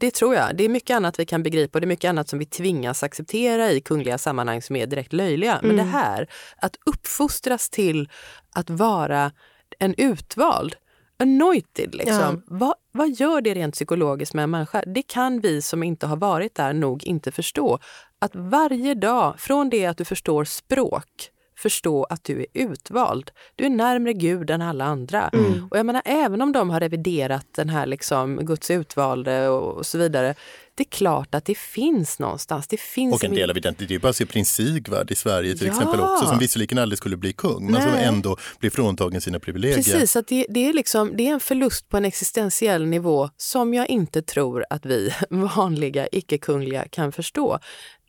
Det 0.00 0.10
tror 0.10 0.34
jag. 0.34 0.56
Det 0.56 0.64
är 0.64 0.68
mycket 0.68 0.96
annat 0.96 1.18
vi 1.20 1.26
kan 1.26 1.42
begripa 1.42 1.76
och 1.76 1.80
det 1.80 1.84
är 1.84 1.88
mycket 1.88 2.08
annat 2.08 2.28
som 2.28 2.38
vi 2.38 2.46
tvingas 2.46 3.02
acceptera 3.02 3.70
i 3.70 3.80
kungliga 3.80 4.18
sammanhang 4.18 4.62
som 4.62 4.76
är 4.76 4.86
direkt 4.86 5.12
löjliga. 5.12 5.60
Men 5.62 5.76
det 5.76 5.82
här, 5.82 6.28
att 6.56 6.76
uppfostras 6.86 7.70
till 7.70 8.08
att 8.54 8.70
vara 8.70 9.32
en 9.78 9.94
utvald, 9.98 10.76
anointed 11.20 11.94
liksom. 11.94 12.42
Vad, 12.46 12.74
vad 12.92 13.10
gör 13.10 13.40
det 13.40 13.54
rent 13.54 13.74
psykologiskt 13.74 14.34
med 14.34 14.42
en 14.42 14.50
människa? 14.50 14.82
Det 14.86 15.02
kan 15.02 15.40
vi 15.40 15.62
som 15.62 15.82
inte 15.82 16.06
har 16.06 16.16
varit 16.16 16.54
där 16.54 16.72
nog 16.72 17.04
inte 17.04 17.32
förstå. 17.32 17.78
Att 18.18 18.30
varje 18.34 18.94
dag, 18.94 19.40
från 19.40 19.70
det 19.70 19.86
att 19.86 19.98
du 19.98 20.04
förstår 20.04 20.44
språk, 20.44 21.30
förstå 21.60 22.04
att 22.04 22.24
du 22.24 22.40
är 22.40 22.46
utvald. 22.54 23.30
Du 23.56 23.64
är 23.64 23.70
närmre 23.70 24.12
Gud 24.12 24.50
än 24.50 24.62
alla 24.62 24.84
andra. 24.84 25.30
Och 25.70 25.78
jag 25.78 25.86
menar, 25.86 26.02
även 26.04 26.42
om 26.42 26.52
de 26.52 26.70
har 26.70 26.80
reviderat 26.80 27.46
den 27.56 27.68
här 27.68 27.86
liksom, 27.86 28.36
Guds 28.36 28.70
utvalde 28.70 29.48
och, 29.48 29.76
och 29.76 29.86
så 29.86 29.98
vidare. 29.98 30.34
Det 30.74 30.82
är 30.82 30.90
klart 30.90 31.34
att 31.34 31.44
det 31.44 31.58
finns 31.58 32.18
någonstans. 32.18 32.66
Det 32.66 32.80
finns 32.80 33.14
Och 33.14 33.24
en 33.24 33.34
del 33.34 33.50
av 33.50 33.56
det, 33.56 33.78
det 33.78 33.94
är 33.94 33.98
bara 33.98 34.08
att 34.08 34.16
se 34.16 34.26
prins 34.26 34.54
Sigvard 34.54 35.10
i 35.10 35.14
Sverige 35.14 35.56
till 35.56 35.66
Ja. 35.66 35.72
exempel 35.72 36.00
också, 36.00 36.26
som 36.26 36.38
visserligen 36.38 36.78
aldrig 36.78 36.98
skulle 36.98 37.16
bli 37.16 37.32
kung, 37.32 37.70
men 37.70 37.82
som 37.82 37.90
Nej. 37.92 38.04
ändå 38.04 38.36
blir 38.58 38.70
fråntagen 38.70 39.20
sina 39.20 39.40
privilegier. 39.40 39.76
Precis, 39.76 40.16
att 40.16 40.26
det, 40.26 40.46
det, 40.48 40.68
är 40.68 40.72
liksom, 40.72 41.16
det 41.16 41.26
är 41.26 41.32
en 41.32 41.40
förlust 41.40 41.88
på 41.88 41.96
en 41.96 42.04
existentiell 42.04 42.86
nivå 42.86 43.30
som 43.36 43.74
jag 43.74 43.88
inte 43.88 44.22
tror 44.22 44.64
att 44.70 44.86
vi 44.86 45.12
vanliga 45.30 46.08
icke-kungliga 46.12 46.88
kan 46.90 47.12
förstå. 47.12 47.58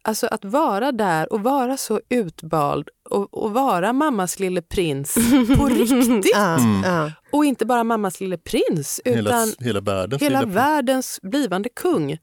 Alltså 0.03 0.27
att 0.27 0.45
vara 0.45 0.91
där 0.91 1.33
och 1.33 1.43
vara 1.43 1.77
så 1.77 2.01
utvald 2.09 2.89
och, 3.11 3.43
och 3.43 3.51
vara 3.51 3.93
mammas 3.93 4.39
lille 4.39 4.61
prins 4.61 5.13
på 5.57 5.65
riktigt. 5.65 6.35
Mm. 6.35 7.11
Och 7.31 7.45
inte 7.45 7.65
bara 7.65 7.83
mammas 7.83 8.19
lille 8.21 8.37
prins 8.37 9.01
utan 9.05 9.17
hela, 9.17 9.45
hela 9.59 9.81
världens 9.81 10.21
hela 10.21 10.45
världens 10.45 11.19
blivande 11.21 11.69
kung. 11.69 12.17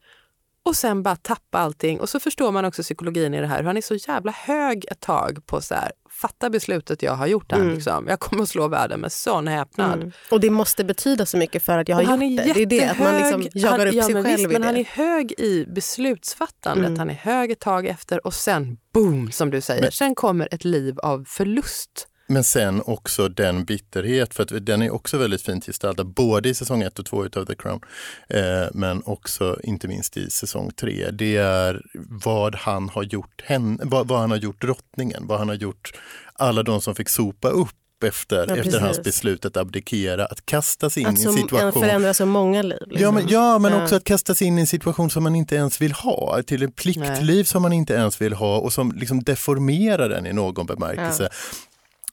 Och 0.68 0.76
sen 0.76 1.02
bara 1.02 1.16
tappa 1.16 1.58
allting. 1.58 2.00
Och 2.00 2.08
så 2.08 2.20
förstår 2.20 2.52
man 2.52 2.64
också 2.64 2.82
psykologin 2.82 3.34
i 3.34 3.40
det 3.40 3.46
här. 3.46 3.58
Hur 3.58 3.64
han 3.64 3.76
är 3.76 3.80
så 3.80 3.94
jävla 3.94 4.32
hög 4.32 4.84
ett 4.90 5.00
tag 5.00 5.46
på 5.46 5.60
så 5.60 5.74
här, 5.74 5.92
fatta 6.10 6.50
beslutet 6.50 7.02
jag 7.02 7.12
har 7.12 7.26
gjort 7.26 7.52
här. 7.52 7.64
Liksom. 7.64 8.06
Jag 8.08 8.20
kommer 8.20 8.42
att 8.42 8.48
slå 8.48 8.68
världen 8.68 9.00
med 9.00 9.12
sån 9.12 9.48
häpnad. 9.48 9.94
Mm. 9.94 10.12
Och 10.30 10.40
det 10.40 10.50
måste 10.50 10.84
betyda 10.84 11.26
så 11.26 11.36
mycket 11.36 11.62
för 11.62 11.78
att 11.78 11.88
jag 11.88 11.96
har 11.96 12.02
Och 12.02 12.08
han 12.08 12.30
gjort 12.30 12.40
är 12.40 12.44
det. 12.44 12.52
Det 12.52 12.62
är 12.62 12.66
det, 12.80 12.88
att 12.90 12.98
man 12.98 13.14
liksom 13.18 13.48
jagar 13.54 13.78
han, 13.78 13.88
upp 13.88 13.94
ja, 13.94 14.04
sig 14.04 14.14
men 14.14 14.24
själv 14.24 14.36
visst, 14.36 14.52
Men 14.52 14.60
det. 14.60 14.66
han 14.66 14.76
är 14.76 14.84
hög 14.84 15.32
i 15.38 15.66
beslutsfattandet. 15.68 16.86
Mm. 16.86 16.98
Han 16.98 17.10
är 17.10 17.14
hög 17.14 17.50
ett 17.50 17.60
tag 17.60 17.86
efter 17.86 18.26
och 18.26 18.34
sen 18.34 18.78
boom, 18.92 19.32
som 19.32 19.50
du 19.50 19.60
säger. 19.60 19.82
Men- 19.82 19.92
sen 19.92 20.14
kommer 20.14 20.48
ett 20.54 20.64
liv 20.64 20.98
av 20.98 21.24
förlust. 21.28 22.08
Men 22.28 22.44
sen 22.44 22.82
också 22.86 23.28
den 23.28 23.64
bitterhet, 23.64 24.34
för 24.34 24.42
att 24.42 24.66
den 24.66 24.82
är 24.82 24.90
också 24.90 25.18
väldigt 25.18 25.42
fint 25.42 25.66
gestaltad, 25.66 26.04
både 26.04 26.48
i 26.48 26.54
säsong 26.54 26.82
1 26.82 26.98
och 26.98 27.06
2 27.06 27.24
utav 27.26 27.44
The 27.44 27.54
Crown, 27.54 27.80
eh, 28.28 28.66
men 28.74 29.02
också 29.04 29.58
inte 29.62 29.88
minst 29.88 30.16
i 30.16 30.30
säsong 30.30 30.70
3. 30.80 31.10
Det 31.10 31.36
är 31.36 31.82
vad 32.24 32.54
han 32.54 32.88
har 32.88 33.02
gjort 33.02 33.42
henne, 33.44 33.78
vad, 33.82 34.08
vad 34.08 34.20
han 34.20 34.30
har 34.30 34.38
gjort 34.38 34.60
drottningen, 34.60 35.26
vad 35.26 35.38
han 35.38 35.48
har 35.48 35.56
gjort 35.56 35.92
alla 36.32 36.62
de 36.62 36.80
som 36.80 36.94
fick 36.94 37.08
sopa 37.08 37.48
upp 37.48 37.74
efter, 38.04 38.46
Ja, 38.48 38.56
efter 38.56 38.80
hans 38.80 39.02
beslut 39.02 39.44
att 39.44 39.56
abdikera, 39.56 40.26
att 40.26 40.46
kasta 40.46 40.90
sig 40.90 41.02
in 41.02 41.08
Att 41.08 41.18
i 41.18 41.22
så, 41.22 41.28
en 41.30 41.36
situation 41.36 41.72
förändra 41.72 42.14
så 42.14 42.26
många 42.26 42.62
liv. 42.62 42.78
Liksom. 42.86 43.02
Ja 43.02 43.10
men, 43.10 43.28
ja, 43.28 43.58
men 43.58 43.72
Ja. 43.72 43.82
också 43.82 43.96
att 43.96 44.04
kasta 44.04 44.34
sig 44.34 44.46
in 44.46 44.58
i 44.58 44.60
en 44.60 44.66
situation 44.66 45.10
som 45.10 45.22
man 45.22 45.34
inte 45.34 45.54
ens 45.56 45.80
vill 45.80 45.92
ha, 45.92 46.42
till 46.46 46.62
ett 46.62 46.76
pliktliv 46.76 47.44
som 47.44 47.62
man 47.62 47.72
inte 47.72 47.94
ens 47.94 48.20
vill 48.20 48.32
ha 48.32 48.58
och 48.58 48.72
som 48.72 48.92
liksom 48.92 49.22
deformerar 49.22 50.08
den 50.08 50.26
i 50.26 50.32
någon 50.32 50.66
bemärkelse. 50.66 51.28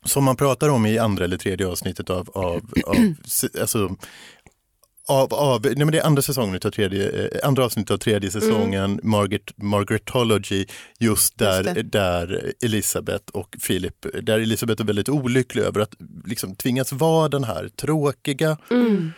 Som 0.05 0.23
man 0.23 0.35
pratar 0.35 0.69
om 0.69 0.85
i 0.85 0.97
andra 0.97 1.23
eller 1.23 1.37
tredje 1.37 1.67
avsnittet 1.67 2.09
av, 2.09 2.29
av, 2.33 2.61
av 2.85 2.95
alltså, 3.61 3.95
av, 5.07 5.33
av 5.33 5.61
nej 5.61 5.75
men 5.75 5.91
det 5.91 5.99
är 5.99 6.05
andra 6.05 6.21
säsongen 6.21 6.59
av 6.65 6.69
tredje, 6.69 7.09
eh, 7.09 7.47
andra 7.47 7.65
avsnittet 7.65 7.91
av 7.91 7.97
tredje 7.97 8.31
säsongen, 8.31 8.99
Margaret, 9.03 9.57
Margaretology, 9.57 10.65
just 10.99 11.37
där, 11.37 11.63
Just 11.63 11.91
där 11.91 12.53
Elisabeth 12.63 13.25
och 13.31 13.55
Philip, 13.67 14.05
där 14.23 14.39
Elisabeth 14.39 14.81
är 14.81 14.85
väldigt 14.85 15.09
olycklig 15.09 15.61
över 15.63 15.79
att 15.79 15.95
liksom 16.25 16.55
tvingas 16.55 16.91
vara 16.91 17.29
den 17.29 17.43
här 17.43 17.67
tråkiga, 17.67 18.57
Mm. 18.71 19.11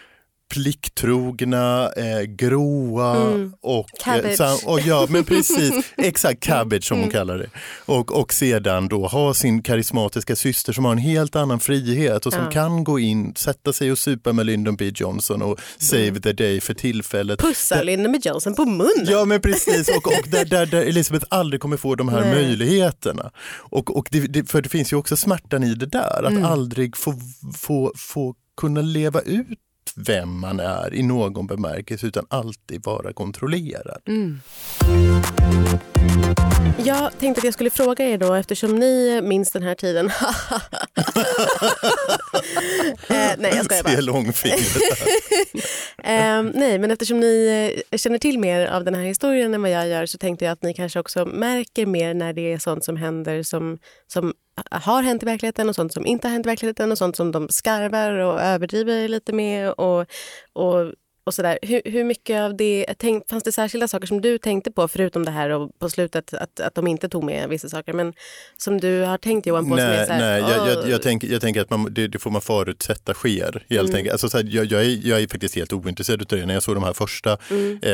Plikttrogna, 0.54 1.92
eh, 1.98 2.22
gråa 2.22 3.16
Mm. 3.16 3.54
och, 3.62 3.88
Cabbage. 4.04 4.40
eh, 4.42 4.68
och 4.70 4.80
ja 4.80 5.08
men 5.10 5.24
precis, 5.24 5.94
exakt 5.98 6.44
cabbage 6.44 6.84
som 6.84 6.98
Mm. 6.98 7.06
hon 7.06 7.12
kallar 7.12 7.38
det. 7.38 7.50
Och, 7.86 8.20
och 8.22 8.34
sedan 8.34 8.88
då 8.88 9.08
ha 9.08 9.34
sin 9.34 9.62
karismatiska 9.64 10.36
syster 10.36 10.74
som 10.74 10.86
har 10.86 10.92
en 10.92 10.98
helt 10.98 11.36
annan 11.36 11.60
frihet 11.60 12.26
och 12.26 12.34
som 12.34 12.44
Ja. 12.44 12.52
kan 12.52 12.84
gå 12.84 13.00
in, 13.00 13.34
sätta 13.36 13.74
sig 13.74 13.92
och 13.92 13.98
supa 13.98 14.34
med 14.34 14.46
Lyndon 14.46 14.76
B 14.76 14.92
Johnson 14.96 15.42
och 15.42 15.60
save 15.78 16.08
Mm. 16.08 16.22
the 16.22 16.34
day 16.34 16.62
för 16.62 16.74
tillfället. 16.74 17.40
Pussa 17.40 17.82
Lyndon 17.84 18.12
B 18.12 18.20
Johnson 18.24 18.56
på 18.56 18.66
munnen. 18.66 19.06
Ja 19.08 19.26
men 19.26 19.42
precis 19.42 19.90
och, 19.90 20.08
och 20.08 20.28
där, 20.30 20.46
där, 20.46 20.66
där 20.66 20.82
Elisabeth 20.82 21.26
aldrig 21.30 21.62
kommer 21.62 21.78
få 21.78 21.96
de 21.96 22.10
här 22.10 22.22
Nej. 22.22 22.32
möjligheterna. 22.36 23.32
Och, 23.58 23.98
och 23.98 24.08
det, 24.12 24.20
det, 24.20 24.50
för 24.52 24.62
det 24.62 24.70
finns 24.70 24.94
ju 24.94 24.98
också 24.98 25.18
smärtan 25.18 25.64
i 25.64 25.74
det 25.76 25.86
där, 25.86 26.24
att 26.24 26.32
Mm. 26.32 26.46
aldrig 26.46 26.98
få, 26.98 27.14
få, 27.58 27.94
få 27.98 28.36
kunna 28.62 28.82
leva 28.82 29.22
ut 29.22 29.48
vem 29.98 30.40
man 30.40 30.60
är 30.60 30.94
i 30.94 31.04
någon 31.04 31.48
bemärkelse 31.48 32.08
utan 32.08 32.26
alltid 32.30 32.84
vara 32.86 33.14
kontrollerad. 33.14 34.02
Mm. 34.08 34.40
Jag 36.86 37.18
tänkte 37.20 37.40
att 37.40 37.44
jag 37.46 37.54
skulle 37.54 37.70
fråga 37.70 38.06
er 38.06 38.18
då 38.18 38.34
eftersom 38.34 38.76
ni 38.76 39.22
minns 39.22 39.52
den 39.52 39.64
här 39.64 39.76
tiden. 39.76 40.06
eh, 43.10 43.32
nej 43.38 43.54
jag 43.56 43.66
skojar 43.66 43.84
bara. 43.84 43.96
Se 43.96 44.02
långfingret. 44.02 44.78
Eh, 46.04 46.44
nej, 46.44 46.80
men 46.80 46.92
eftersom 46.92 47.20
ni 47.20 47.48
eh, 47.92 47.98
känner 47.98 48.18
till 48.18 48.40
mer 48.40 48.66
av 48.66 48.84
den 48.84 48.96
här 48.96 49.04
historien 49.04 49.54
än 49.54 49.62
vad 49.62 49.72
jag 49.72 49.88
gör 49.88 50.06
så 50.06 50.18
tänkte 50.18 50.46
jag 50.46 50.52
att 50.52 50.62
ni 50.62 50.74
kanske 50.74 51.00
också 51.00 51.26
märker 51.26 51.86
mer 51.86 52.14
när 52.14 52.34
det 52.34 52.54
är 52.54 52.58
sånt 52.58 52.86
som 52.86 52.98
händer 52.98 53.44
som, 53.44 53.78
som 54.08 54.34
har 54.72 55.04
hänt 55.04 55.24
i 55.24 55.26
verkligheten 55.26 55.70
och 55.70 55.76
sånt 55.76 55.93
som 55.93 56.06
inte 56.06 56.28
har 56.28 56.34
hänt 56.34 56.46
i 56.46 56.50
verkligheten 56.50 56.91
och 56.91 56.98
sånt 56.98 57.15
som 57.15 57.32
de 57.32 57.50
skarvar 57.50 58.12
och 58.12 58.41
överdriver 58.41 59.08
lite 59.08 59.34
med 59.34 59.72
och, 59.72 60.06
och, 60.54 60.93
och 61.28 61.34
sådär. 61.34 61.60
Hur, 61.62 61.82
hur 61.86 62.04
mycket 62.04 62.42
av 62.42 62.56
det, 62.58 62.86
tänk, 62.98 63.30
fanns 63.30 63.44
det 63.44 63.52
särskilda 63.52 63.88
saker 63.88 64.08
som 64.08 64.22
du 64.22 64.38
tänkte 64.38 64.72
på 64.72 64.88
förutom 64.88 65.26
det 65.26 65.32
här 65.32 65.50
och 65.50 65.80
på 65.80 65.90
slutet 65.90 66.34
att, 66.34 66.60
att 66.60 66.76
de 66.76 66.88
inte 66.88 67.10
tog 67.10 67.24
med 67.24 67.50
vissa 67.50 67.70
saker 67.70 67.94
men 67.94 68.13
som 68.58 68.80
du 68.80 69.02
har 69.02 69.18
tänkt 69.18 69.48
Johan 69.48 69.70
på 69.70 69.78
som 69.78 69.86
är 69.86 69.98
Nej, 69.98 70.08
så 70.08 70.13
här, 70.13 70.20
nej 70.20 70.42
jag, 70.52 70.68
jag, 70.70 70.78
"Åh." 70.84 70.90
jag, 70.92 71.02
tänker, 71.02 71.28
jag 71.28 71.42
tänker 71.42 71.62
att 71.62 71.70
man, 71.70 71.94
det, 71.94 72.08
det 72.08 72.20
får 72.20 72.32
man 72.32 72.42
förutsätta 72.42 73.13
sker. 73.13 73.63
Helt 73.70 73.90
Mm. 73.90 73.96
enkelt. 73.96 74.12
Alltså, 74.12 74.30
så 74.30 74.38
här, 74.38 74.46
jag, 74.52 74.66
jag, 74.66 74.82
är, 74.86 75.00
jag 75.08 75.22
är 75.22 75.28
faktiskt 75.28 75.56
helt 75.56 75.74
ointresserad 75.74 76.22
av 76.22 76.28
det. 76.40 76.46
När 76.46 76.54
jag 76.54 76.63
såg 76.63 76.76
de 76.76 76.84
här 76.84 76.94
första 76.94 77.38
Mm. 77.50 77.80
eh, 77.82 77.92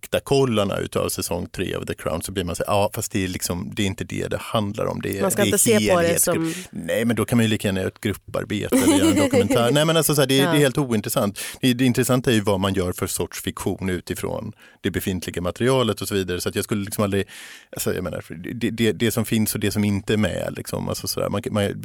faktakollarna 0.00 0.78
utav 0.78 1.08
säsong 1.08 1.46
tre 1.52 1.74
av 1.74 1.84
The 1.86 1.94
Crown 1.94 2.22
så 2.22 2.32
blir 2.32 2.44
man 2.44 2.56
så 2.56 2.64
här, 2.66 2.72
ja 2.72 2.90
fast 2.94 3.12
det 3.12 3.24
är, 3.24 3.28
liksom, 3.28 3.70
det 3.76 3.82
är 3.82 3.86
inte 3.86 4.04
det 4.04 4.26
det 4.28 4.36
handlar 4.40 4.86
om. 4.86 5.00
Det 5.02 5.18
är, 5.18 5.22
Man 5.22 5.30
ska 5.30 5.42
det 5.42 5.46
är 5.46 5.46
inte 5.46 5.58
se 5.58 5.94
på 5.94 6.00
det 6.02 6.20
som... 6.22 6.54
Nej 6.70 7.04
men 7.04 7.16
då 7.16 7.24
kan 7.24 7.38
man 7.38 7.44
ju 7.44 7.48
lika 7.50 7.68
gärna 7.68 7.80
göra 7.80 7.88
ett 7.88 8.00
grupparbete 8.00 8.76
eller 8.76 8.96
göra 8.98 9.08
en 9.10 9.16
dokumentär. 9.22 9.70
Nej 9.72 9.84
men 9.84 9.96
alltså 9.96 10.14
så 10.14 10.20
här, 10.20 10.28
det, 10.28 10.38
är- 10.40 10.44
Ja. 10.44 10.50
det 10.52 10.56
är 10.56 10.60
helt 10.60 10.78
ointressant. 10.78 11.38
Det, 11.60 11.74
det 11.74 11.84
intressanta 11.84 12.32
är 12.32 12.35
ju 12.36 12.42
vad 12.42 12.60
man 12.60 12.74
gör 12.74 12.92
för 12.92 13.06
sorts 13.06 13.42
fiktion 13.42 13.88
utifrån 13.90 14.52
det 14.80 14.90
befintliga 14.90 15.42
materialet 15.42 16.00
och 16.00 16.08
så 16.08 16.14
vidare. 16.14 16.40
Så 16.40 16.48
att 16.48 16.54
jag 16.54 16.64
skulle 16.64 16.84
liksom 16.84 17.04
aldrig, 17.04 17.28
alltså 17.72 17.94
jag 17.94 18.04
menar, 18.04 18.24
det, 18.54 18.70
det, 18.70 18.92
det 18.92 19.10
som 19.10 19.24
finns 19.24 19.54
och 19.54 19.60
det 19.60 19.70
som 19.70 19.84
inte 19.84 20.12
är 20.12 20.16
med. 20.16 20.54
Liksom, 20.56 20.88
alltså 20.88 21.08
så 21.08 21.20
där, 21.20 21.28
man, 21.28 21.42
man, 21.50 21.84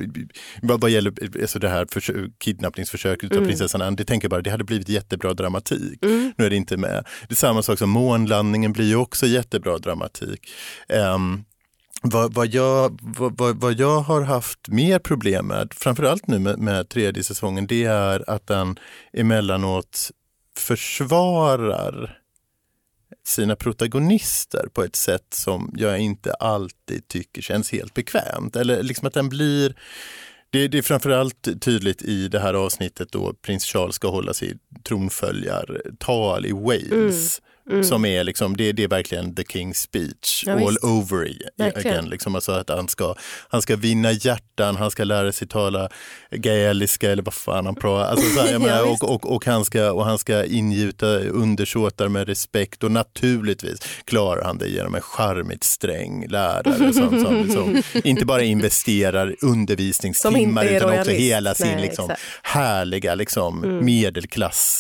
vad, 0.61 0.81
vad 0.81 0.91
gäller 0.91 1.13
alltså 1.41 1.59
det 1.59 1.69
här 1.69 1.85
försö- 1.85 2.31
kidnappningsförsöket 2.37 3.31
av 3.31 3.37
Mm. 3.37 3.47
prinsessan 3.47 3.81
Anne, 3.81 3.95
det 3.95 4.05
tänker 4.05 4.25
jag 4.25 4.29
bara, 4.29 4.41
det 4.41 4.49
hade 4.49 4.63
blivit 4.63 4.89
jättebra 4.89 5.33
dramatik. 5.33 6.05
Mm. 6.05 6.33
Nu 6.37 6.45
är 6.45 6.49
det 6.49 6.55
inte 6.55 6.77
med. 6.77 7.05
Det 7.27 7.33
är 7.33 7.35
samma 7.35 7.61
sak 7.61 7.79
som 7.79 7.89
månlandningen 7.89 8.73
blir 8.73 8.85
ju 8.85 8.95
också 8.95 9.25
jättebra 9.25 9.77
dramatik. 9.77 10.49
Ehm, 10.89 11.43
vad, 12.03 12.33
vad, 12.33 12.47
jag, 12.47 12.99
vad, 13.01 13.61
vad 13.61 13.73
jag 13.73 13.99
har 14.01 14.21
haft 14.21 14.67
mer 14.67 14.99
problem 14.99 15.47
med, 15.47 15.73
framförallt 15.73 16.27
nu 16.27 16.39
med, 16.39 16.59
med 16.59 16.89
tredje 16.89 17.23
säsongen, 17.23 17.67
det 17.67 17.83
är 17.83 18.29
att 18.29 18.47
den 18.47 18.79
emellanåt 19.13 20.11
försvarar 20.57 22.17
sina 23.23 23.55
protagonister 23.55 24.67
på 24.73 24.83
ett 24.83 24.95
sätt 24.95 25.25
som 25.29 25.73
jag 25.77 25.99
inte 25.99 26.33
alltid 26.33 27.07
tycker 27.07 27.41
känns 27.41 27.71
helt 27.71 27.93
bekvämt. 27.93 28.55
Eller 28.55 28.83
liksom 28.83 29.07
att 29.07 29.13
den 29.13 29.29
blir 29.29 29.75
det, 30.49 30.67
det 30.67 30.77
är 30.77 30.81
framförallt 30.81 31.61
tydligt 31.61 32.01
i 32.01 32.27
det 32.27 32.39
här 32.39 32.53
avsnittet 32.53 33.11
då 33.11 33.33
prins 33.33 33.65
Charles 33.65 33.95
ska 33.95 34.09
hålla 34.09 34.33
sitt 34.33 34.57
tronföljartal 34.83 36.45
i 36.45 36.51
Wales. 36.51 36.91
Mm. 36.91 37.50
Som 37.84 38.05
är 38.05 38.23
liksom, 38.23 38.57
det, 38.57 38.71
det 38.71 38.84
är 38.84 38.88
verkligen 38.88 39.36
the 39.36 39.43
king's 39.43 39.73
speech 39.73 40.43
Ja, 40.45 40.53
all 40.53 40.60
visst. 40.69 40.84
over 40.84 41.34
again. 41.75 42.05
Liksom, 42.10 42.36
alltså 42.36 42.51
att 42.51 42.69
han 42.69 42.88
ska, 42.88 43.15
han 43.49 43.62
ska 43.62 43.75
vinna 43.75 44.12
hjärtan, 44.12 44.75
han 44.75 44.91
ska 44.91 45.03
lära 45.03 45.31
sig 45.31 45.47
tala 45.47 45.89
gaeliska 46.31 47.12
eller 47.12 47.23
vad 47.23 47.34
fan 47.34 47.65
han 47.65 47.75
pratar. 47.75 48.12
Alltså, 48.12 48.29
så 48.36 48.41
här, 48.41 48.51
Ja, 48.53 48.60
menar, 48.60 48.86
visst. 48.91 49.03
och, 49.03 49.10
och, 49.15 49.36
och, 49.36 49.45
han 49.45 49.65
ska, 49.65 49.91
och 49.91 50.05
han 50.05 50.17
ska 50.19 50.45
ingjuta 50.45 51.19
undersåtar 51.19 52.07
med 52.07 52.27
respekt 52.27 52.84
och 52.84 52.91
naturligtvis 52.91 53.79
klarar 54.05 54.43
han 54.43 54.57
det 54.57 54.67
genom 54.67 54.95
en 54.95 55.01
charmigt 55.01 55.63
sträng 55.63 56.27
lärare 56.27 56.93
som, 56.93 57.23
som, 57.23 57.49
som 57.51 57.81
inte 58.03 58.25
bara 58.25 58.43
investerar 58.43 59.36
undervisningstimmar 59.41 60.65
utan 60.65 60.99
också 60.99 61.12
hela 61.12 61.53
sin 61.55 61.67
Nej, 61.67 61.81
liksom, 61.81 62.05
exakt. 62.12 62.21
härliga 62.43 63.15
liksom, 63.15 63.63
Mm. 63.63 63.86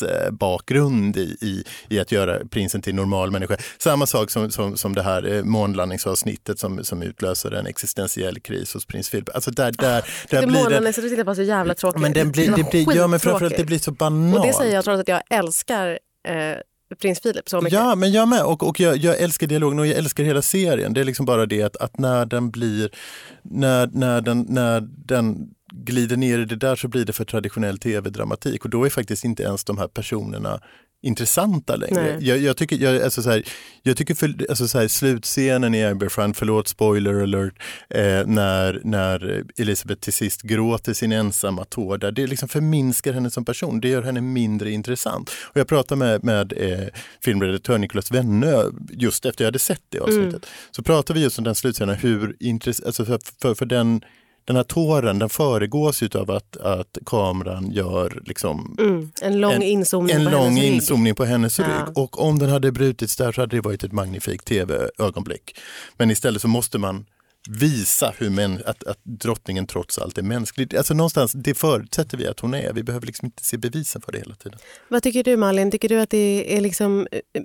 medelklassbakgrund 0.01 1.17
i, 1.17 1.37
i, 1.41 1.63
i 1.89 1.99
att 1.99 2.11
göra 2.11 2.39
prinsen 2.49 2.80
till 2.81 2.95
normal 2.95 3.31
människa. 3.31 3.57
Samma 3.77 4.05
sak 4.05 4.31
som, 4.31 4.51
som, 4.51 4.77
som 4.77 4.95
det 4.95 5.03
här 5.03 5.33
eh, 5.33 5.43
månlandningsavsnittet 5.43 6.59
som, 6.59 6.83
som 6.83 7.01
utlöser 7.01 7.51
en 7.51 7.67
existentiell 7.67 8.39
kris 8.39 8.73
hos 8.73 8.85
prins 8.85 9.09
Philip. 9.09 9.29
Alltså 9.35 9.51
där, 9.51 9.71
där, 9.71 10.05
där 10.29 10.41
Det 10.41 10.47
blir 10.47 10.69
den, 10.69 10.93
så 10.93 11.01
tittade 11.01 11.25
på 11.25 11.35
så 11.35 11.41
jävla 11.41 11.73
tråkigt. 11.73 12.01
men 12.01 12.13
den 12.13 12.31
blir, 12.31 12.55
det 12.55 12.71
blir, 12.71 12.95
ja 12.95 13.07
men 13.07 13.19
framförallt 13.19 13.57
det 13.57 13.65
blir 13.65 13.79
så 13.79 13.91
banalt. 13.91 14.39
Och 14.39 14.47
det 14.47 14.53
säger 14.53 14.75
jag 14.75 14.83
trots 14.83 15.01
att 15.01 15.07
jag 15.07 15.21
älskar 15.29 15.99
eh, 16.27 16.57
prins 16.95 17.19
Philip 17.19 17.49
så 17.49 17.61
mycket. 17.61 17.79
Ja, 17.79 17.95
men 17.95 18.11
jag 18.11 18.27
med. 18.27 18.43
Och, 18.43 18.63
och 18.63 18.79
jag, 18.79 18.97
jag 18.97 19.19
älskar 19.19 19.47
dialogen 19.47 19.79
och 19.79 19.87
jag 19.87 19.97
älskar 19.97 20.23
hela 20.23 20.41
serien. 20.41 20.93
Det 20.93 21.01
är 21.01 21.05
liksom 21.05 21.25
bara 21.25 21.45
det 21.45 21.61
att, 21.61 21.77
att 21.77 21.99
när 21.99 22.25
den 22.25 22.51
blir, 22.51 22.89
när, 23.41 23.89
när, 23.93 24.21
den, 24.21 24.45
när 24.49 24.81
den 24.81 25.49
glider 25.73 26.17
ner 26.17 26.39
i 26.39 26.45
det 26.45 26.55
där 26.55 26.75
så 26.75 26.87
blir 26.87 27.05
det 27.05 27.13
för 27.13 27.25
traditionell 27.25 27.77
tv-dramatik 27.77 28.65
och 28.65 28.69
då 28.69 28.85
är 28.85 28.89
faktiskt 28.89 29.25
inte 29.25 29.43
ens 29.43 29.63
de 29.63 29.77
här 29.77 29.87
personerna 29.87 30.61
intressanta 31.01 31.75
längre. 31.75 32.17
Jag, 32.19 32.37
jag 32.37 32.57
tycker, 32.57 32.75
jag, 32.75 33.01
alltså 33.01 33.23
så 33.23 33.29
här, 33.29 33.43
jag 33.83 33.97
tycker 33.97 34.15
för, 34.15 34.35
alltså 34.49 34.67
så 34.67 34.79
här, 34.79 34.87
slutscenen 34.87 35.75
i 35.75 35.85
Aberfront, 35.85 36.37
förlåt 36.37 36.67
spoiler 36.67 37.23
alert, 37.23 37.53
eh, 37.89 38.25
när, 38.25 38.81
när 38.83 39.43
Elisabeth 39.57 40.01
till 40.01 40.13
sist 40.13 40.41
gråter 40.41 40.93
sin 40.93 41.11
ensamma 41.11 41.65
tår 41.65 41.97
där, 41.97 42.11
det 42.11 42.27
liksom 42.27 42.49
förminskar 42.49 43.13
henne 43.13 43.29
som 43.29 43.45
person, 43.45 43.81
det 43.81 43.87
gör 43.87 44.03
henne 44.03 44.21
mindre 44.21 44.71
intressant. 44.71 45.31
Och 45.43 45.57
jag 45.57 45.67
pratade 45.67 45.99
med, 45.99 46.23
med 46.23 46.53
eh, 46.57 46.87
filmredaktör 47.23 47.77
Nicolas 47.77 48.11
Wennö 48.11 48.63
just 48.89 49.25
efter 49.25 49.43
jag 49.43 49.47
hade 49.47 49.59
sett 49.59 49.81
det 49.89 49.99
avsnittet. 49.99 50.45
Så 50.71 50.83
pratade 50.83 51.19
vi 51.19 51.23
just 51.23 51.37
om 51.37 51.43
den 51.43 51.55
slutscenen, 51.55 51.95
hur 51.95 52.35
intressant, 52.39 52.85
alltså 52.85 53.05
för, 53.05 53.19
för, 53.41 53.55
för 53.55 53.65
den 53.65 54.01
den 54.45 54.55
här 54.55 54.63
tåren 54.63 55.19
den 55.19 55.29
föregås 55.29 56.03
av 56.03 56.31
att, 56.31 56.57
att 56.57 56.97
kameran 57.05 57.71
gör 57.71 58.21
liksom 58.25 58.75
Mm, 58.79 59.11
en 59.21 59.39
lång 59.41 59.51
En- 59.53 59.61
inzoomning 59.63 60.15
en 60.15 60.25
på 60.25 60.31
lång 60.31 60.57
inzoomning 60.57 61.15
på 61.15 61.25
hennes 61.25 61.59
Ja. 61.59 61.65
rygg. 61.65 61.97
Och 61.97 62.21
om 62.21 62.39
den 62.39 62.49
hade 62.49 62.71
brutits 62.71 63.15
där 63.15 63.31
så 63.31 63.41
hade 63.41 63.55
det 63.57 63.61
varit 63.61 63.83
ett 63.83 63.91
magnifikt 63.91 64.45
tv-ögonblick. 64.45 65.57
Men 65.97 66.11
istället 66.11 66.41
så 66.41 66.47
måste 66.47 66.77
man 66.77 67.05
visa 67.49 68.13
hur 68.17 68.29
män, 68.29 68.61
att, 68.65 68.83
att 68.83 68.99
drottningen 69.03 69.67
trots 69.67 69.97
allt 69.97 70.17
är 70.17 70.21
mänsklig. 70.21 70.75
Alltså 70.75 70.93
någonstans, 70.93 71.31
det 71.33 71.53
förutsätter 71.53 72.17
vi 72.17 72.27
att 72.27 72.39
hon 72.39 72.53
är. 72.53 72.73
Vi 72.73 72.83
behöver 72.83 73.05
liksom 73.07 73.25
inte 73.25 73.43
se 73.45 73.57
bevisen 73.57 74.01
för 74.01 74.11
det 74.11 74.17
hela 74.17 74.35
tiden. 74.35 74.59
Vad 74.87 75.03
tycker 75.03 75.23
du 75.23 75.37
Malin? 75.37 75.71
Tycker 75.71 75.89
du 75.89 75.99
att 75.99 76.09
det 76.09 76.57
är 76.57 76.61
liksom, 76.61 77.07
eh, 77.11 77.41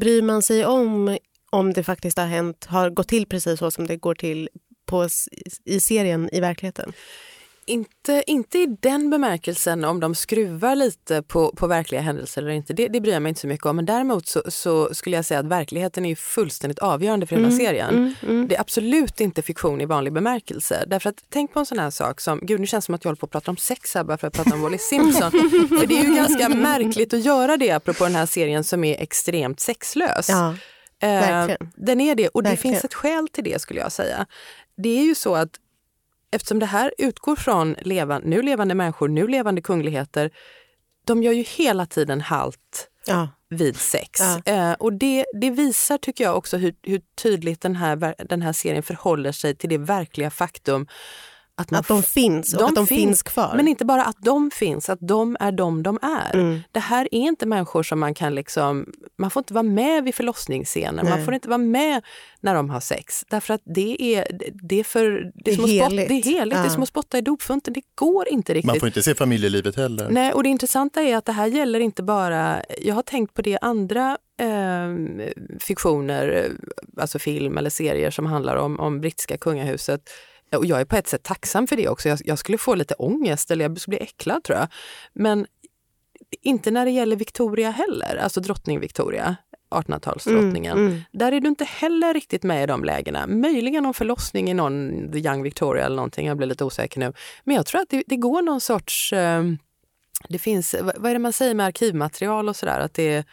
bryr 0.00 0.22
man 0.22 0.42
sig 0.42 0.66
om 0.66 1.18
om 1.52 1.72
det 1.72 1.82
faktiskt 1.84 2.18
har 2.18 2.26
hänt, 2.26 2.64
har 2.64 2.90
gått 2.90 3.08
till 3.08 3.26
precis 3.26 3.58
så 3.58 3.70
som 3.70 3.86
det 3.86 3.96
går 3.96 4.14
till 4.14 4.48
på, 4.90 5.08
i 5.64 5.80
serien 5.80 6.28
i 6.32 6.40
verkligheten? 6.40 6.92
Inte, 7.66 8.22
inte 8.26 8.58
i 8.58 8.66
den 8.80 9.10
bemärkelsen 9.10 9.84
om 9.84 10.00
de 10.00 10.14
skruvar 10.14 10.74
lite 10.74 11.22
på, 11.22 11.52
på 11.56 11.66
verkliga 11.66 12.00
händelser 12.00 12.42
eller 12.42 12.50
inte. 12.50 12.72
Det, 12.72 12.88
det 12.88 13.00
bryr 13.00 13.12
jag 13.12 13.22
mig 13.22 13.30
inte 13.30 13.40
så 13.40 13.46
mycket 13.46 13.66
om. 13.66 13.76
Men 13.76 13.86
däremot 13.86 14.26
så, 14.26 14.42
så 14.48 14.94
skulle 14.94 15.16
jag 15.16 15.24
säga 15.24 15.40
att 15.40 15.46
verkligheten 15.46 16.04
är 16.04 16.08
ju 16.08 16.16
fullständigt 16.16 16.78
avgörande 16.78 17.26
för 17.26 17.36
hela 17.36 17.50
serien. 17.50 17.90
Mm, 17.90 18.14
mm. 18.22 18.48
Det 18.48 18.56
är 18.56 18.60
absolut 18.60 19.20
inte 19.20 19.42
fiktion 19.42 19.80
i 19.80 19.86
vanlig 19.86 20.12
bemärkelse. 20.12 20.84
Därför 20.86 21.10
att 21.10 21.24
tänk 21.28 21.52
på 21.52 21.58
en 21.58 21.66
sån 21.66 21.78
här 21.78 21.90
sak 21.90 22.20
som, 22.20 22.40
gud 22.42 22.60
nu 22.60 22.66
känns 22.66 22.84
det 22.84 22.86
som 22.86 22.94
att 22.94 23.04
jag 23.04 23.08
håller 23.08 23.20
på 23.20 23.26
att 23.26 23.32
prata 23.32 23.50
om 23.50 23.56
sex 23.56 23.94
här 23.94 24.04
bara 24.04 24.18
för 24.18 24.26
att 24.26 24.34
prata 24.34 24.54
om 24.54 24.62
Wally 24.62 24.78
Simpson. 24.78 25.30
för 25.78 25.86
det 25.86 25.98
är 25.98 26.04
ju 26.04 26.14
ganska 26.14 26.48
märkligt 26.48 27.14
att 27.14 27.24
göra 27.24 27.56
det 27.56 27.70
apropå 27.70 28.04
den 28.04 28.14
här 28.14 28.26
serien 28.26 28.64
som 28.64 28.84
är 28.84 29.02
extremt 29.02 29.60
sexlös. 29.60 30.28
Ja, 30.28 30.54
Eh. 31.02 31.56
Den 31.74 32.00
är 32.00 32.14
det 32.14 32.28
och 32.28 32.42
det 32.42 32.50
Verkligen. 32.50 32.74
finns 32.74 32.84
ett 32.84 32.94
skäl 32.94 33.28
till 33.28 33.44
det 33.44 33.60
skulle 33.60 33.80
jag 33.80 33.92
säga. 33.92 34.26
Det 34.82 34.98
är 34.98 35.04
ju 35.04 35.14
så 35.14 35.34
att 35.34 35.50
eftersom 36.30 36.58
det 36.58 36.66
här 36.66 36.94
utgår 36.98 37.36
från 37.36 37.76
levan, 37.80 38.22
nu 38.24 38.42
levande 38.42 38.74
människor, 38.74 39.08
nu 39.08 39.26
levande 39.28 39.60
kungligheter, 39.60 40.30
de 41.04 41.22
gör 41.22 41.32
ju 41.32 41.42
hela 41.42 41.86
tiden 41.86 42.20
halt 42.20 42.88
Ja. 43.06 43.28
vid 43.48 43.76
sex. 43.76 44.20
Ja. 44.20 44.52
Eh, 44.52 44.72
och 44.72 44.92
det, 44.92 45.26
det 45.40 45.50
visar 45.50 45.98
tycker 45.98 46.24
jag 46.24 46.36
också 46.36 46.56
hur, 46.56 46.74
hur 46.82 47.00
tydligt 47.22 47.60
den 47.60 47.76
här, 47.76 48.14
den 48.28 48.42
här 48.42 48.52
serien 48.52 48.82
förhåller 48.82 49.32
sig 49.32 49.56
till 49.56 49.68
det 49.68 49.78
verkliga 49.78 50.30
faktum 50.30 50.86
att, 51.60 51.70
man 51.70 51.80
Att 51.80 51.88
de 51.88 52.02
finns 52.02 52.54
och 52.54 52.60
de 52.60 52.68
att 52.68 52.74
de 52.74 52.86
finns, 52.86 53.00
finns, 53.00 53.22
kvar. 53.22 53.52
Men 53.56 53.68
inte 53.68 53.84
bara 53.84 54.04
att 54.04 54.16
de 54.18 54.50
finns, 54.50 54.88
att 54.90 54.98
de 55.00 55.36
är 55.40 55.52
de 55.52 55.82
de 55.82 55.98
är. 56.02 56.34
Mm. 56.34 56.60
Det 56.72 56.80
här 56.80 57.08
är 57.12 57.18
inte 57.18 57.46
människor 57.46 57.82
som 57.82 58.00
man 58.00 58.14
kan 58.14 58.34
liksom, 58.34 58.86
man 59.18 59.30
får 59.30 59.40
inte 59.40 59.54
vara 59.54 59.62
med 59.62 60.04
vid 60.04 60.14
förlossningsscener, 60.14 61.02
man 61.02 61.12
Nej. 61.12 61.24
får 61.24 61.34
inte 61.34 61.48
vara 61.48 61.58
med 61.58 62.02
när 62.40 62.54
de 62.54 62.70
har 62.70 62.80
sex. 62.80 63.24
Därför 63.30 63.54
att 63.54 63.62
det 63.64 64.14
är, 64.14 64.26
det 64.62 64.80
är 64.80 64.84
för, 64.84 65.32
det 65.34 65.50
är, 65.50 65.54
spott, 65.54 65.90
det 65.90 66.18
är 66.18 66.22
heligt, 66.22 66.58
det 66.58 66.64
är 66.64 66.68
som 66.68 66.82
att 66.82 66.88
spotta 66.88 67.18
i 67.18 67.20
dopfunten, 67.20 67.74
det 67.74 67.82
går 67.94 68.28
inte 68.28 68.54
riktigt. 68.54 68.66
Man 68.66 68.80
får 68.80 68.88
inte 68.88 69.02
se 69.02 69.14
familjelivet 69.14 69.76
heller. 69.76 70.10
Nej, 70.10 70.32
och 70.32 70.42
det 70.42 70.48
intressanta 70.48 71.02
är 71.02 71.16
att 71.16 71.24
det 71.24 71.32
här 71.32 71.46
gäller 71.46 71.80
inte 71.80 72.02
bara, 72.02 72.62
jag 72.82 72.94
har 72.94 73.02
tänkt 73.02 73.34
på 73.34 73.42
det 73.42 73.58
andra 73.58 74.18
eh, 74.40 75.18
fiktioner, 75.60 76.50
alltså 77.00 77.18
film 77.18 77.58
eller 77.58 77.70
serier 77.70 78.10
som 78.10 78.26
handlar 78.26 78.56
om, 78.56 78.80
om 78.80 79.00
brittiska 79.00 79.36
kungahuset. 79.36 80.10
Och 80.56 80.66
jag 80.66 80.80
är 80.80 80.84
på 80.84 80.96
ett 80.96 81.08
sätt 81.08 81.22
tacksam 81.22 81.66
för 81.66 81.76
det 81.76 81.88
också. 81.88 82.08
Jag, 82.08 82.18
jag 82.24 82.38
skulle 82.38 82.58
få 82.58 82.74
lite 82.74 82.94
ångest 82.94 83.50
eller 83.50 83.64
jag 83.64 83.80
skulle 83.80 83.96
bli 83.96 84.06
äcklad 84.06 84.44
tror 84.44 84.58
jag. 84.58 84.68
Men 85.12 85.46
inte 86.42 86.70
när 86.70 86.84
det 86.84 86.90
gäller 86.90 87.16
Victoria 87.16 87.70
heller, 87.70 88.16
alltså 88.16 88.40
drottning 88.40 88.80
Victoria. 88.80 89.36
1800-talsdrottningen. 89.70 90.72
Mm, 90.72 90.86
mm. 90.86 91.00
Där 91.12 91.32
är 91.32 91.40
du 91.40 91.48
inte 91.48 91.64
heller 91.64 92.14
riktigt 92.14 92.42
med 92.42 92.62
i 92.62 92.66
de 92.66 92.84
lägena. 92.84 93.26
Möjligen 93.26 93.86
om 93.86 93.94
förlossning 93.94 94.50
i 94.50 94.54
någon 94.54 95.08
The 95.12 95.18
Young 95.18 95.42
Victoria 95.42 95.84
eller 95.84 95.96
någonting, 95.96 96.26
jag 96.26 96.36
blir 96.36 96.46
lite 96.46 96.64
osäker 96.64 97.00
nu. 97.00 97.12
Men 97.44 97.56
jag 97.56 97.66
tror 97.66 97.80
att 97.80 97.88
det, 97.88 98.02
det 98.06 98.16
går 98.16 98.42
någon 98.42 98.60
sorts... 98.60 99.12
Eh, 99.12 99.44
det 100.28 100.38
finns, 100.38 100.74
vad 100.82 100.98
vad 100.98 101.10
är 101.10 101.14
det 101.14 101.18
man 101.18 101.32
säger 101.32 101.54
med 101.54 101.66
arkivmaterial 101.66 102.48
och 102.48 102.56
sådär? 102.56 102.80
Att 102.80 102.94
det, 102.94 103.24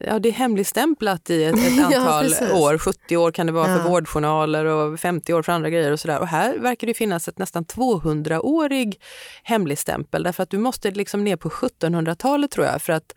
ja, 0.00 0.18
det 0.18 0.28
är 0.28 0.32
hemligstämplat 0.32 1.30
i 1.30 1.44
ett, 1.44 1.54
ett 1.54 1.60
Ja, 1.76 1.96
antal 1.98 2.24
precis. 2.24 2.50
år. 2.52 2.78
70 2.78 3.16
år 3.16 3.30
kan 3.30 3.46
det 3.46 3.52
vara 3.52 3.70
Ja. 3.70 3.76
för 3.78 3.88
vårdjournaler 3.88 4.64
och 4.64 5.00
50 5.00 5.34
år 5.34 5.42
för 5.42 5.52
andra 5.52 5.70
grejer 5.70 5.92
och 5.92 6.00
sådär. 6.00 6.18
Och 6.20 6.26
här 6.28 6.58
verkar 6.58 6.86
det 6.86 6.94
finnas 6.94 7.28
ett 7.28 7.38
nästan 7.38 7.64
200-årig 7.64 9.00
hemligstämpel 9.42 10.22
därför 10.22 10.42
att 10.42 10.50
du 10.50 10.58
måste 10.58 10.90
liksom 10.90 11.24
ner 11.24 11.36
på 11.36 11.48
1700-talet 11.48 12.50
tror 12.50 12.66
jag 12.66 12.82
för 12.82 12.92
att 12.92 13.14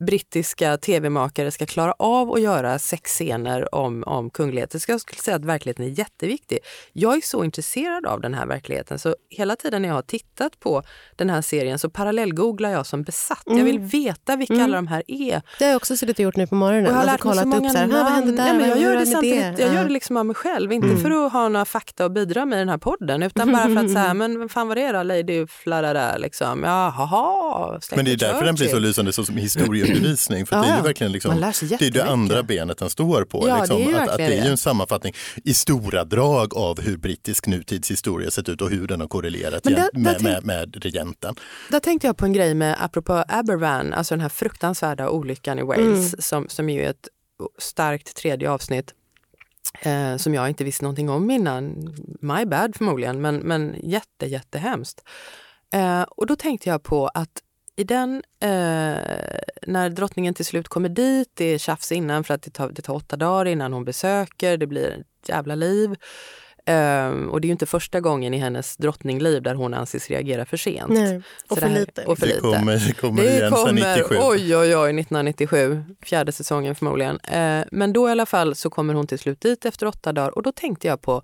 brittiska 0.00 0.76
tv-makare 0.76 1.50
ska 1.50 1.66
klara 1.66 1.92
av 1.98 2.32
att 2.32 2.40
göra 2.40 2.78
sexscener 2.78 3.74
om, 3.74 4.04
om 4.06 4.30
kungligheter. 4.30 4.78
Så 4.78 4.90
jag 4.90 5.00
skulle 5.00 5.20
säga 5.20 5.36
att 5.36 5.44
verkligheten 5.44 5.84
är 5.84 5.88
jätteviktig. 5.88 6.58
Jag 6.92 7.16
är 7.16 7.20
så 7.20 7.44
intresserad 7.44 8.06
av 8.06 8.20
den 8.20 8.34
här 8.34 8.46
verkligheten 8.46 8.98
så 8.98 9.16
hela 9.30 9.56
tiden 9.56 9.82
när 9.82 9.88
jag 9.88 9.94
har 9.96 10.02
tittat 10.02 10.60
på 10.60 10.82
den 11.16 11.30
här 11.30 11.42
serien 11.42 11.78
så 11.78 11.90
parallellgooglar 11.90 12.70
jag 12.70 12.86
som 12.86 13.02
besatt. 13.02 13.42
Jag 13.46 13.64
vill 13.64 13.78
veta 13.78 14.36
vilka 14.36 14.54
Mm. 14.54 14.64
alla 14.64 14.76
de 14.76 14.86
här 14.86 15.02
är. 15.08 15.42
Det 15.58 15.64
har 15.64 15.68
jag 15.70 15.76
också 15.76 15.96
suttit 15.96 16.18
och 16.18 16.22
gjort 16.22 16.36
nu 16.36 16.46
på 16.46 16.54
morgonen. 16.54 16.86
Och 16.86 16.90
jag 16.92 16.96
har 16.96 17.00
Alltså 17.08 17.28
lärt 17.28 17.36
mig 17.36 17.44
så 17.44 17.48
många 17.48 17.68
upp 17.68 17.72
så 17.72 17.78
här, 17.78 17.84
"Ah, 17.88 18.02
vad 18.04 18.12
hände 18.12 18.26
namn. 18.32 18.36
där, 18.36 18.44
Nej, 18.44 18.58
men 18.58 18.68
jag 18.68 18.78
gör 18.78 18.96
det 19.00 19.06
samtidigt, 19.06 19.58
jag 19.58 19.68
Ja. 19.68 19.74
gör 19.74 19.84
det 19.84 19.90
liksom 19.92 20.16
av 20.16 20.26
mig 20.26 20.34
själv. 20.34 20.72
Inte 20.72 20.88
Mm. 20.88 21.00
för 21.00 21.26
att 21.26 21.32
ha 21.32 21.48
några 21.48 21.64
fakta 21.64 22.04
att 22.04 22.12
bidra 22.12 22.44
med 22.46 22.56
i 22.56 22.58
den 22.58 22.68
här 22.68 22.78
podden 22.78 23.22
utan 23.22 23.52
bara 23.52 23.64
för 23.74 23.84
att 23.84 23.92
säga, 23.92 24.14
men 24.14 24.38
vad 24.38 24.50
fan 24.50 24.68
var 24.68 24.74
det 24.74 24.92
då, 24.92 25.02
Lady 25.02 25.46
Flarada 25.46 26.16
liksom? 26.16 26.62
Ja, 26.64 26.88
haha, 26.96 27.80
Men 27.96 28.04
det 28.04 28.12
är 28.12 28.16
därför 28.16 28.44
den 28.44 28.54
blir 28.54 28.68
så 28.68 28.78
lysande 28.78 29.12
som 29.12 29.24
historieundervisning. 29.88 30.46
För 30.46 30.56
Ja, 30.56 30.62
det 30.62 30.68
är 30.68 30.76
ju 30.76 30.82
verkligen 30.82 31.12
liksom, 31.12 31.40
det 31.78 31.86
är 31.86 31.90
det 31.90 32.04
andra 32.04 32.42
benet 32.42 32.78
den 32.78 32.90
står 32.90 33.24
på. 33.24 33.48
Ja, 33.48 33.58
liksom, 33.58 33.76
det 33.76 33.82
är 33.84 33.88
ju 33.88 33.96
att, 33.96 34.08
att 34.08 34.16
det 34.16 34.24
är 34.24 34.44
ju 34.44 34.50
en 34.50 34.56
sammanfattning 34.56 35.14
i 35.44 35.54
stora 35.54 36.04
drag 36.04 36.54
av 36.54 36.80
hur 36.80 36.96
brittisk 36.96 37.46
nutidshistoria 37.46 38.30
sett 38.30 38.48
ut 38.48 38.62
och 38.62 38.70
hur 38.70 38.86
den 38.86 39.00
har 39.00 39.08
korrelerat 39.08 39.62
där- 39.62 39.70
där 39.70 39.88
med, 39.92 40.12
tänk- 40.18 40.22
med, 40.22 40.44
med 40.44 40.84
regenten. 40.84 41.34
Där 41.70 41.80
tänkte 41.80 42.06
jag 42.06 42.16
på 42.16 42.24
en 42.24 42.32
grej 42.32 42.54
med, 42.54 42.76
apropå 42.80 43.24
Abervan, 43.28 43.92
alltså 43.92 44.14
den 44.14 44.20
här 44.20 44.28
fruktansvärda 44.28 45.08
olyckan 45.10 45.58
i 45.58 45.62
Wales 45.62 45.78
Mm. 46.14 46.22
som, 46.22 46.48
som 46.48 46.70
ju 46.70 46.82
är 46.82 46.90
ett 46.90 47.08
starkt 47.58 48.16
tredje 48.16 48.50
avsnitt 48.50 48.94
eh, 49.82 50.16
som 50.16 50.34
jag 50.34 50.48
inte 50.48 50.64
visste 50.64 50.84
någonting 50.84 51.10
om 51.10 51.30
innan. 51.30 51.94
My 52.20 52.44
bad 52.44 52.76
förmodligen, 52.76 53.20
men, 53.20 53.36
men 53.36 53.74
jätte, 53.82 54.26
jättehemskt. 54.26 55.00
Eh, 55.74 56.02
och 56.02 56.26
då 56.26 56.36
tänkte 56.36 56.68
jag 56.68 56.82
på 56.82 57.06
att 57.08 57.30
i 57.78 57.84
den, 57.84 58.22
eh, 58.40 58.48
när 59.66 59.88
drottningen 59.90 60.34
till 60.34 60.44
slut 60.44 60.68
kommer 60.68 60.88
dit, 60.88 61.28
det 61.34 61.44
är 61.44 61.58
tjafs 61.58 61.92
innan 61.92 62.24
för 62.24 62.34
att 62.34 62.42
det 62.42 62.50
tar, 62.50 62.68
det 62.70 62.82
tar 62.82 62.94
åtta 62.94 63.16
dagar 63.16 63.44
innan 63.46 63.72
hon 63.72 63.84
besöker, 63.84 64.56
det 64.56 64.66
blir 64.66 64.90
ett 65.22 65.28
jävla 65.28 65.54
liv. 65.54 65.94
Ehm, 66.66 67.30
och 67.30 67.40
det 67.40 67.46
är 67.46 67.48
ju 67.48 67.52
inte 67.52 67.66
första 67.66 68.00
gången 68.00 68.34
i 68.34 68.38
hennes 68.38 68.76
drottningliv 68.76 69.42
där 69.42 69.54
hon 69.54 69.74
anses 69.74 70.08
reagera 70.10 70.44
för 70.46 70.56
sent. 70.56 70.88
Nej. 70.88 71.22
Och 71.50 71.58
för 71.58 71.66
det 71.66 71.72
här- 71.72 71.80
lite. 71.80 72.04
Och 72.04 72.18
för 72.18 72.26
Det 72.26 72.32
lite. 72.34 72.40
kommer, 72.40 72.86
det 72.88 72.92
kommer 72.92 73.22
Det 73.22 73.28
igen 73.28 73.50
sen 73.54 73.66
kommer, 73.66 73.96
97. 73.96 74.14
oj 74.18 74.56
oj 74.56 74.76
oj, 74.76 74.92
1997, 75.00 75.84
fjärde 76.02 76.32
säsongen 76.32 76.74
förmodligen. 76.74 77.18
Eh, 77.20 77.64
men 77.72 77.92
då 77.92 78.08
i 78.08 78.12
alla 78.12 78.26
fall 78.26 78.54
så 78.54 78.70
kommer 78.70 78.94
hon 78.94 79.06
till 79.06 79.18
slut 79.18 79.40
dit 79.40 79.64
efter 79.64 79.86
åtta 79.86 80.12
dagar 80.12 80.30
och 80.30 80.42
då 80.42 80.52
tänkte 80.52 80.86
jag 80.88 81.00
på, 81.02 81.22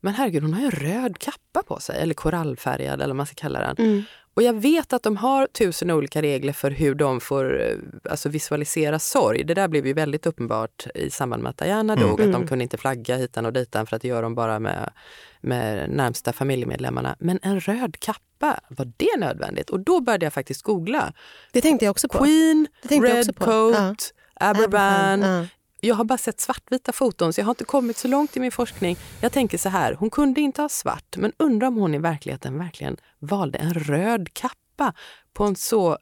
men 0.00 0.14
herregud 0.14 0.42
hon 0.42 0.54
har 0.54 0.60
ju 0.60 0.66
en 0.66 0.70
röd 1.02 1.18
kappa 1.18 1.62
på 1.62 1.80
sig, 1.80 2.00
eller 2.02 2.14
korallfärgad 2.14 2.94
eller 2.94 3.06
vad 3.06 3.16
man 3.16 3.26
ska 3.26 3.34
kalla 3.34 3.60
den. 3.60 3.76
Mm. 3.86 4.02
Och 4.34 4.42
jag 4.42 4.52
vet 4.52 4.92
att 4.92 5.02
de 5.02 5.16
har 5.16 5.46
tusen 5.46 5.90
olika 5.90 6.22
regler 6.22 6.52
för 6.52 6.70
hur 6.70 6.94
de 6.94 7.20
får 7.20 7.60
eh, 7.62 7.76
alltså 8.10 8.28
visualisera 8.28 8.98
sorg. 8.98 9.44
Det 9.44 9.54
där 9.54 9.68
blev 9.68 9.86
ju 9.86 9.92
väldigt 9.92 10.26
uppenbart 10.26 10.86
i 10.94 11.10
samband 11.10 11.42
med 11.42 11.50
att 11.50 11.58
Diana 11.58 11.96
dog, 11.96 12.10
att 12.20 12.26
de 12.26 12.34
Mm. 12.34 12.46
kunde 12.48 12.62
inte 12.62 12.76
flagga 12.76 13.16
hitan 13.16 13.46
och 13.46 13.52
ditan 13.52 13.86
för 13.86 13.96
att 13.96 14.02
det 14.02 14.08
gör 14.08 14.22
de 14.22 14.34
bara 14.34 14.58
med, 14.58 14.92
med 15.40 15.90
närmsta 15.90 16.32
familjemedlemmarna. 16.32 17.16
Men 17.18 17.38
en 17.42 17.60
röd 17.60 17.96
kappa, 18.00 18.60
var 18.68 18.92
det 18.96 19.16
nödvändigt? 19.18 19.70
Och 19.70 19.80
då 19.80 20.00
började 20.00 20.26
jag 20.26 20.32
faktiskt 20.32 20.62
googla. 20.62 21.12
Det 21.52 21.60
tänkte 21.60 21.84
jag 21.84 21.90
också 21.90 22.08
på. 22.08 22.18
Queen, 22.18 22.66
Det 22.82 22.88
tänkte 22.88 23.08
jag 23.08 23.18
också 23.18 23.32
Red. 23.32 23.38
Coat, 23.38 24.12
Aberban. 24.34 25.22
Ja. 25.22 25.46
Jag 25.86 25.94
har 25.94 26.04
bara 26.04 26.18
sett 26.18 26.40
svartvita 26.40 26.92
foton 26.92 27.32
så 27.32 27.40
jag 27.40 27.46
har 27.46 27.50
inte 27.52 27.64
kommit 27.64 27.96
så 27.96 28.08
långt 28.08 28.36
i 28.36 28.40
min 28.40 28.52
forskning. 28.52 28.96
Jag 29.20 29.32
tänker 29.32 29.58
så 29.58 29.68
här, 29.68 29.94
hon 29.94 30.10
kunde 30.10 30.40
inte 30.40 30.62
ha 30.62 30.68
svart 30.68 31.16
men 31.16 31.32
undrar 31.36 31.68
om 31.68 31.76
hon 31.76 31.94
i 31.94 31.98
verkligheten 31.98 32.58
verkligen 32.58 32.96
valde 33.18 33.58
en 33.58 33.74
röd 33.74 34.34
kappa 34.34 34.92
på 35.34 35.44
en 35.44 35.56
så 35.56 35.98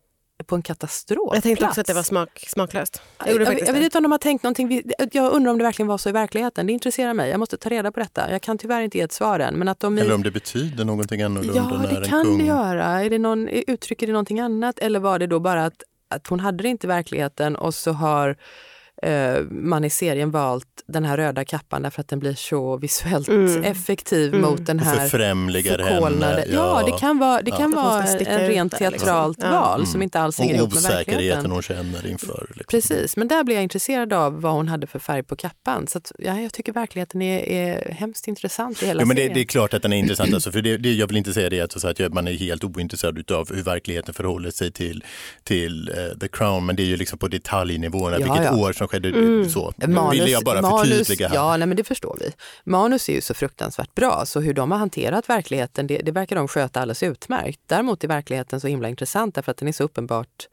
på 0.46 0.54
en 0.54 0.62
katastrofplats. 0.62 1.34
Jag 1.34 1.42
tänkte 1.42 1.66
också 1.66 1.80
att 1.80 1.86
det 1.86 1.94
var 1.94 2.02
smak, 2.02 2.44
smaklöst. 2.48 3.02
Jag 3.18 3.28
Jag, 3.28 3.40
jag, 3.42 3.48
vet 3.50 3.66
det. 3.74 3.84
inte 3.84 3.98
om 3.98 4.02
de 4.02 4.12
har 4.12 4.18
tänkt 4.18 4.42
någonting. 4.42 4.82
Jag 5.12 5.32
undrar 5.32 5.52
om 5.52 5.58
det 5.58 5.64
verkligen 5.64 5.86
var 5.86 5.98
så 5.98 6.08
i 6.08 6.12
verkligheten. 6.12 6.66
Det 6.66 6.72
intresserar 6.72 7.14
mig. 7.14 7.30
Jag 7.30 7.40
måste 7.40 7.56
ta 7.56 7.68
reda 7.68 7.92
på 7.92 8.00
detta. 8.00 8.30
Jag 8.30 8.42
kan 8.42 8.58
tyvärr 8.58 8.82
inte 8.82 8.98
ge 8.98 9.04
ett 9.04 9.12
svar 9.12 9.40
än. 9.40 9.54
Men 9.54 9.68
att 9.68 9.80
de 9.80 9.98
Eller 9.98 10.14
om 10.14 10.22
det 10.22 10.30
betyder 10.30 10.84
någonting 10.84 11.22
annorlunda 11.22 11.56
Ja, 11.56 11.78
när 11.78 11.88
det 11.88 11.96
en 11.96 12.04
kan 12.04 12.24
kung... 12.24 12.38
det 12.38 12.44
göra. 12.44 12.84
Är 12.84 13.10
det 13.10 13.18
någon, 13.18 13.48
uttrycker 13.48 14.06
det 14.06 14.12
någonting 14.12 14.40
annat 14.40 14.78
eller 14.78 15.00
var 15.00 15.18
det 15.18 15.26
då 15.26 15.40
bara 15.40 15.64
att, 15.64 15.82
att 16.08 16.26
hon 16.26 16.40
hade 16.40 16.62
det 16.62 16.68
inte 16.68 16.86
i 16.86 16.88
verkligheten 16.88 17.56
och 17.56 17.74
så 17.74 17.92
har 17.92 18.36
eh, 19.02 19.40
man 19.50 19.84
i 19.84 19.90
serien 19.90 20.30
valt 20.30 20.66
den 20.86 21.04
här 21.04 21.16
röda 21.16 21.44
kappan 21.44 21.82
därför 21.82 22.00
att 22.00 22.08
den 22.08 22.18
blir 22.18 22.34
så 22.34 22.76
visuellt 22.76 23.28
Mm. 23.28 23.64
effektiv 23.64 24.34
Mm. 24.34 24.50
mot 24.50 24.66
den 24.66 24.78
här 24.78 24.96
förfrämligar 24.96 25.78
förkolnade. 25.78 26.40
henne. 26.40 26.54
Ja, 26.54 26.82
det 26.86 26.98
kan 26.98 27.18
vara, 27.18 27.42
det 27.42 27.50
Ja. 27.50 27.56
kan 27.56 27.70
vara 27.70 28.02
en 28.04 28.48
rent 28.48 28.72
liksom. 28.72 28.90
teatralt 28.90 29.38
Ja. 29.42 29.50
val 29.50 29.80
Mm. 29.80 29.86
som 29.86 30.02
inte 30.02 30.20
alls 30.20 30.38
hänger 30.38 30.52
Och 30.54 30.58
ihop 30.58 30.70
med 30.70 30.78
osäkerheten 30.78 31.06
verkligheten. 31.14 31.50
hon 31.50 31.62
känner 31.62 32.06
inför. 32.06 32.46
Liksom. 32.48 32.64
Precis, 32.68 33.16
men 33.16 33.28
där 33.28 33.44
blir 33.44 33.54
jag 33.54 33.62
intresserad 33.62 34.12
av 34.12 34.40
vad 34.40 34.52
hon 34.52 34.68
hade 34.68 34.86
för 34.86 34.98
färg 34.98 35.22
på 35.22 35.36
kappan. 35.36 35.86
Så 35.86 35.98
att, 35.98 36.12
ja, 36.18 36.40
jag 36.40 36.52
tycker 36.52 36.72
verkligheten 36.72 37.22
är, 37.22 37.48
är 37.48 37.92
hemskt 37.92 38.28
intressant 38.28 38.82
i 38.82 38.86
hela 38.86 39.00
Ja, 39.02 39.06
men 39.06 39.16
det, 39.16 39.22
serien. 39.22 39.34
det 39.34 39.40
är 39.40 39.44
klart 39.44 39.74
att 39.74 39.82
den 39.82 39.92
är 39.92 39.96
intressant. 39.96 40.34
Alltså, 40.34 40.52
för 40.52 40.62
det, 40.62 40.76
det, 40.76 40.92
jag 40.92 41.06
vill 41.06 41.16
inte 41.16 41.32
säga 41.32 41.50
det 41.50 41.60
att, 41.60 41.80
så 41.80 41.88
att 41.88 41.98
jag- 41.98 42.14
man 42.14 42.28
är 42.28 42.32
helt 42.32 42.64
ointresserad 42.64 43.30
av 43.32 43.54
hur 43.54 43.62
verkligheten 43.62 44.14
förhåller 44.14 44.50
sig 44.50 44.72
till, 44.72 45.04
till 45.44 45.88
eh, 45.88 46.18
The 46.18 46.28
Crown. 46.28 46.66
Men 46.66 46.76
det 46.76 46.82
är 46.82 46.86
ju 46.86 46.96
liksom 46.96 47.18
på 47.18 47.28
detaljnivåerna, 47.28 48.16
Ja, 48.20 48.32
vilket 48.34 48.52
ja. 48.52 48.56
år 48.58 48.72
som 48.82 48.88
skedde. 48.88 49.08
Mm. 49.08 49.48
Så 49.48 49.72
Manus, 49.88 50.14
ville 50.14 50.30
jag 50.30 50.44
bara 50.44 50.62
manus, 50.62 50.88
förtydliga 50.88 51.28
här. 51.28 51.34
Ja, 51.34 51.56
nej, 51.56 51.68
men 51.68 51.76
det 51.76 51.84
förstår 51.84 52.16
vi. 52.20 52.32
Manus 52.64 53.08
är 53.08 53.12
ju 53.12 53.20
så 53.20 53.34
fruktansvärt 53.34 53.94
bra, 53.94 54.22
så 54.26 54.40
hur 54.40 54.54
de 54.54 54.70
har 54.70 54.78
hanterat 54.78 55.28
verkligheten, 55.28 55.86
det, 55.86 55.98
det 55.98 56.12
verkar 56.12 56.36
de 56.36 56.48
sköta 56.48 56.80
alldeles 56.80 57.02
utmärkt. 57.02 57.60
Däremot 57.66 58.04
är 58.04 58.08
verkligheten 58.08 58.60
så 58.60 58.66
himla 58.66 58.88
intressant 58.88 59.34
därför 59.34 59.50
att 59.50 59.56
den 59.56 59.68
är 59.68 59.72
så 59.72 59.84
uppenbart, 59.84 60.48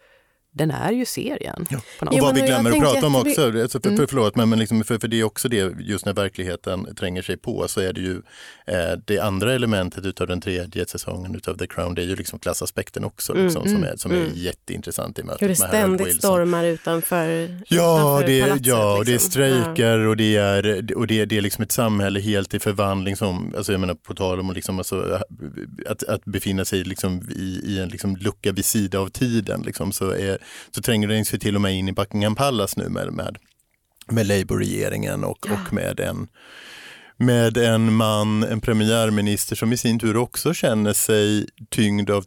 den 0.51 0.71
är 0.71 0.91
ju 0.91 1.05
serien. 1.05 1.65
Ja. 1.69 1.79
Och 1.99 2.19
vad 2.19 2.35
vi 2.35 2.41
glömmer 2.41 2.71
att 2.71 2.79
prata 2.79 3.07
om 3.07 3.15
också, 3.15 3.61
alltså 3.61 3.79
för, 3.81 3.89
Mm. 3.89 3.97
för, 3.97 4.07
förlåt, 4.07 4.35
men, 4.35 4.49
men 4.49 4.59
liksom, 4.59 4.83
för, 4.83 4.97
för 4.97 5.07
det 5.07 5.19
är 5.19 5.23
också 5.23 5.49
det, 5.49 5.73
just 5.79 6.05
när 6.05 6.13
verkligheten 6.13 6.95
tränger 6.95 7.21
sig 7.21 7.37
på 7.37 7.67
så 7.67 7.81
är 7.81 7.93
det 7.93 8.01
ju 8.01 8.21
eh, 8.67 8.99
det 9.05 9.19
andra 9.19 9.53
elementet 9.53 10.05
utav 10.05 10.27
den 10.27 10.41
tredje 10.41 10.85
säsongen 10.85 11.35
utav 11.35 11.57
The 11.57 11.67
Crown, 11.67 11.95
det 11.95 12.01
är 12.01 12.05
ju 12.05 12.15
liksom 12.15 12.39
klassaspekten 12.39 13.03
också, 13.03 13.33
Mm, 13.33 13.45
liksom, 13.45 13.63
som, 13.63 13.75
mm, 13.75 13.83
är, 13.83 13.97
som 13.97 14.11
mm. 14.11 14.23
är 14.23 14.29
jätteintressant 14.35 15.19
i 15.19 15.23
mötet 15.23 15.41
Hur 15.41 15.49
det 15.49 15.55
ständigt 15.55 16.07
Wilson. 16.07 16.19
stormar 16.19 16.63
utanför, 16.65 17.27
Ja, 17.67 18.19
utanför 18.19 18.27
det 18.27 18.41
palatset, 18.41 18.65
ja 18.65 18.97
och 18.97 19.05
det 19.05 19.11
är 19.11 19.13
liksom. 19.13 19.31
strejker 19.31 19.99
och 19.99 20.17
det 20.17 20.35
är, 20.35 20.95
och 20.97 21.07
det 21.07 21.19
är, 21.19 21.25
det 21.25 21.37
är 21.37 21.41
liksom 21.41 21.63
ett 21.63 21.71
samhälle 21.71 22.19
helt 22.19 22.53
i 22.53 22.59
förvandling 22.59 23.15
som, 23.15 23.53
alltså 23.57 23.71
jag 23.71 23.81
menar 23.81 23.93
på 23.95 24.13
tal 24.13 24.39
om 24.39 24.49
att, 24.49 24.55
liksom, 24.55 24.77
alltså, 24.77 25.19
att, 25.87 26.03
att 26.03 26.25
befinna 26.25 26.65
sig 26.65 26.83
liksom 26.83 27.29
i, 27.35 27.61
i 27.63 27.79
en 27.79 27.89
liksom 27.89 28.15
lucka 28.15 28.51
vid 28.51 28.65
sida 28.65 28.99
av 28.99 29.07
tiden 29.09 29.61
liksom, 29.61 29.91
så, 29.91 30.11
är, 30.11 30.38
så 30.75 30.81
tränger 30.81 31.07
den 31.07 31.25
sig 31.25 31.39
till 31.39 31.55
och 31.55 31.61
med 31.61 31.75
in 31.75 31.89
i 31.89 31.93
Buckingham 31.93 32.35
Palace 32.35 32.79
nu 32.79 32.89
med, 32.89 33.13
med, 33.13 33.37
med 34.11 34.27
Labour-regeringen 34.27 35.23
och, 35.23 35.47
och 35.51 35.73
med 35.73 35.99
en 35.99 36.27
med 37.21 37.57
en 37.57 37.93
man, 37.93 38.43
en 38.43 38.61
premiärminister 38.61 39.55
som 39.55 39.73
i 39.73 39.77
sin 39.77 39.99
tur 39.99 40.17
också 40.17 40.53
känner 40.53 40.93
sig 40.93 41.47
tyngd 41.69 42.09
av 42.09 42.25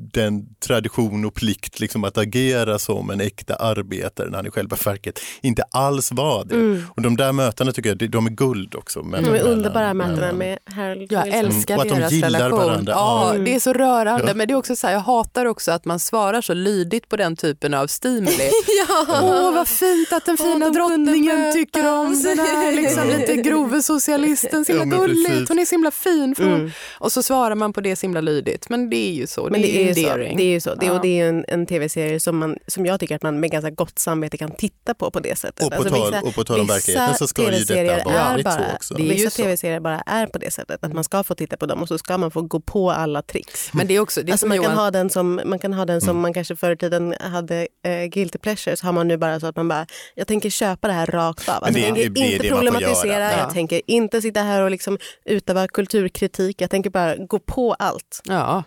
den 0.00 0.46
tradition 0.66 1.24
och 1.24 1.34
plikt 1.34 1.80
liksom 1.80 2.04
att 2.04 2.18
agera 2.18 2.78
som 2.78 3.10
en 3.10 3.20
äkta 3.20 3.54
arbetare 3.54 4.28
när 4.30 4.36
han 4.36 4.46
i 4.46 4.50
själva 4.50 4.76
verket 4.84 5.20
inte 5.42 5.62
alls 5.70 6.12
var 6.12 6.44
det. 6.44 6.54
Mm. 6.54 6.82
Och 6.96 7.02
de 7.02 7.16
där 7.16 7.32
mötena 7.32 7.72
tycker 7.72 7.96
jag, 8.00 8.10
de 8.10 8.26
är 8.26 8.30
guld 8.30 8.74
också. 8.74 9.02
De 9.02 9.14
är 9.14 9.40
underbara 9.42 9.94
mötena 9.94 10.32
med 10.32 10.58
Harold 10.64 11.12
Jag 11.12 11.24
Wilson. 11.24 11.44
älskar 11.44 11.76
de 11.84 11.88
deras 11.88 12.12
gillar 12.12 12.30
relation. 12.30 12.58
varandra. 12.58 12.92
Ja, 12.92 13.34
Ja. 13.34 13.38
Det 13.44 13.54
är 13.54 13.60
så 13.60 13.72
rörande 13.72 14.24
Ja. 14.28 14.34
men 14.34 14.48
det 14.48 14.52
är 14.54 14.56
också 14.56 14.76
så 14.76 14.86
här, 14.86 14.94
jag 14.94 15.00
hatar 15.00 15.46
också 15.46 15.70
att 15.72 15.84
man 15.84 16.00
svarar 16.00 16.40
så 16.40 16.54
lydigt 16.54 17.08
på 17.08 17.16
den 17.16 17.36
typen 17.36 17.74
av 17.74 17.86
stimuli. 17.86 18.50
Åh 19.08 19.54
vad 19.54 19.68
fint 19.68 20.12
att 20.12 20.26
den 20.26 20.36
Åh, 20.40 20.46
fina 20.52 20.70
de 20.70 20.74
kunde 20.74 20.78
drottningen 21.10 21.52
tycker 21.52 21.88
om 21.92 22.22
den 22.22 22.38
här 22.38 22.72
liksom, 22.76 23.08
lite 23.08 23.36
grove 23.36 23.82
socialisten. 23.82 24.64
Så 24.64 24.72
himla 24.78 24.96
Ja, 24.96 25.02
gulligt, 25.02 25.48
hon 25.48 25.58
är 25.58 25.64
så 25.64 25.74
himla 25.74 25.90
fin. 25.90 26.34
För 26.34 26.44
hon... 26.44 26.54
Mm. 26.54 26.70
Och 26.98 27.12
så 27.12 27.22
svarar 27.22 27.54
man 27.54 27.72
på 27.72 27.80
det 27.80 27.96
så 27.96 28.02
himla 28.06 28.20
lydigt. 28.20 28.68
Men 28.68 28.90
det 28.90 28.96
är 28.96 29.12
ju 29.12 29.26
så, 29.26 29.48
Men 29.50 29.62
det 29.62 29.87
är 29.87 29.87
ju 29.88 29.94
så. 29.94 30.16
Det 30.16 30.42
är 30.42 30.50
ju 30.50 30.60
så. 30.60 30.74
Det, 30.74 30.86
Ja. 30.86 30.92
och 30.92 31.00
det 31.02 31.20
är 31.20 31.28
en, 31.28 31.44
en 31.48 31.66
tv-serie 31.66 32.20
som, 32.20 32.38
man, 32.38 32.56
som 32.66 32.86
jag 32.86 33.00
tycker 33.00 33.16
att 33.16 33.22
man 33.22 33.40
med 33.40 33.50
ganska 33.50 33.70
gott 33.70 33.98
samvete 33.98 34.36
kan 34.36 34.50
titta 34.50 34.94
på 34.94 35.10
på 35.10 35.20
det 35.20 35.38
sättet. 35.38 35.64
Och 35.64 35.70
på, 35.70 35.76
Alltså, 35.76 35.90
tal, 35.94 36.12
vissa- 36.12 36.22
och 36.26 36.34
på 36.34 36.44
tal 36.44 36.60
om 36.60 36.66
verkligheten 36.66 37.14
så 37.14 37.26
ska 37.26 37.42
ju 37.42 37.50
detta 37.50 37.74
är 37.74 38.04
varit 38.04 38.46
så 38.52 38.58
bara- 38.58 38.74
också. 38.74 38.94
Det 38.94 39.02
är 39.02 39.08
Vissa 39.14 39.30
tv-serier 39.42 39.80
bara 39.80 40.00
är 40.00 40.26
på 40.26 40.38
det 40.38 40.50
sättet 40.50 40.84
att 40.84 40.92
man 40.92 41.04
ska 41.04 41.22
få 41.22 41.34
titta 41.34 41.56
på 41.56 41.66
dem 41.66 41.82
och 41.82 41.88
så 41.88 41.98
ska 41.98 42.18
man 42.18 42.30
få 42.30 42.42
gå 42.42 42.60
på 42.60 42.90
alla 42.90 43.22
tricks. 43.22 43.72
Men 43.72 43.86
det 43.86 43.94
är 43.96 44.00
också, 44.00 44.22
det 44.22 44.30
är 44.30 44.32
Alltså 44.32 44.46
man, 44.46 44.56
Johan, 44.56 44.68
kan 44.70 44.78
ha 44.78 44.90
den 44.90 45.10
som, 45.10 45.40
man 45.44 45.58
kan 45.58 45.72
ha 45.72 45.84
den 45.84 46.00
som 46.00 46.10
Mm. 46.10 46.22
man 46.22 46.32
kanske 46.34 46.56
förr 46.56 46.72
i 46.72 46.76
tiden 46.76 47.14
hade 47.20 47.68
eh, 47.84 48.04
guilty 48.04 48.38
pleasure 48.38 48.76
så 48.76 48.86
har 48.86 48.92
man 48.92 49.08
nu 49.08 49.16
bara 49.16 49.40
så 49.40 49.46
att 49.46 49.56
man 49.56 49.68
bara, 49.68 49.86
jag 50.14 50.26
tänker 50.26 50.50
köpa 50.50 50.88
det 50.88 50.94
här 50.94 51.06
rakt 51.06 51.48
av. 51.48 51.54
Alltså, 51.54 51.72
det 51.72 51.80
är- 51.80 51.86
jag 51.86 51.94
tänker 51.96 52.10
det 52.20 52.32
inte 52.34 52.48
problematisera. 52.48 53.32
Ja. 53.32 53.38
jag 53.38 53.52
tänker 53.52 53.80
inte 53.86 54.22
sitta 54.22 54.40
här 54.40 54.62
och 54.62 54.70
liksom 54.70 54.98
utöva 55.24 55.68
kulturkritik, 55.68 56.60
jag 56.60 56.70
tänker 56.70 56.90
bara 56.90 57.16
gå 57.16 57.38
på 57.38 57.74
allt. 57.74 58.20
ja. 58.24 58.62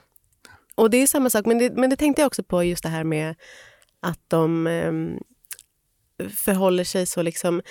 Och 0.81 0.89
det 0.89 0.97
är 0.97 1.07
samma 1.07 1.29
sak, 1.29 1.45
men 1.45 1.57
det, 1.57 1.71
men 1.77 1.89
det 1.89 1.95
tänkte 1.95 2.21
jag 2.21 2.27
också 2.27 2.43
på 2.43 2.63
just 2.63 2.83
det 2.83 2.89
här 2.89 3.03
med 3.03 3.35
att 3.99 4.19
de 4.27 4.67
ehm, 4.67 5.19
förhåller 6.35 6.83
sig 6.83 7.05
så 7.05 7.21
liksom 7.21 7.61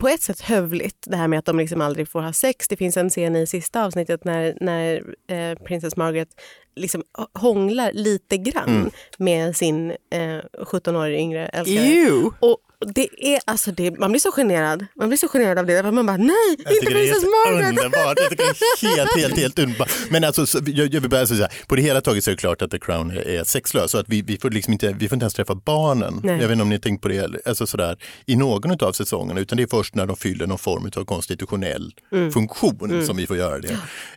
på 0.00 0.08
ett 0.08 0.22
sätt 0.22 0.40
hövligt, 0.40 1.04
det 1.06 1.16
här 1.16 1.28
med 1.28 1.38
att 1.38 1.44
de 1.44 1.58
liksom 1.58 1.80
aldrig 1.80 2.08
får 2.08 2.20
ha 2.20 2.32
sex. 2.32 2.68
Det 2.68 2.76
finns 2.76 2.96
en 2.96 3.10
scen 3.10 3.36
i 3.36 3.46
sista 3.46 3.84
avsnittet 3.84 4.24
när, 4.24 4.58
när 4.60 5.14
eh, 5.28 5.58
Princess 5.58 5.96
Margaret 5.96 6.28
liksom 6.76 7.02
hånglar 7.34 7.92
lite 7.92 8.36
grann 8.36 8.68
Mm. 8.68 8.90
med 9.18 9.56
sin 9.56 9.90
eh, 9.90 10.64
17 10.64 10.96
år 10.96 11.10
yngre 11.10 11.46
älskare. 11.46 11.84
Ew. 11.86 12.30
Och 12.40 12.58
det 12.86 13.34
är, 13.34 13.40
alltså 13.44 13.72
det, 13.72 13.98
man 13.98 14.12
blir 14.12 14.20
så 14.20 14.32
generad. 14.32 14.86
Man 14.96 15.08
blir 15.08 15.18
så 15.18 15.28
generad 15.28 15.58
av 15.58 15.66
det. 15.66 15.82
Man 15.82 16.06
bara, 16.06 16.16
nej, 16.16 16.34
Jag 16.64 16.74
inte 16.74 16.92
det 16.92 17.06
helt 17.06 17.22
Margaret! 17.22 17.68
underbart. 17.68 18.18
Jag 18.18 18.30
tycker 18.30 18.44
det 18.44 18.96
helt, 18.96 19.16
helt, 19.16 19.38
helt 19.38 19.58
underbart. 19.58 19.90
Men 20.10 20.24
alltså, 20.24 20.46
så- 20.46 20.58
jag, 20.66 20.94
jag 20.94 21.00
vill 21.00 21.10
bara 21.10 21.26
säga, 21.26 21.48
på 21.66 21.76
det 21.76 21.82
hela 21.82 22.00
taget 22.00 22.24
så 22.24 22.30
är 22.30 22.32
det 22.32 22.38
klart 22.40 22.62
att 22.62 22.70
The 22.70 22.78
Crown 22.78 23.10
är, 23.10 23.44
sexlös. 23.44 23.90
Så 23.90 23.98
att 23.98 24.08
vi, 24.08 24.22
vi, 24.22 24.38
får 24.38 24.50
liksom 24.50 24.72
inte, 24.72 24.96
vi 24.98 25.08
får 25.08 25.16
inte 25.16 25.24
ens 25.24 25.34
träffa 25.34 25.54
barnen. 25.54 26.20
Nej. 26.24 26.32
Jag 26.40 26.48
vet 26.48 26.50
inte 26.52 26.62
om 26.62 26.68
ni 26.68 26.74
har 26.74 26.80
tänkt 26.80 27.02
på 27.02 27.08
det 27.08 27.46
alltså 27.46 27.66
sådär, 27.66 27.96
i 28.26 28.36
någon 28.36 28.82
av 28.84 28.92
säsongerna. 28.92 29.40
Utan 29.40 29.56
det 29.56 29.62
är 29.62 29.66
först 29.66 29.94
när 29.94 30.06
de 30.06 30.16
fyller 30.16 30.46
någon 30.46 30.58
form 30.58 30.90
av 30.96 31.04
konstitutionell 31.04 31.92
funktion 32.32 33.06
som 33.06 33.16
vi 33.16 33.26
får 33.26 33.36
göra 33.36 33.58
det. 33.58 33.68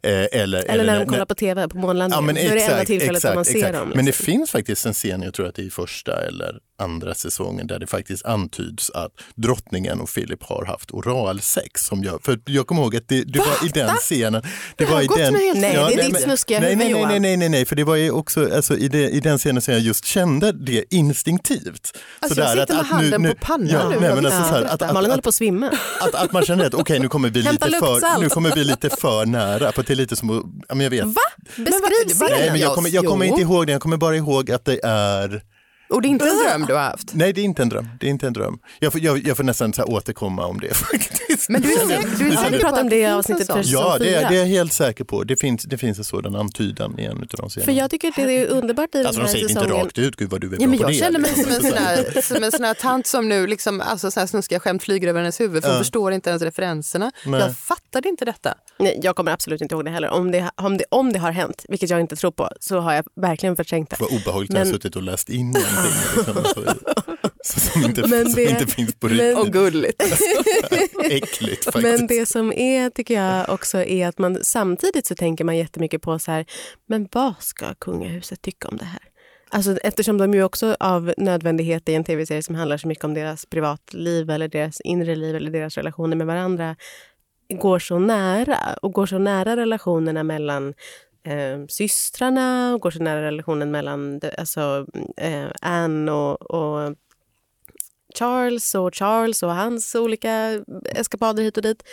Eh, 0.04 0.42
eller, 0.42 0.64
Eller 0.64 0.86
när 0.86 1.00
de 1.00 1.06
kollar 1.06 1.26
på 1.26 1.36
tv 1.36 1.68
på 1.68 1.78
månlandningen. 1.78 2.24
Ja, 2.24 2.34
men 2.34 2.36
då 2.36 2.42
är 2.42 2.56
det 2.56 2.62
enda 2.62 2.74
exakt, 2.74 2.88
tillfället 2.88 3.22
då 3.24 3.28
man 3.30 3.38
exakt, 3.42 3.52
ser 3.52 3.60
exakt. 3.68 3.78
dem. 3.80 3.90
Men 3.90 3.98
det 3.98 4.04
liksom. 4.04 4.26
finns 4.26 4.52
faktiskt 4.52 4.86
en 4.86 4.94
scen, 4.94 5.22
jag 5.22 5.34
tror 5.34 5.48
att 5.48 5.56
det 5.56 5.62
är 5.62 5.66
i 5.66 5.70
första 5.70 6.22
eller 6.28 6.60
andra 6.82 7.14
säsongen, 7.14 7.68
där 7.68 7.80
det 7.80 7.88
faktiskt 7.88 8.26
antyds 8.26 8.90
att 8.90 9.12
drottningen 9.36 10.02
och 10.02 10.10
Philip 10.14 10.44
har 10.44 10.66
haft 10.66 10.92
oralsex. 10.92 11.86
Som 11.86 12.04
jag, 12.04 12.24
för 12.24 12.40
jag 12.46 12.68
kommer 12.68 12.82
ihåg 12.82 12.96
att 12.96 13.08
det, 13.08 13.24
det 13.24 13.40
var 13.40 13.66
i 13.66 13.70
den 13.74 13.96
scenen. 13.96 14.44
Det 14.76 14.86
har 14.86 14.94
var 14.94 15.02
i 15.02 15.08
den, 15.08 15.34
Nej, 15.34 15.52
det 15.54 15.68
är 15.68 15.88
ditt 15.88 16.28
nej, 16.50 16.60
huvud, 16.60 16.62
nej, 16.62 16.76
nej, 16.76 17.06
nej, 17.06 17.20
nej, 17.20 17.38
nej, 17.38 17.50
nej, 17.50 17.66
för 17.66 17.76
det 17.76 17.84
var 17.84 17.96
ju 17.96 18.12
också 18.12 18.56
alltså, 18.56 18.78
i, 18.78 18.88
det, 18.88 19.10
i 19.10 19.20
den 19.20 19.38
scenen 19.38 19.62
som 19.62 19.74
jag 19.74 19.84
just 19.84 20.06
kände 20.06 20.52
det 20.52 20.84
instinktivt. 20.90 21.98
Alltså, 22.20 22.42
jag 22.42 22.50
Sådär 22.50 22.62
sitter 22.62 22.76
med 22.76 22.86
handen 22.86 23.24
på 23.24 23.36
pannan 23.42 23.68
ja, 23.68 23.90
nu. 23.90 23.96
Nej, 24.00 24.10
Jag 24.10 24.16
men 24.16 24.26
alltså, 24.26 24.44
så 24.44 24.50
här, 24.50 24.64
att, 24.64 24.82
att, 24.82 24.94
Malin 24.94 25.10
håller 25.10 25.24
på 25.24 25.30
att 25.30 25.36
svimma. 25.36 25.72
att, 26.02 26.16
att 26.16 26.32
man 26.32 26.46
känner 26.46 26.66
att 26.66 26.74
okej 26.74 27.00
nu 27.00 27.10
kommer 27.10 27.30
vi 27.30 27.42
lite 27.42 27.70
för, 27.70 28.22
nu 28.22 28.30
kommer 28.30 28.56
vi 28.56 28.64
lite 28.64 28.90
för 28.90 29.26
nära. 29.26 29.72
För 29.72 29.84
det 29.84 29.94
är 29.94 29.96
lite 29.96 30.16
som 30.16 30.64
ja, 30.70 30.76
men 30.76 30.84
jag 30.84 30.92
vet. 30.92 31.06
Va? 31.06 31.22
Beskriv 31.56 32.14
scenen. 32.14 32.40
Nej, 32.40 32.52
men 32.52 32.60
jag 32.60 32.76
kommer, 32.76 32.90
jag 32.90 33.06
kommer 33.06 33.26
inte 33.26 33.42
ihåg 33.42 33.68
det, 33.68 33.72
jag 33.72 33.82
kommer 33.82 33.98
bara 33.98 34.16
ihåg 34.16 34.52
att 34.52 34.66
det 34.66 34.80
är 34.84 35.44
Och 35.92 36.02
det 36.02 36.08
är 36.08 36.10
inte 36.10 36.26
en 36.30 36.38
dröm 36.38 36.66
du 36.68 36.74
har 36.74 36.82
haft? 36.82 37.14
Nej, 37.14 37.34
det 37.34 37.42
är 37.42 37.46
inte 37.46 37.62
en 37.62 37.70
dröm. 37.70 37.90
Det 38.00 38.06
är 38.08 38.10
inte 38.10 38.28
en 38.28 38.34
dröm. 38.34 38.60
Jag 38.80 38.92
får, 38.92 39.02
jag, 39.02 39.28
jag 39.28 39.38
får 39.38 39.44
nästan 39.44 39.74
så 39.74 39.84
återkomma 39.84 40.46
om 40.46 40.60
det 40.60 40.74
faktiskt. 40.74 41.50
Men 41.50 41.62
du 41.62 41.74
är 41.74 41.88
säker, 41.88 42.10
du 42.20 42.28
är 42.28 42.34
Ja, 42.34 42.42
säker 42.44 42.60
på 42.60 42.68
att 42.68 42.82
om 42.82 42.90
det 42.90 42.96
finns 42.96 43.08
en 43.10 43.14
avsnittet 43.18 43.48
sån? 43.48 43.64
för 43.64 43.72
Ja, 43.72 43.98
det 44.00 44.16
är, 44.16 44.30
det 44.30 44.36
är 44.36 44.40
jag 44.40 44.46
helt 44.46 44.74
säker 44.74 45.04
på. 45.04 45.24
Det 45.24 45.36
finns, 45.36 45.64
det 45.64 45.78
finns 45.78 45.98
en 45.98 46.04
sådan 46.04 46.36
antydan 46.36 47.00
i 47.00 47.04
en 47.06 47.12
av 47.12 47.18
de 47.18 47.50
scenerna. 47.50 47.66
För 47.66 47.72
jag 47.72 47.90
tycker 47.92 48.08
att 48.08 48.16
det 48.16 48.22
är 48.38 48.48
underbart 48.48 48.96
i 48.96 48.98
alltså 48.98 49.12
den 49.12 49.14
de 49.14 49.22
här 49.22 49.28
säger 49.28 49.48
det 49.48 49.62
inte 49.72 49.74
rakt 49.86 49.98
ut, 49.98 50.16
gud 50.16 50.30
vad 50.30 50.42
du 50.42 50.48
är 50.48 50.52
Ja, 50.52 50.58
bra 50.58 50.68
men 50.68 50.78
på 50.78 50.84
jag 50.84 50.90
det. 50.92 50.94
känner 50.94 51.20
mig 51.20 51.34
som 51.36 51.52
en, 51.52 51.62
sån 51.62 51.74
här, 51.78 52.22
som 52.36 52.44
en 52.44 52.52
sån 52.52 52.64
här 52.66 52.74
tant 52.74 53.08
som 53.08 53.30
nu 53.30 53.48
liksom, 53.48 53.82
alltså 53.82 54.12
så 54.12 54.20
här 54.20 54.28
snuskiga 54.28 54.60
skämt 54.60 54.84
flyger 54.84 55.08
över 55.08 55.20
hennes 55.20 55.40
huvud 55.40 55.64
för 55.64 55.70
hon 55.70 55.78
Ja. 55.78 55.84
förstår 55.84 56.12
inte 56.14 56.30
ens 56.30 56.42
referenserna. 56.44 57.12
Nej. 57.26 57.40
Jag 57.40 57.58
fattade 57.58 58.10
inte 58.10 58.26
detta. 58.26 58.54
Nej, 58.80 59.00
jag 59.04 59.16
kommer 59.16 59.32
absolut 59.32 59.62
inte 59.62 59.76
ihåg 59.76 59.86
det 59.86 59.92
heller. 59.92 60.10
Om 60.10 60.32
det, 60.32 60.52
om, 60.56 60.78
det, 60.78 60.84
om 60.90 61.14
det 61.14 61.20
har 61.20 61.32
hänt, 61.32 61.66
vilket 61.70 61.90
jag 61.90 62.00
inte 62.00 62.16
tror 62.16 62.32
på, 62.32 62.50
så 62.60 62.80
har 62.80 62.94
jag 62.94 63.06
verkligen 63.22 63.56
förträngt 63.56 63.90
det. 63.90 63.96
Vad 64.00 64.10
obehagligt 64.14 64.52
jag 64.54 64.60
har 64.60 64.66
Men- 64.66 64.74
suttit 64.74 64.96
och 64.96 65.04
läst 65.04 65.30
in 65.30 65.52
så, 67.44 67.60
som, 67.60 67.84
inte, 67.84 68.08
Men 68.08 68.26
som 68.26 68.36
det- 68.36 68.50
inte 68.50 68.68
finns 68.68 68.96
på 68.96 69.08
riktigt. 69.08 69.38
Och 69.38 69.48
gulligt. 69.48 70.04
Äckligt 71.04 71.64
faktiskt. 71.66 71.84
Men 71.84 72.08
det 72.08 72.26
som 72.26 72.54
är, 72.54 72.90
tycker 72.90 73.14
jag 73.14 73.50
också, 73.50 73.78
är 73.84 74.08
att 74.08 74.18
man 74.20 74.38
samtidigt 74.44 75.06
så 75.08 75.16
tänker 75.16 75.44
man 75.44 75.58
jättemycket 75.58 76.02
på 76.02 76.20
så 76.20 76.32
här, 76.32 76.46
men 76.88 77.08
vad 77.12 77.34
ska 77.40 77.74
kungahuset 77.74 78.42
tycka 78.42 78.68
om 78.68 78.78
det 78.78 78.86
här? 78.86 79.02
Alltså, 79.50 79.78
eftersom 79.78 80.18
de 80.18 80.34
ju 80.34 80.44
också 80.44 80.76
av 80.80 81.14
nödvändighet 81.18 81.90
i 81.90 81.94
en 81.96 82.04
tv-serie 82.04 82.44
som 82.44 82.56
handlar 82.56 82.78
så 82.78 82.88
mycket 82.88 83.04
om 83.06 83.14
deras 83.14 83.46
privatliv 83.46 84.30
eller 84.30 84.48
deras 84.48 84.82
inre 84.82 85.16
liv 85.16 85.36
eller 85.36 85.52
deras 85.52 85.78
relationer 85.78 86.16
med 86.16 86.28
varandra 86.28 86.76
går 87.62 87.80
så 87.80 88.00
nära 88.00 88.58
och 88.82 88.92
går 88.94 89.06
så 89.06 89.18
nära 89.18 89.56
relationerna 89.56 90.24
mellan 90.24 90.74
eh, 91.24 91.66
systrarna 91.70 92.74
och 92.74 92.82
går 92.82 92.92
så 92.92 93.04
nära 93.04 93.22
relationen 93.22 93.72
mellan 93.72 94.22
alltså, 94.38 94.86
eh, 95.18 95.48
Anne 95.62 96.12
och, 96.12 96.42
och 96.42 96.96
Charles 98.20 98.76
och 98.76 98.96
Charles 98.96 99.44
och 99.44 99.56
hans 99.56 99.96
olika 99.96 100.64
eskapader 100.86 101.44
hit 101.44 101.58
och 101.58 101.64
dit. 101.64 101.84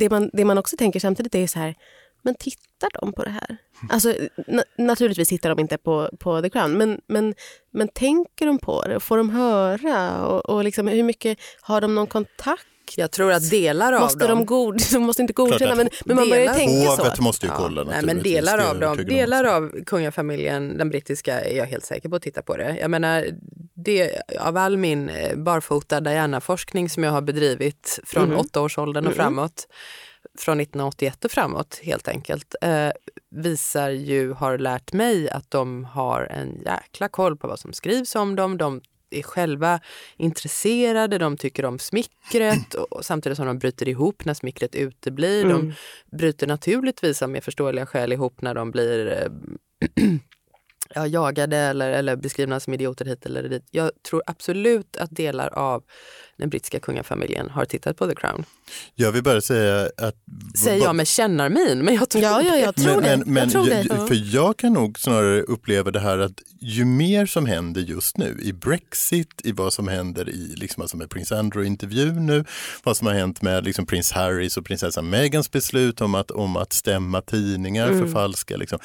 Det 0.00 0.10
man, 0.10 0.30
det 0.32 0.44
man 0.44 0.58
också 0.58 0.76
tänker 0.76 1.00
samtidigt 1.00 1.34
är 1.34 1.46
så 1.46 1.58
här, 1.58 1.74
men 2.22 2.34
tittar 2.34 3.00
de 3.00 3.12
på 3.12 3.24
det 3.24 3.30
här? 3.30 3.56
Alltså, 3.88 4.14
na 4.46 4.62
naturligtvis 4.78 5.28
tittar 5.28 5.50
de 5.50 5.58
inte 5.58 5.78
på, 5.78 6.10
på 6.18 6.42
The 6.42 6.50
Crown, 6.50 6.72
men, 6.72 7.00
men, 7.06 7.34
men 7.70 7.88
tänker 7.88 8.46
de 8.46 8.58
på 8.58 8.82
det? 8.82 9.00
Får 9.00 9.16
de 9.16 9.30
höra? 9.30 10.26
Och, 10.26 10.50
och 10.50 10.64
liksom, 10.64 10.88
hur 10.88 11.02
mycket 11.02 11.38
har 11.60 11.80
de 11.80 11.94
någon 11.94 12.06
kontakt? 12.06 12.66
Jag 12.96 13.10
tror 13.10 13.32
att 13.32 13.50
delar 13.50 13.92
av 13.92 14.00
Måste 14.00 14.26
dem... 14.26 14.38
de, 14.38 14.46
god, 14.46 14.80
de 14.92 14.98
måste 14.98 15.22
inte 15.22 15.32
godkänna, 15.34 15.74
men, 15.74 15.88
men 16.04 16.16
man 16.16 16.28
börjar 16.30 16.54
tänka 16.54 16.90
så. 16.90 17.02
Hovet 17.02 17.20
måste 17.20 17.46
ju 17.46 17.52
Ja, 17.52 17.58
kolla 17.58 17.84
nej, 17.84 18.02
men 18.02 18.22
delar 18.22 18.58
av, 18.70 18.80
dem, 18.80 18.96
delar 18.96 19.44
av 19.44 19.84
kungafamiljen, 19.86 20.78
den 20.78 20.88
brittiska, 20.88 21.40
är 21.40 21.56
jag 21.56 21.66
helt 21.66 21.84
säker 21.84 22.08
på 22.08 22.16
att 22.16 22.22
titta 22.22 22.42
på 22.42 22.56
det. 22.56 22.76
Jag 22.80 22.90
menar, 22.90 23.26
det, 23.74 24.22
av 24.40 24.56
all 24.56 24.76
min 24.76 25.08
eh, 25.08 25.36
barfota 25.36 26.00
Diana-forskning 26.00 26.88
som 26.90 27.04
jag 27.04 27.10
har 27.12 27.20
bedrivit 27.22 27.98
från 28.04 28.28
Mhm. 28.28 28.38
åttaårsåldern 28.38 29.04
och 29.06 29.10
Mhm. 29.12 29.16
framåt, 29.16 29.66
från 30.38 30.60
1981 30.60 31.24
och 31.24 31.30
framåt 31.30 31.80
helt 31.82 32.08
enkelt, 32.08 32.54
eh, 32.62 32.88
visar 33.30 33.90
ju, 33.90 34.32
har 34.32 34.58
lärt 34.58 34.92
mig 34.92 35.30
att 35.30 35.50
de 35.50 35.84
har 35.84 36.22
en 36.22 36.62
jäkla 36.64 37.08
koll 37.08 37.36
på 37.36 37.48
vad 37.48 37.58
som 37.58 37.72
skrivs 37.72 38.14
om 38.14 38.36
dem. 38.36 38.56
De 38.58 38.80
är 39.10 39.22
själva 39.22 39.80
intresserade, 40.16 41.18
de 41.18 41.36
tycker 41.36 41.64
om 41.64 41.78
smickret 41.78 42.74
och, 42.74 43.04
samtidigt 43.04 43.36
som 43.36 43.46
de 43.46 43.58
bryter 43.58 43.88
ihop 43.88 44.24
när 44.24 44.34
smickret 44.34 44.74
uteblir. 44.74 45.42
De 45.44 45.50
Mm. 45.60 45.72
bryter 46.12 46.46
naturligtvis 46.46 47.22
av 47.22 47.30
med 47.30 47.44
förståeliga 47.44 47.86
skäl 47.86 48.12
ihop 48.12 48.42
när 48.42 48.54
de 48.54 48.70
blir 48.70 49.06
eh, 49.12 49.28
ja, 50.94 51.06
jagade 51.06 51.56
eller, 51.56 51.90
eller 51.90 52.16
beskrivna 52.16 52.60
som 52.60 52.74
idioter 52.74 53.04
hit 53.04 53.26
eller 53.26 53.42
dit. 53.48 53.64
Jag 53.70 53.90
tror 54.10 54.22
absolut 54.26 54.96
att 54.96 55.10
delar 55.10 55.48
av 55.48 55.82
den 56.36 56.50
brittiska 56.50 56.80
kungafamiljen 56.80 57.50
har 57.50 57.64
tittat 57.64 57.96
på 57.96 58.06
The 58.06 58.14
Crown. 58.14 58.44
Jag 58.94 59.12
vill 59.12 59.22
bara 59.22 59.40
säga 59.40 59.90
att... 59.96 60.14
Säger 60.64 60.84
jag 60.84 60.96
med 60.96 61.06
kännarmin, 61.06 61.78
men 61.84 61.94
jag 61.94 62.08
tror 62.10 62.24
Ja, 62.24 62.42
ja, 62.42 62.56
jag 62.56 62.76
tror 62.76 62.94
men, 63.00 63.02
det. 63.02 63.16
men, 63.16 63.34
men 63.34 63.42
jag 63.42 63.52
tror 63.52 63.66
det. 63.66 64.06
För 64.08 64.34
jag 64.34 64.56
kan 64.56 64.72
nog 64.72 64.98
snarare 64.98 65.42
uppleva 65.42 65.90
det 65.90 66.00
här 66.00 66.18
att 66.18 66.42
ju 66.60 66.84
mer 66.84 67.26
som 67.26 67.46
händer 67.46 67.80
just 67.80 68.16
nu 68.16 68.38
i 68.42 68.52
Brexit, 68.52 69.40
i 69.44 69.52
vad 69.52 69.72
som 69.72 69.88
händer 69.88 70.28
i 70.28 70.54
liksom, 70.56 70.80
alltså 70.82 70.96
med 70.96 71.10
prins 71.10 71.32
Andrew-intervjun 71.32 72.26
nu, 72.26 72.44
vad 72.84 72.96
som 72.96 73.06
har 73.06 73.14
hänt 73.14 73.42
med 73.42 73.64
liksom, 73.64 73.86
prins 73.86 74.12
Harrys 74.12 74.56
och 74.56 74.64
prinsessan 74.64 75.10
Megans 75.10 75.50
beslut 75.50 76.00
om 76.00 76.14
att, 76.14 76.30
om 76.30 76.56
att 76.56 76.72
stämma 76.72 77.20
tidningar 77.20 77.88
Mm. 77.88 77.98
för 78.06 78.12
falska. 78.12 78.56
Liksom. 78.56 78.78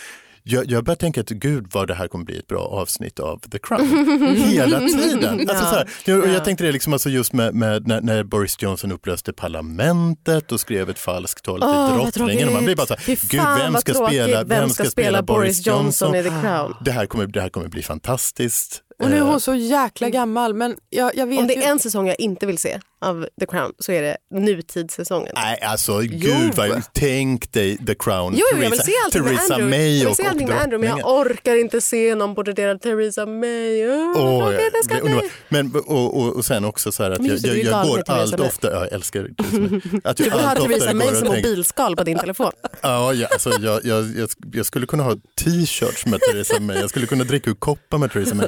Jag, 0.43 0.71
jag 0.71 0.83
börjar 0.83 0.95
tänka 0.95 1.21
att 1.21 1.29
gud 1.29 1.67
vad 1.71 1.87
det 1.87 1.93
här 1.93 2.07
kommer 2.07 2.25
bli 2.25 2.39
ett 2.39 2.47
bra 2.47 2.59
avsnitt 2.59 3.19
av 3.19 3.37
The 3.37 3.59
Crown. 3.59 4.35
Hela 4.37 4.79
tiden. 4.87 5.39
Alltså, 5.39 5.65
så 5.65 5.75
här, 5.75 5.89
jag, 6.05 6.19
och 6.19 6.29
jag 6.29 6.45
tänkte 6.45 6.63
det 6.63 6.71
liksom 6.71 6.93
alltså 6.93 7.09
just 7.09 7.33
med, 7.33 7.55
med 7.55 7.87
när, 7.87 8.01
när 8.01 8.23
Boris 8.23 8.61
Johnson 8.61 8.91
upplöste 8.91 9.33
parlamentet 9.33 10.51
och 10.51 10.59
skrev 10.59 10.89
ett 10.89 10.99
falskt 10.99 11.45
tal 11.45 11.59
till 11.59 11.69
vad 11.69 12.13
drottningen. 12.13 12.47
Och 12.47 12.53
man 12.53 12.65
blir 12.65 12.75
bara 12.75 12.87
så 12.87 12.95
här, 12.95 13.05
gud 13.05 13.41
vem 13.57 13.75
ska, 13.75 13.93
spela, 13.93 14.43
vem 14.43 14.69
ska 14.69 14.85
spela 14.85 15.21
Boris 15.21 15.67
Johnson 15.67 16.15
i 16.15 16.23
The 16.23 16.29
Crown? 16.29 16.75
Det 16.81 16.91
här 16.91 17.05
kommer, 17.05 17.27
det 17.27 17.41
här 17.41 17.49
kommer 17.49 17.67
bli 17.67 17.81
fantastiskt. 17.83 18.83
Och 19.03 19.09
nu 19.09 19.15
är 19.15 19.19
Eh, 19.19 19.25
hon 19.25 19.39
så 19.39 19.55
jäkla 19.55 20.09
gammal 20.09 20.53
men 20.53 20.75
jag, 20.89 21.15
jag 21.15 21.27
vet 21.27 21.39
Om 21.39 21.47
det 21.47 21.53
ju... 21.53 21.61
är 21.61 21.71
en 21.71 21.79
säsong 21.79 22.07
jag 22.07 22.19
inte 22.19 22.45
vill 22.45 22.57
se 22.57 22.79
av 23.03 23.27
The 23.39 23.45
Crown 23.45 23.71
så 23.79 23.91
är 23.91 24.01
det 24.01 24.17
nutidssäsongen. 24.35 25.31
Nej, 25.35 25.59
alltså 25.61 25.99
gud, 25.99 26.53
vad, 26.55 26.81
tänk 26.93 27.51
dig 27.53 27.77
The 27.77 27.95
Crown. 27.95 28.33
Jo, 28.37 28.45
jag 28.61 28.69
vill 28.69 28.79
se 28.79 28.91
allting 29.05 29.21
med 29.23 29.31
Theresa 29.37 29.53
Andrew. 29.53 29.77
May 29.77 29.97
jag 29.97 29.99
vill 29.99 30.07
och, 30.07 30.15
se 30.17 30.25
allting 30.25 30.47
och 30.47 30.53
med 30.53 30.63
Andrew, 30.63 30.89
men 30.89 30.97
jag 30.99 31.09
orkar 31.19 31.55
inte 31.55 31.81
se 31.81 32.15
någon 32.15 32.33
bortederad 32.33 32.81
Theresa 32.81 33.25
May. 33.25 33.83
Tråkigt, 34.15 34.69
jag 34.73 34.85
ska 34.85 34.95
det 34.95 35.01
bli. 35.01 35.29
Men, 35.49 35.75
och, 35.75 36.17
och, 36.17 36.35
och 36.35 36.45
sen 36.45 36.65
också 36.65 36.91
så 36.91 37.03
här 37.03 37.11
att 37.11 37.25
jag, 37.25 37.37
jag, 37.37 37.41
du 37.41 37.61
jag 37.61 37.87
går 37.87 37.97
Theresa 38.01 38.13
allt 38.13 38.39
ofta, 38.39 38.71
ja, 38.71 38.79
jag 38.79 38.93
älskar 38.93 39.21
Theresa. 39.37 39.99
Att 40.03 40.17
Du 40.17 40.23
jag 40.23 40.31
vill 40.31 40.39
ha 40.45 40.49
allt 40.49 40.69
Theresa 40.69 40.93
May 40.93 41.07
och 41.07 41.15
som 41.15 41.27
mobilskal 41.27 41.95
på 41.95 42.03
din 42.03 42.19
telefon. 42.19 42.51
Ja, 42.81 43.13
ja, 43.13 43.27
alltså, 43.31 43.49
jag, 43.61 43.85
jag, 43.85 44.05
jag, 44.17 44.29
jag 44.53 44.65
skulle 44.65 44.85
kunna 44.85 45.03
ha 45.03 45.15
t-shirts 45.43 46.05
med 46.05 46.19
Theresa 46.21 46.59
May, 46.59 46.77
jag 46.79 46.89
skulle 46.89 47.05
kunna 47.07 47.23
dricka 47.23 47.49
ur 47.49 47.53
koppar 47.55 47.97
med 47.97 48.11
Theresa 48.11 48.35
May. 48.35 48.47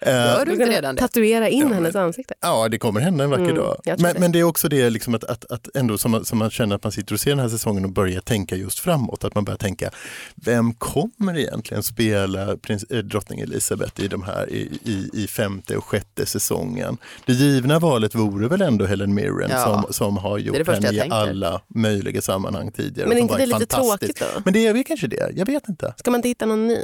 Eh, 0.00 0.14
Gör 0.14 0.38
du 0.38 0.44
Du 0.44 0.52
inte 0.52 0.76
redan 0.76 0.94
det? 0.94 1.00
tatuera 1.00 1.48
in 1.48 1.72
hennes 1.72 1.96
ansikte. 1.96 2.34
Ja, 2.40 2.68
det 2.68 2.78
kommer 2.78 3.00
hända 3.00 3.24
en 3.24 3.30
vacker 3.30 3.44
Mm, 3.44 3.56
dag. 3.56 3.76
Jag 4.00 4.06
Men, 4.06 4.14
det. 4.14 4.20
men 4.20 4.32
det 4.32 4.38
är 4.38 4.44
också 4.44 4.68
det 4.68 4.90
liksom 4.90 5.14
att, 5.14 5.24
att, 5.24 5.50
att 5.50 5.68
ändå 5.76 5.98
som 5.98 6.10
man, 6.10 6.24
som 6.24 6.38
man 6.38 6.50
känner 6.50 6.76
att 6.76 6.82
man 6.82 6.92
sitter 6.92 7.14
och 7.14 7.20
ser 7.20 7.30
den 7.30 7.38
här 7.38 7.48
säsongen 7.48 7.84
och 7.84 7.90
börjar 7.92 8.20
tänka 8.20 8.56
just 8.56 8.78
framåt. 8.78 9.24
Att 9.24 9.34
man 9.34 9.44
börjar 9.44 9.58
tänka, 9.58 9.90
vem 10.34 10.74
kommer 10.74 11.38
egentligen 11.38 11.82
spela 11.82 12.56
prins, 12.56 12.84
eh, 12.84 12.98
drottning 12.98 13.40
Elizabeth 13.40 14.00
i, 14.04 14.08
de 14.08 14.22
här, 14.22 14.50
i, 14.50 14.78
i, 14.84 15.10
i 15.12 15.26
femte 15.26 15.76
och 15.76 15.84
sjätte 15.84 16.26
säsongen? 16.26 16.96
Det 17.26 17.32
givna 17.32 17.78
valet 17.78 18.14
vore 18.14 18.48
väl 18.48 18.62
ändå 18.62 18.86
Helen 18.86 19.14
Mirren 19.14 19.50
Ja. 19.50 19.64
som, 19.64 19.92
som 19.92 20.16
har 20.16 20.38
gjort 20.38 20.56
det 20.56 20.64
första 20.64 20.86
henne 20.86 20.96
i 20.96 21.00
tänker. 21.00 21.16
alla 21.16 21.60
möjliga 21.74 22.20
sammanhang 22.22 22.72
tidigare. 22.72 23.08
Men 23.08 23.18
är 23.18 23.22
inte 23.22 23.36
det 23.36 23.46
lite 23.46 23.66
tråkigt 23.66 24.20
då? 24.20 24.40
Men 24.44 24.52
det 24.54 24.66
är 24.66 24.72
väl 24.72 24.84
kanske 24.84 25.06
det, 25.06 25.30
jag 25.34 25.46
vet 25.46 25.68
inte. 25.68 25.94
Ska 25.96 26.10
man 26.10 26.18
inte 26.18 26.28
hitta 26.28 26.46
någon 26.46 26.66
ny? 26.66 26.78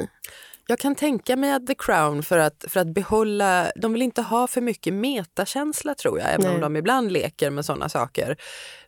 Jag 0.71 0.79
kan 0.79 0.95
tänka 0.95 1.37
mig 1.37 1.53
att 1.53 1.67
The 1.67 1.75
Crown 1.75 2.23
för 2.23 2.39
att, 2.39 2.65
för 2.69 2.81
att 2.81 2.95
behålla, 2.95 3.73
de 3.77 3.93
vill 3.93 4.03
inte 4.03 4.23
ha 4.23 4.47
för 4.47 4.61
mycket 4.61 4.95
metakänsla 4.95 5.95
tror 5.95 6.19
jag, 6.19 6.29
även 6.29 6.47
Nej. 6.47 6.55
om 6.55 6.61
de 6.61 6.77
ibland 6.77 7.13
leker 7.13 7.51
med 7.51 7.65
sådana 7.65 7.89
saker. 7.89 8.37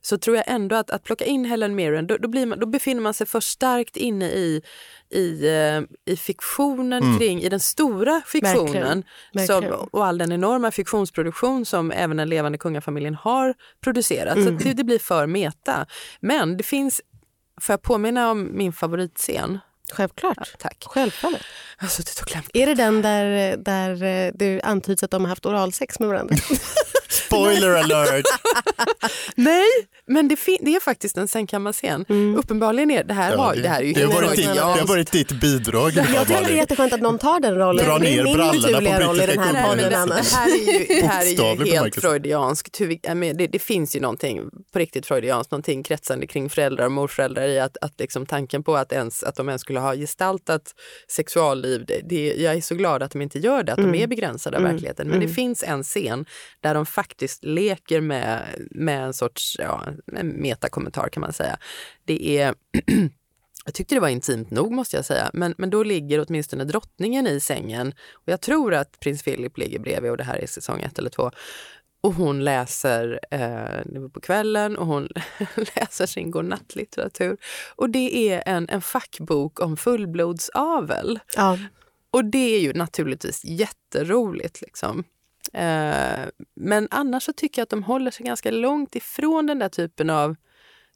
Så 0.00 0.18
tror 0.18 0.36
jag 0.36 0.44
ändå 0.48 0.76
att, 0.76 0.90
att 0.90 1.04
plocka 1.04 1.24
in 1.24 1.44
Helen 1.44 1.74
Mirren, 1.74 2.06
då, 2.06 2.16
då, 2.16 2.28
blir 2.28 2.46
man, 2.46 2.58
då 2.58 2.66
befinner 2.66 3.02
man 3.02 3.14
sig 3.14 3.26
för 3.26 3.40
starkt 3.40 3.96
inne 3.96 4.30
i, 4.30 4.62
i, 5.10 5.48
eh, 5.48 6.12
i 6.12 6.16
fiktionen 6.16 7.18
kring, 7.18 7.42
i 7.42 7.48
den 7.48 7.60
stora 7.60 8.22
fiktionen 8.26 9.04
Verkligen. 9.32 9.70
som, 9.70 9.88
och 9.92 10.06
all 10.06 10.18
den 10.18 10.32
enorma 10.32 10.70
fiktionsproduktion 10.70 11.64
som 11.64 11.90
även 11.90 12.16
den 12.16 12.28
levande 12.28 12.58
kungafamiljen 12.58 13.14
har 13.14 13.54
producerat. 13.84 14.42
Så 14.42 14.48
att 14.48 14.58
det, 14.58 14.72
det 14.72 14.84
blir 14.84 14.98
för 14.98 15.26
meta. 15.26 15.86
Men 16.20 16.56
det 16.56 16.64
finns, 16.64 17.00
får 17.60 17.72
jag 17.72 17.82
påminna 17.82 18.30
om 18.30 18.50
min 18.52 18.72
favoritscen? 18.72 19.58
Självklart. 19.90 20.58
Tack. 20.58 20.84
Självfallet. 20.86 21.42
Jag 21.78 21.84
har 21.84 21.90
suttit 21.90 22.20
och 22.20 22.26
klämt 22.26 22.50
Är 22.54 22.66
det 22.66 22.74
den 22.74 23.02
där, 23.02 23.56
där 23.56 24.02
eh, 24.02 24.32
det 24.34 24.62
antyds 24.62 25.02
att 25.02 25.10
de 25.10 25.22
har 25.22 25.28
haft 25.28 25.46
oralsex 25.46 25.98
med 25.98 26.08
varandra? 26.08 26.36
Spoiler 27.12 27.70
alert! 27.70 28.24
Nej, 29.34 29.66
men 30.06 30.28
det, 30.28 30.38
det 30.60 30.74
är 30.74 30.80
faktiskt 30.80 31.16
en 31.16 31.28
sängkammarscen. 31.28 32.06
Uppenbarligen 32.38 32.90
är 32.90 33.04
det 33.04 33.14
här, 33.14 33.32
Ja, 33.32 33.38
har, 33.38 33.56
det 33.56 33.68
här 33.68 33.80
är 33.80 33.84
ju 33.84 33.92
det, 33.92 34.02
har 34.02 34.12
varit 34.12 34.36
ditt, 34.36 34.54
det 34.54 34.60
har 34.60 34.86
varit 34.86 35.12
ditt 35.12 35.40
bidrag. 35.40 35.92
Jag 35.96 36.26
tycker 36.26 36.44
det 36.44 36.52
är 36.52 36.56
jätteskönt 36.56 36.92
att 36.92 37.00
någon 37.00 37.18
tar 37.18 37.40
den 37.40 37.54
rollen. 37.54 37.86
Dra 37.86 37.98
det 37.98 38.04
ner 38.04 38.24
min 38.24 38.34
brallorna 38.34 38.78
på 38.78 38.84
naturliga 38.84 39.00
roll 39.00 39.20
i 39.20 39.26
den 39.26 39.38
här 39.38 39.68
podden 39.68 39.90
det, 39.90 39.98
annars. 39.98 40.30
det 40.30 40.36
här 40.36 40.48
är 40.48 40.80
ju, 40.80 41.00
det 41.00 41.06
här 41.06 41.26
är 41.26 41.66
ju 41.66 41.72
helt 41.72 41.94
freudianskt. 41.94 42.78
Det, 42.78 43.46
det 43.46 43.58
finns 43.58 43.96
ju 43.96 44.00
någonting 44.00 44.40
på 44.72 44.78
riktigt 44.78 45.06
freudianskt, 45.06 45.50
någonting 45.50 45.82
kretsande 45.82 46.26
kring 46.26 46.50
föräldrar 46.50 46.84
och 46.84 46.92
morföräldrar 46.92 47.48
i 47.48 47.58
att, 47.60 47.76
att 47.80 48.00
liksom 48.00 48.26
tanken 48.26 48.62
på 48.62 48.76
att, 48.76 48.92
ens, 48.92 49.22
att 49.22 49.34
de 49.34 49.48
ens 49.48 49.62
skulle 49.62 49.80
ha 49.80 49.94
gestaltat 49.94 50.62
sexualliv, 51.08 51.84
det, 51.86 52.00
det, 52.08 52.34
jag 52.34 52.54
är 52.54 52.60
så 52.60 52.74
glad 52.74 53.02
att 53.02 53.10
de 53.10 53.22
inte 53.22 53.38
gör 53.38 53.62
det, 53.62 53.72
att 53.72 53.78
de 53.78 53.94
är 53.94 54.06
begränsade 54.06 54.56
av 54.56 54.62
verkligheten. 54.62 55.08
Men 55.08 55.20
det 55.20 55.28
finns 55.28 55.62
en 55.62 55.82
scen 55.82 56.24
där 56.60 56.74
de 56.74 56.86
faktiskt 56.86 57.01
leker 57.42 58.00
med, 58.00 58.42
med 58.70 59.04
en 59.04 59.12
sorts 59.12 59.56
ja, 59.58 59.84
en 60.16 60.28
metakommentar 60.28 61.08
kan 61.08 61.20
man 61.20 61.32
säga. 61.32 61.58
Det 62.04 62.38
är 62.38 62.54
Jag 63.64 63.74
tyckte 63.74 63.94
det 63.94 64.00
var 64.00 64.08
intimt 64.08 64.50
nog 64.50 64.72
måste 64.72 64.96
jag 64.96 65.04
säga, 65.04 65.30
men, 65.32 65.54
men 65.58 65.70
då 65.70 65.82
ligger 65.82 66.24
åtminstone 66.28 66.64
drottningen 66.64 67.26
i 67.26 67.40
sängen 67.40 67.94
och 68.12 68.28
jag 68.28 68.40
tror 68.40 68.74
att 68.74 69.00
prins 69.00 69.22
Philip 69.22 69.58
ligger 69.58 69.78
bredvid 69.78 70.10
och 70.10 70.16
det 70.16 70.24
här 70.24 70.36
är 70.36 70.46
säsong 70.46 70.80
ett 70.80 70.98
eller 70.98 71.10
två. 71.10 71.30
Och 72.00 72.14
hon 72.14 72.44
läser, 72.44 73.20
eh, 73.30 74.00
var 74.00 74.08
på 74.08 74.20
kvällen, 74.20 74.76
och 74.76 74.86
hon 74.86 75.08
läser 75.76 76.06
sin 76.06 76.30
godnattlitteratur. 76.30 77.36
Och 77.76 77.90
det 77.90 78.30
är 78.30 78.42
en, 78.46 78.68
en 78.68 78.82
fackbok 78.82 79.60
om 79.60 79.76
fullblodsavel. 79.76 81.20
Ja. 81.36 81.58
Och 82.10 82.24
det 82.24 82.54
är 82.56 82.60
ju 82.60 82.72
naturligtvis 82.72 83.44
jätteroligt. 83.44 84.60
Liksom. 84.60 85.04
Eh, 85.52 86.28
men 86.54 86.88
annars 86.90 87.22
så 87.22 87.32
tycker 87.32 87.60
jag 87.60 87.64
att 87.64 87.70
de 87.70 87.82
håller 87.82 88.10
sig 88.10 88.26
ganska 88.26 88.50
långt 88.50 88.96
ifrån 88.96 89.46
den 89.46 89.58
där 89.58 89.68
typen 89.68 90.10
av 90.10 90.36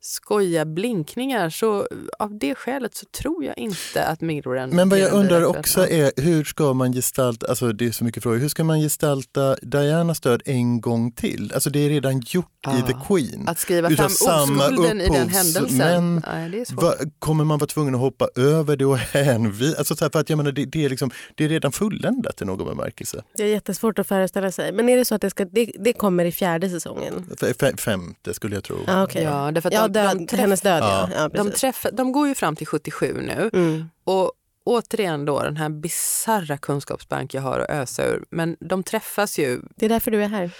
skoja 0.06 0.64
blinkningar. 0.64 1.50
Så 1.50 1.86
av 2.18 2.38
det 2.38 2.54
skälet 2.54 2.94
så 2.94 3.06
tror 3.06 3.44
jag 3.44 3.58
inte 3.58 4.04
att 4.04 4.20
Mirren... 4.20 4.70
Men 4.70 4.88
vad 4.88 4.98
jag 4.98 5.12
undrar 5.12 5.44
också 5.44 5.88
är 5.88 6.12
hur 6.16 6.44
ska 6.44 6.72
man 6.72 6.92
gestalta, 6.92 7.46
alltså 7.48 7.72
det 7.72 7.86
är 7.86 7.92
så 7.92 8.04
mycket 8.04 8.22
frågor, 8.22 8.38
hur 8.38 8.48
ska 8.48 8.64
man 8.64 8.80
gestalta 8.80 9.56
Dianas 9.62 10.20
död 10.20 10.42
en 10.44 10.80
gång 10.80 11.12
till? 11.12 11.52
Alltså 11.54 11.70
det 11.70 11.78
är 11.78 11.88
redan 11.88 12.20
gjort 12.20 12.46
i 12.66 12.68
Ah, 12.68 12.86
The 12.86 12.94
Queen. 13.08 13.48
Att 13.48 13.58
skriva 13.58 13.90
Utav 13.90 14.02
fram 14.02 14.10
samma 14.10 14.64
oskulden 14.64 15.00
i 15.00 15.04
den 15.08 15.28
händelsen. 15.28 15.76
men 15.78 16.22
Nej, 16.32 16.50
det 16.50 16.60
är 16.60 16.64
svårt. 16.64 16.82
Va, 16.82 16.94
kommer 17.18 17.44
man 17.44 17.58
vara 17.58 17.68
tvungen 17.68 17.94
att 17.94 18.00
hoppa 18.00 18.28
över 18.36 18.76
det 18.76 18.84
och 18.86 18.98
hänvisa? 19.12 19.78
Alltså 19.78 19.96
för 19.96 20.18
att 20.20 20.30
jag 20.30 20.36
menar, 20.36 20.52
det, 20.52 20.64
det, 20.64 20.84
är 20.84 20.88
liksom, 20.88 21.10
det 21.34 21.44
är 21.44 21.48
redan 21.48 21.72
fulländat 21.72 22.42
i 22.42 22.44
någon 22.44 22.66
bemärkelse. 22.68 23.22
Det 23.36 23.42
är 23.42 23.46
jättesvårt 23.48 23.98
att 23.98 24.06
föreställa 24.06 24.52
sig. 24.52 24.72
Men 24.72 24.88
är 24.88 24.96
det 24.96 25.04
så 25.04 25.14
att 25.14 25.20
det, 25.20 25.30
ska, 25.30 25.44
det, 25.44 25.72
det 25.78 25.92
kommer 25.92 26.24
i 26.24 26.32
fjärde 26.32 26.70
säsongen? 26.70 27.30
F- 27.42 27.74
femte 27.78 28.34
skulle 28.34 28.54
jag 28.56 28.64
tro. 28.64 28.76
Ah, 28.86 29.02
okay. 29.04 29.22
Ja, 29.22 29.50
därför 29.52 29.68
att 29.68 29.74
ja, 29.74 29.88
död, 30.02 30.16
de 30.18 30.26
träff- 30.26 30.36
hennes 30.40 30.60
död 30.60 30.82
ja. 30.82 31.08
Ja. 31.14 31.30
ja 31.34 31.42
De, 31.44 31.50
träffar, 31.50 31.90
de 31.92 32.12
går 32.12 32.28
ju 32.28 32.34
fram 32.34 32.56
till 32.56 32.66
77 32.66 33.20
nu. 33.20 33.50
mm. 33.52 33.90
Och 34.04 34.32
återigen 34.64 35.24
då 35.24 35.42
den 35.42 35.56
här 35.56 35.68
bizarra 35.68 36.58
kunskapsbank 36.58 37.34
jag 37.34 37.42
har 37.42 37.58
att 37.58 37.70
ösa 37.70 38.04
ur. 38.06 38.24
Men 38.30 38.56
de 38.60 38.82
träffas 38.82 39.38
ju, 39.38 39.60
Det 39.76 39.84
är 39.84 39.88
därför 39.88 40.10
du 40.10 40.22
är 40.24 40.28
här. 40.28 40.50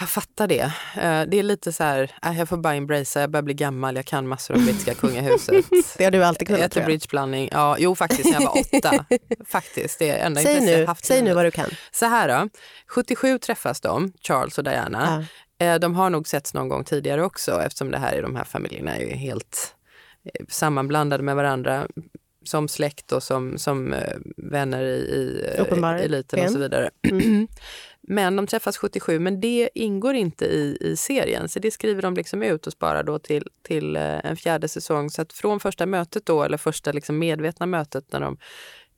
jag 0.00 0.08
fattar 0.08 0.46
det. 0.46 0.60
Eh, 0.96 1.22
Det 1.28 1.38
är 1.38 1.42
lite 1.42 1.72
så 1.72 1.84
här, 1.84 2.10
äh, 2.26 2.38
jag 2.38 2.48
får 2.48 2.56
bara 2.56 2.74
embracea, 2.74 3.20
jag 3.22 3.30
börjar 3.30 3.42
bli 3.42 3.54
gammal, 3.54 3.96
jag 3.96 4.04
kan 4.06 4.28
massor 4.28 4.54
om 4.54 4.64
brittiska 4.64 4.94
kungahuset. 5.00 5.64
Det 5.96 6.04
har 6.04 6.10
du 6.10 6.24
alltid 6.24 6.46
kunnat. 6.48 6.60
Äter 6.60 6.68
tror 6.70 6.82
jag. 6.82 6.86
bridgeblandning, 6.86 7.48
ja 7.52 7.76
jo 7.78 7.94
faktiskt 7.94 8.24
när 8.24 8.32
jag 8.32 8.40
var 8.40 8.58
åtta. 8.76 9.04
faktiskt, 9.48 9.98
det 9.98 10.10
är 10.10 10.26
enda 10.26 10.40
Säg 10.40 10.52
intresse 10.52 10.72
jag 10.72 10.80
nu, 10.80 10.86
haft. 10.86 11.04
säg 11.04 11.22
nu 11.22 11.34
vad 11.34 11.44
du 11.44 11.50
kan. 11.50 11.70
Så 11.90 12.06
här 12.06 12.28
då, 12.28 12.48
77 12.86 13.38
träffas 13.38 13.80
de, 13.80 14.12
Charles 14.22 14.58
och 14.58 14.64
Diana. 14.64 15.04
Ja. 15.20 15.24
Eh, 15.58 15.78
De 15.78 15.94
har 15.94 16.10
nog 16.10 16.28
setts 16.28 16.54
någon 16.54 16.68
gång 16.68 16.84
tidigare 16.84 17.24
också 17.24 17.62
eftersom 17.62 17.90
det 17.90 17.98
här 17.98 18.12
är 18.12 18.22
de 18.22 18.36
här 18.36 18.44
familjerna 18.44 18.96
är 18.96 19.00
ju 19.00 19.14
helt 19.14 19.74
eh, 20.24 20.46
sammanblandade 20.48 21.22
med 21.22 21.36
varandra 21.36 21.88
som 22.44 22.68
släkt 22.68 23.12
och 23.12 23.22
som, 23.22 23.58
som 23.58 23.92
eh, 23.92 24.16
vänner 24.36 24.82
i, 24.82 24.96
i 24.96 26.04
eliten 26.04 26.44
och 26.44 26.50
så 26.50 26.58
vidare. 26.58 26.90
men 28.00 28.36
de 28.36 28.46
träffas 28.46 28.76
77, 28.76 29.18
men 29.18 29.40
det 29.40 29.70
ingår 29.74 30.14
inte 30.14 30.44
i, 30.44 30.78
i 30.80 30.96
serien. 30.96 31.48
Så 31.48 31.58
det 31.58 31.70
skriver 31.70 32.02
de 32.02 32.14
liksom 32.14 32.42
ut 32.42 32.66
och 32.66 32.72
sparar 32.72 33.02
då 33.02 33.18
till, 33.18 33.48
till 33.62 33.96
en 33.96 34.36
fjärde 34.36 34.68
säsong. 34.68 35.10
Så 35.10 35.22
att 35.22 35.32
från 35.32 35.60
första 35.60 35.86
mötet 35.86 36.26
då, 36.26 36.42
eller 36.42 36.56
första 36.56 36.92
liksom 36.92 37.18
medvetna 37.18 37.66
mötet 37.66 38.12
när 38.12 38.20
de 38.20 38.38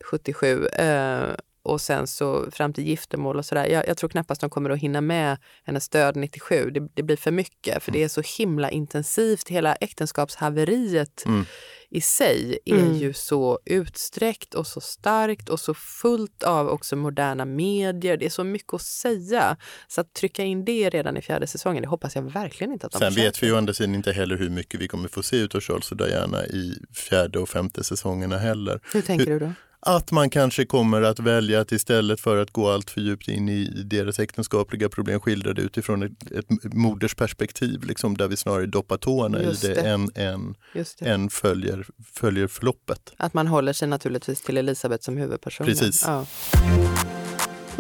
77 0.05 0.67
eh, 0.67 1.35
och 1.71 1.81
sen 1.81 2.07
så 2.07 2.51
fram 2.51 2.73
till 2.73 2.87
giftermål 2.87 3.37
och 3.39 3.45
sådär. 3.45 3.67
Jag, 3.67 3.89
jag 3.89 3.97
tror 3.97 4.11
knappast 4.11 4.41
de 4.41 4.51
kommer 4.51 4.71
att 4.71 4.79
hinna 4.79 5.01
med 5.01 5.39
hennes 5.65 5.89
död 5.89 6.17
97. 6.17 6.71
Det, 6.71 6.89
det 6.95 7.03
blir 7.03 7.17
för 7.17 7.31
mycket 7.31 7.83
för 7.83 7.93
det 7.93 8.03
är 8.03 8.09
så 8.09 8.23
himla 8.39 8.71
intensivt. 8.71 9.49
Hela 9.49 9.75
äktenskapshaveriet 9.75 11.23
Mm. 11.27 11.45
i 11.91 12.01
sig 12.01 12.59
är 12.65 12.75
Mm. 12.75 12.97
ju 12.97 13.13
så 13.13 13.59
utsträckt 13.65 14.55
och 14.55 14.67
så 14.67 14.81
starkt 14.81 15.49
och 15.49 15.61
så 15.61 15.75
fullt 15.75 16.43
av 16.43 16.69
också 16.69 16.97
moderna 16.97 17.45
medier. 17.45 18.17
Det 18.17 18.27
är 18.27 18.31
så 18.31 18.45
mycket 18.45 18.75
att 18.75 18.83
säga. 18.83 19.57
Så 19.89 20.01
att 20.01 20.15
trycka 20.15 20.45
in 20.45 20.65
det 20.65 20.91
redan 20.91 21.17
i 21.17 21.23
fjärde 21.23 21.47
säsongen, 21.47 21.83
det 21.83 21.89
hoppas 21.89 22.15
jag 22.17 22.23
verkligen 22.23 22.73
inte 22.73 22.87
att 22.87 22.93
de 22.93 22.99
Sen 22.99 23.09
försöker. 23.11 23.29
vet 23.29 23.43
vi 23.43 23.47
ju 23.47 23.57
andra 23.57 23.75
sidan 23.75 23.95
inte 23.95 24.13
heller 24.13 24.37
hur 24.37 24.51
mycket 24.51 24.81
vi 24.81 24.89
kommer 24.89 25.09
få 25.09 25.23
se 25.23 25.37
ut 25.37 25.55
av 25.55 25.61
Charles 25.61 25.91
och 25.91 25.97
Diana 25.97 26.47
i 26.47 26.75
fjärde 26.95 27.39
och 27.39 27.49
femte 27.49 27.85
säsongerna 27.85 28.39
heller. 28.39 28.81
Hur 28.93 29.03
tänker 29.03 29.27
du 29.27 29.39
då? 29.39 29.53
Att 29.81 30.11
man 30.11 30.31
kanske 30.31 30.65
kommer 30.67 31.03
att 31.03 31.19
välja 31.19 31.61
att 31.61 31.73
istället 31.73 32.21
för 32.21 32.37
att 32.37 32.51
gå 32.51 32.71
allt 32.71 32.91
för 32.91 33.01
djupt 33.01 33.29
in 33.29 33.49
i 33.49 33.65
deras 33.85 34.19
äktenskapliga 34.19 34.89
problem 34.89 35.21
skildra 35.21 35.53
det 35.53 35.63
utifrån 35.63 36.03
ett, 36.03 36.31
ett 36.31 36.75
modersperspektiv, 36.75 37.85
liksom, 37.85 38.17
där 38.17 38.29
vi 38.29 38.37
snarare 38.37 38.67
doppar 38.67 38.97
tårna 38.97 39.43
Just 39.43 39.65
i 39.65 39.69
det, 39.69 39.75
det. 39.75 39.81
än, 39.81 40.11
än, 40.15 40.55
det. 40.73 41.01
än 41.01 41.31
följer, 41.31 41.87
följer 42.15 42.47
förloppet. 42.47 43.13
Att 43.17 43.35
man 43.35 43.47
håller 43.47 43.73
sig 43.73 43.89
naturligtvis 43.89 44.43
till 44.43 44.57
Elisabeth 44.57 45.05
som 45.05 45.17
huvudperson. 45.17 45.67
Precis. 45.67 46.05
Ja. 46.07 46.27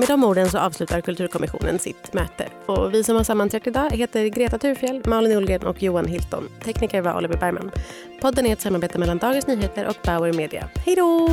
Med 0.00 0.08
de 0.08 0.24
orden 0.24 0.50
så 0.50 0.58
avslutar 0.58 1.00
Kulturkommissionen 1.00 1.78
sitt 1.78 2.12
möte. 2.12 2.48
Och 2.66 2.94
vi 2.94 3.04
som 3.04 3.16
har 3.16 3.24
sammanträtt 3.24 3.66
idag 3.66 3.90
heter 3.90 4.26
Greta 4.26 4.58
Thurfjell, 4.58 5.02
Malin 5.06 5.36
Olgren 5.36 5.62
och 5.62 5.82
Johan 5.82 6.06
Hilton. 6.06 6.48
Tekniker 6.64 7.00
var 7.00 7.16
Oliver 7.16 7.36
Bergman. 7.36 7.70
Podden 8.20 8.46
är 8.46 8.52
ett 8.52 8.60
samarbete 8.60 8.98
mellan 8.98 9.18
Dagens 9.18 9.46
Nyheter 9.46 9.88
och 9.88 9.96
Bauer 10.04 10.32
Media. 10.32 10.68
Hej 10.86 10.96
då! 10.96 11.28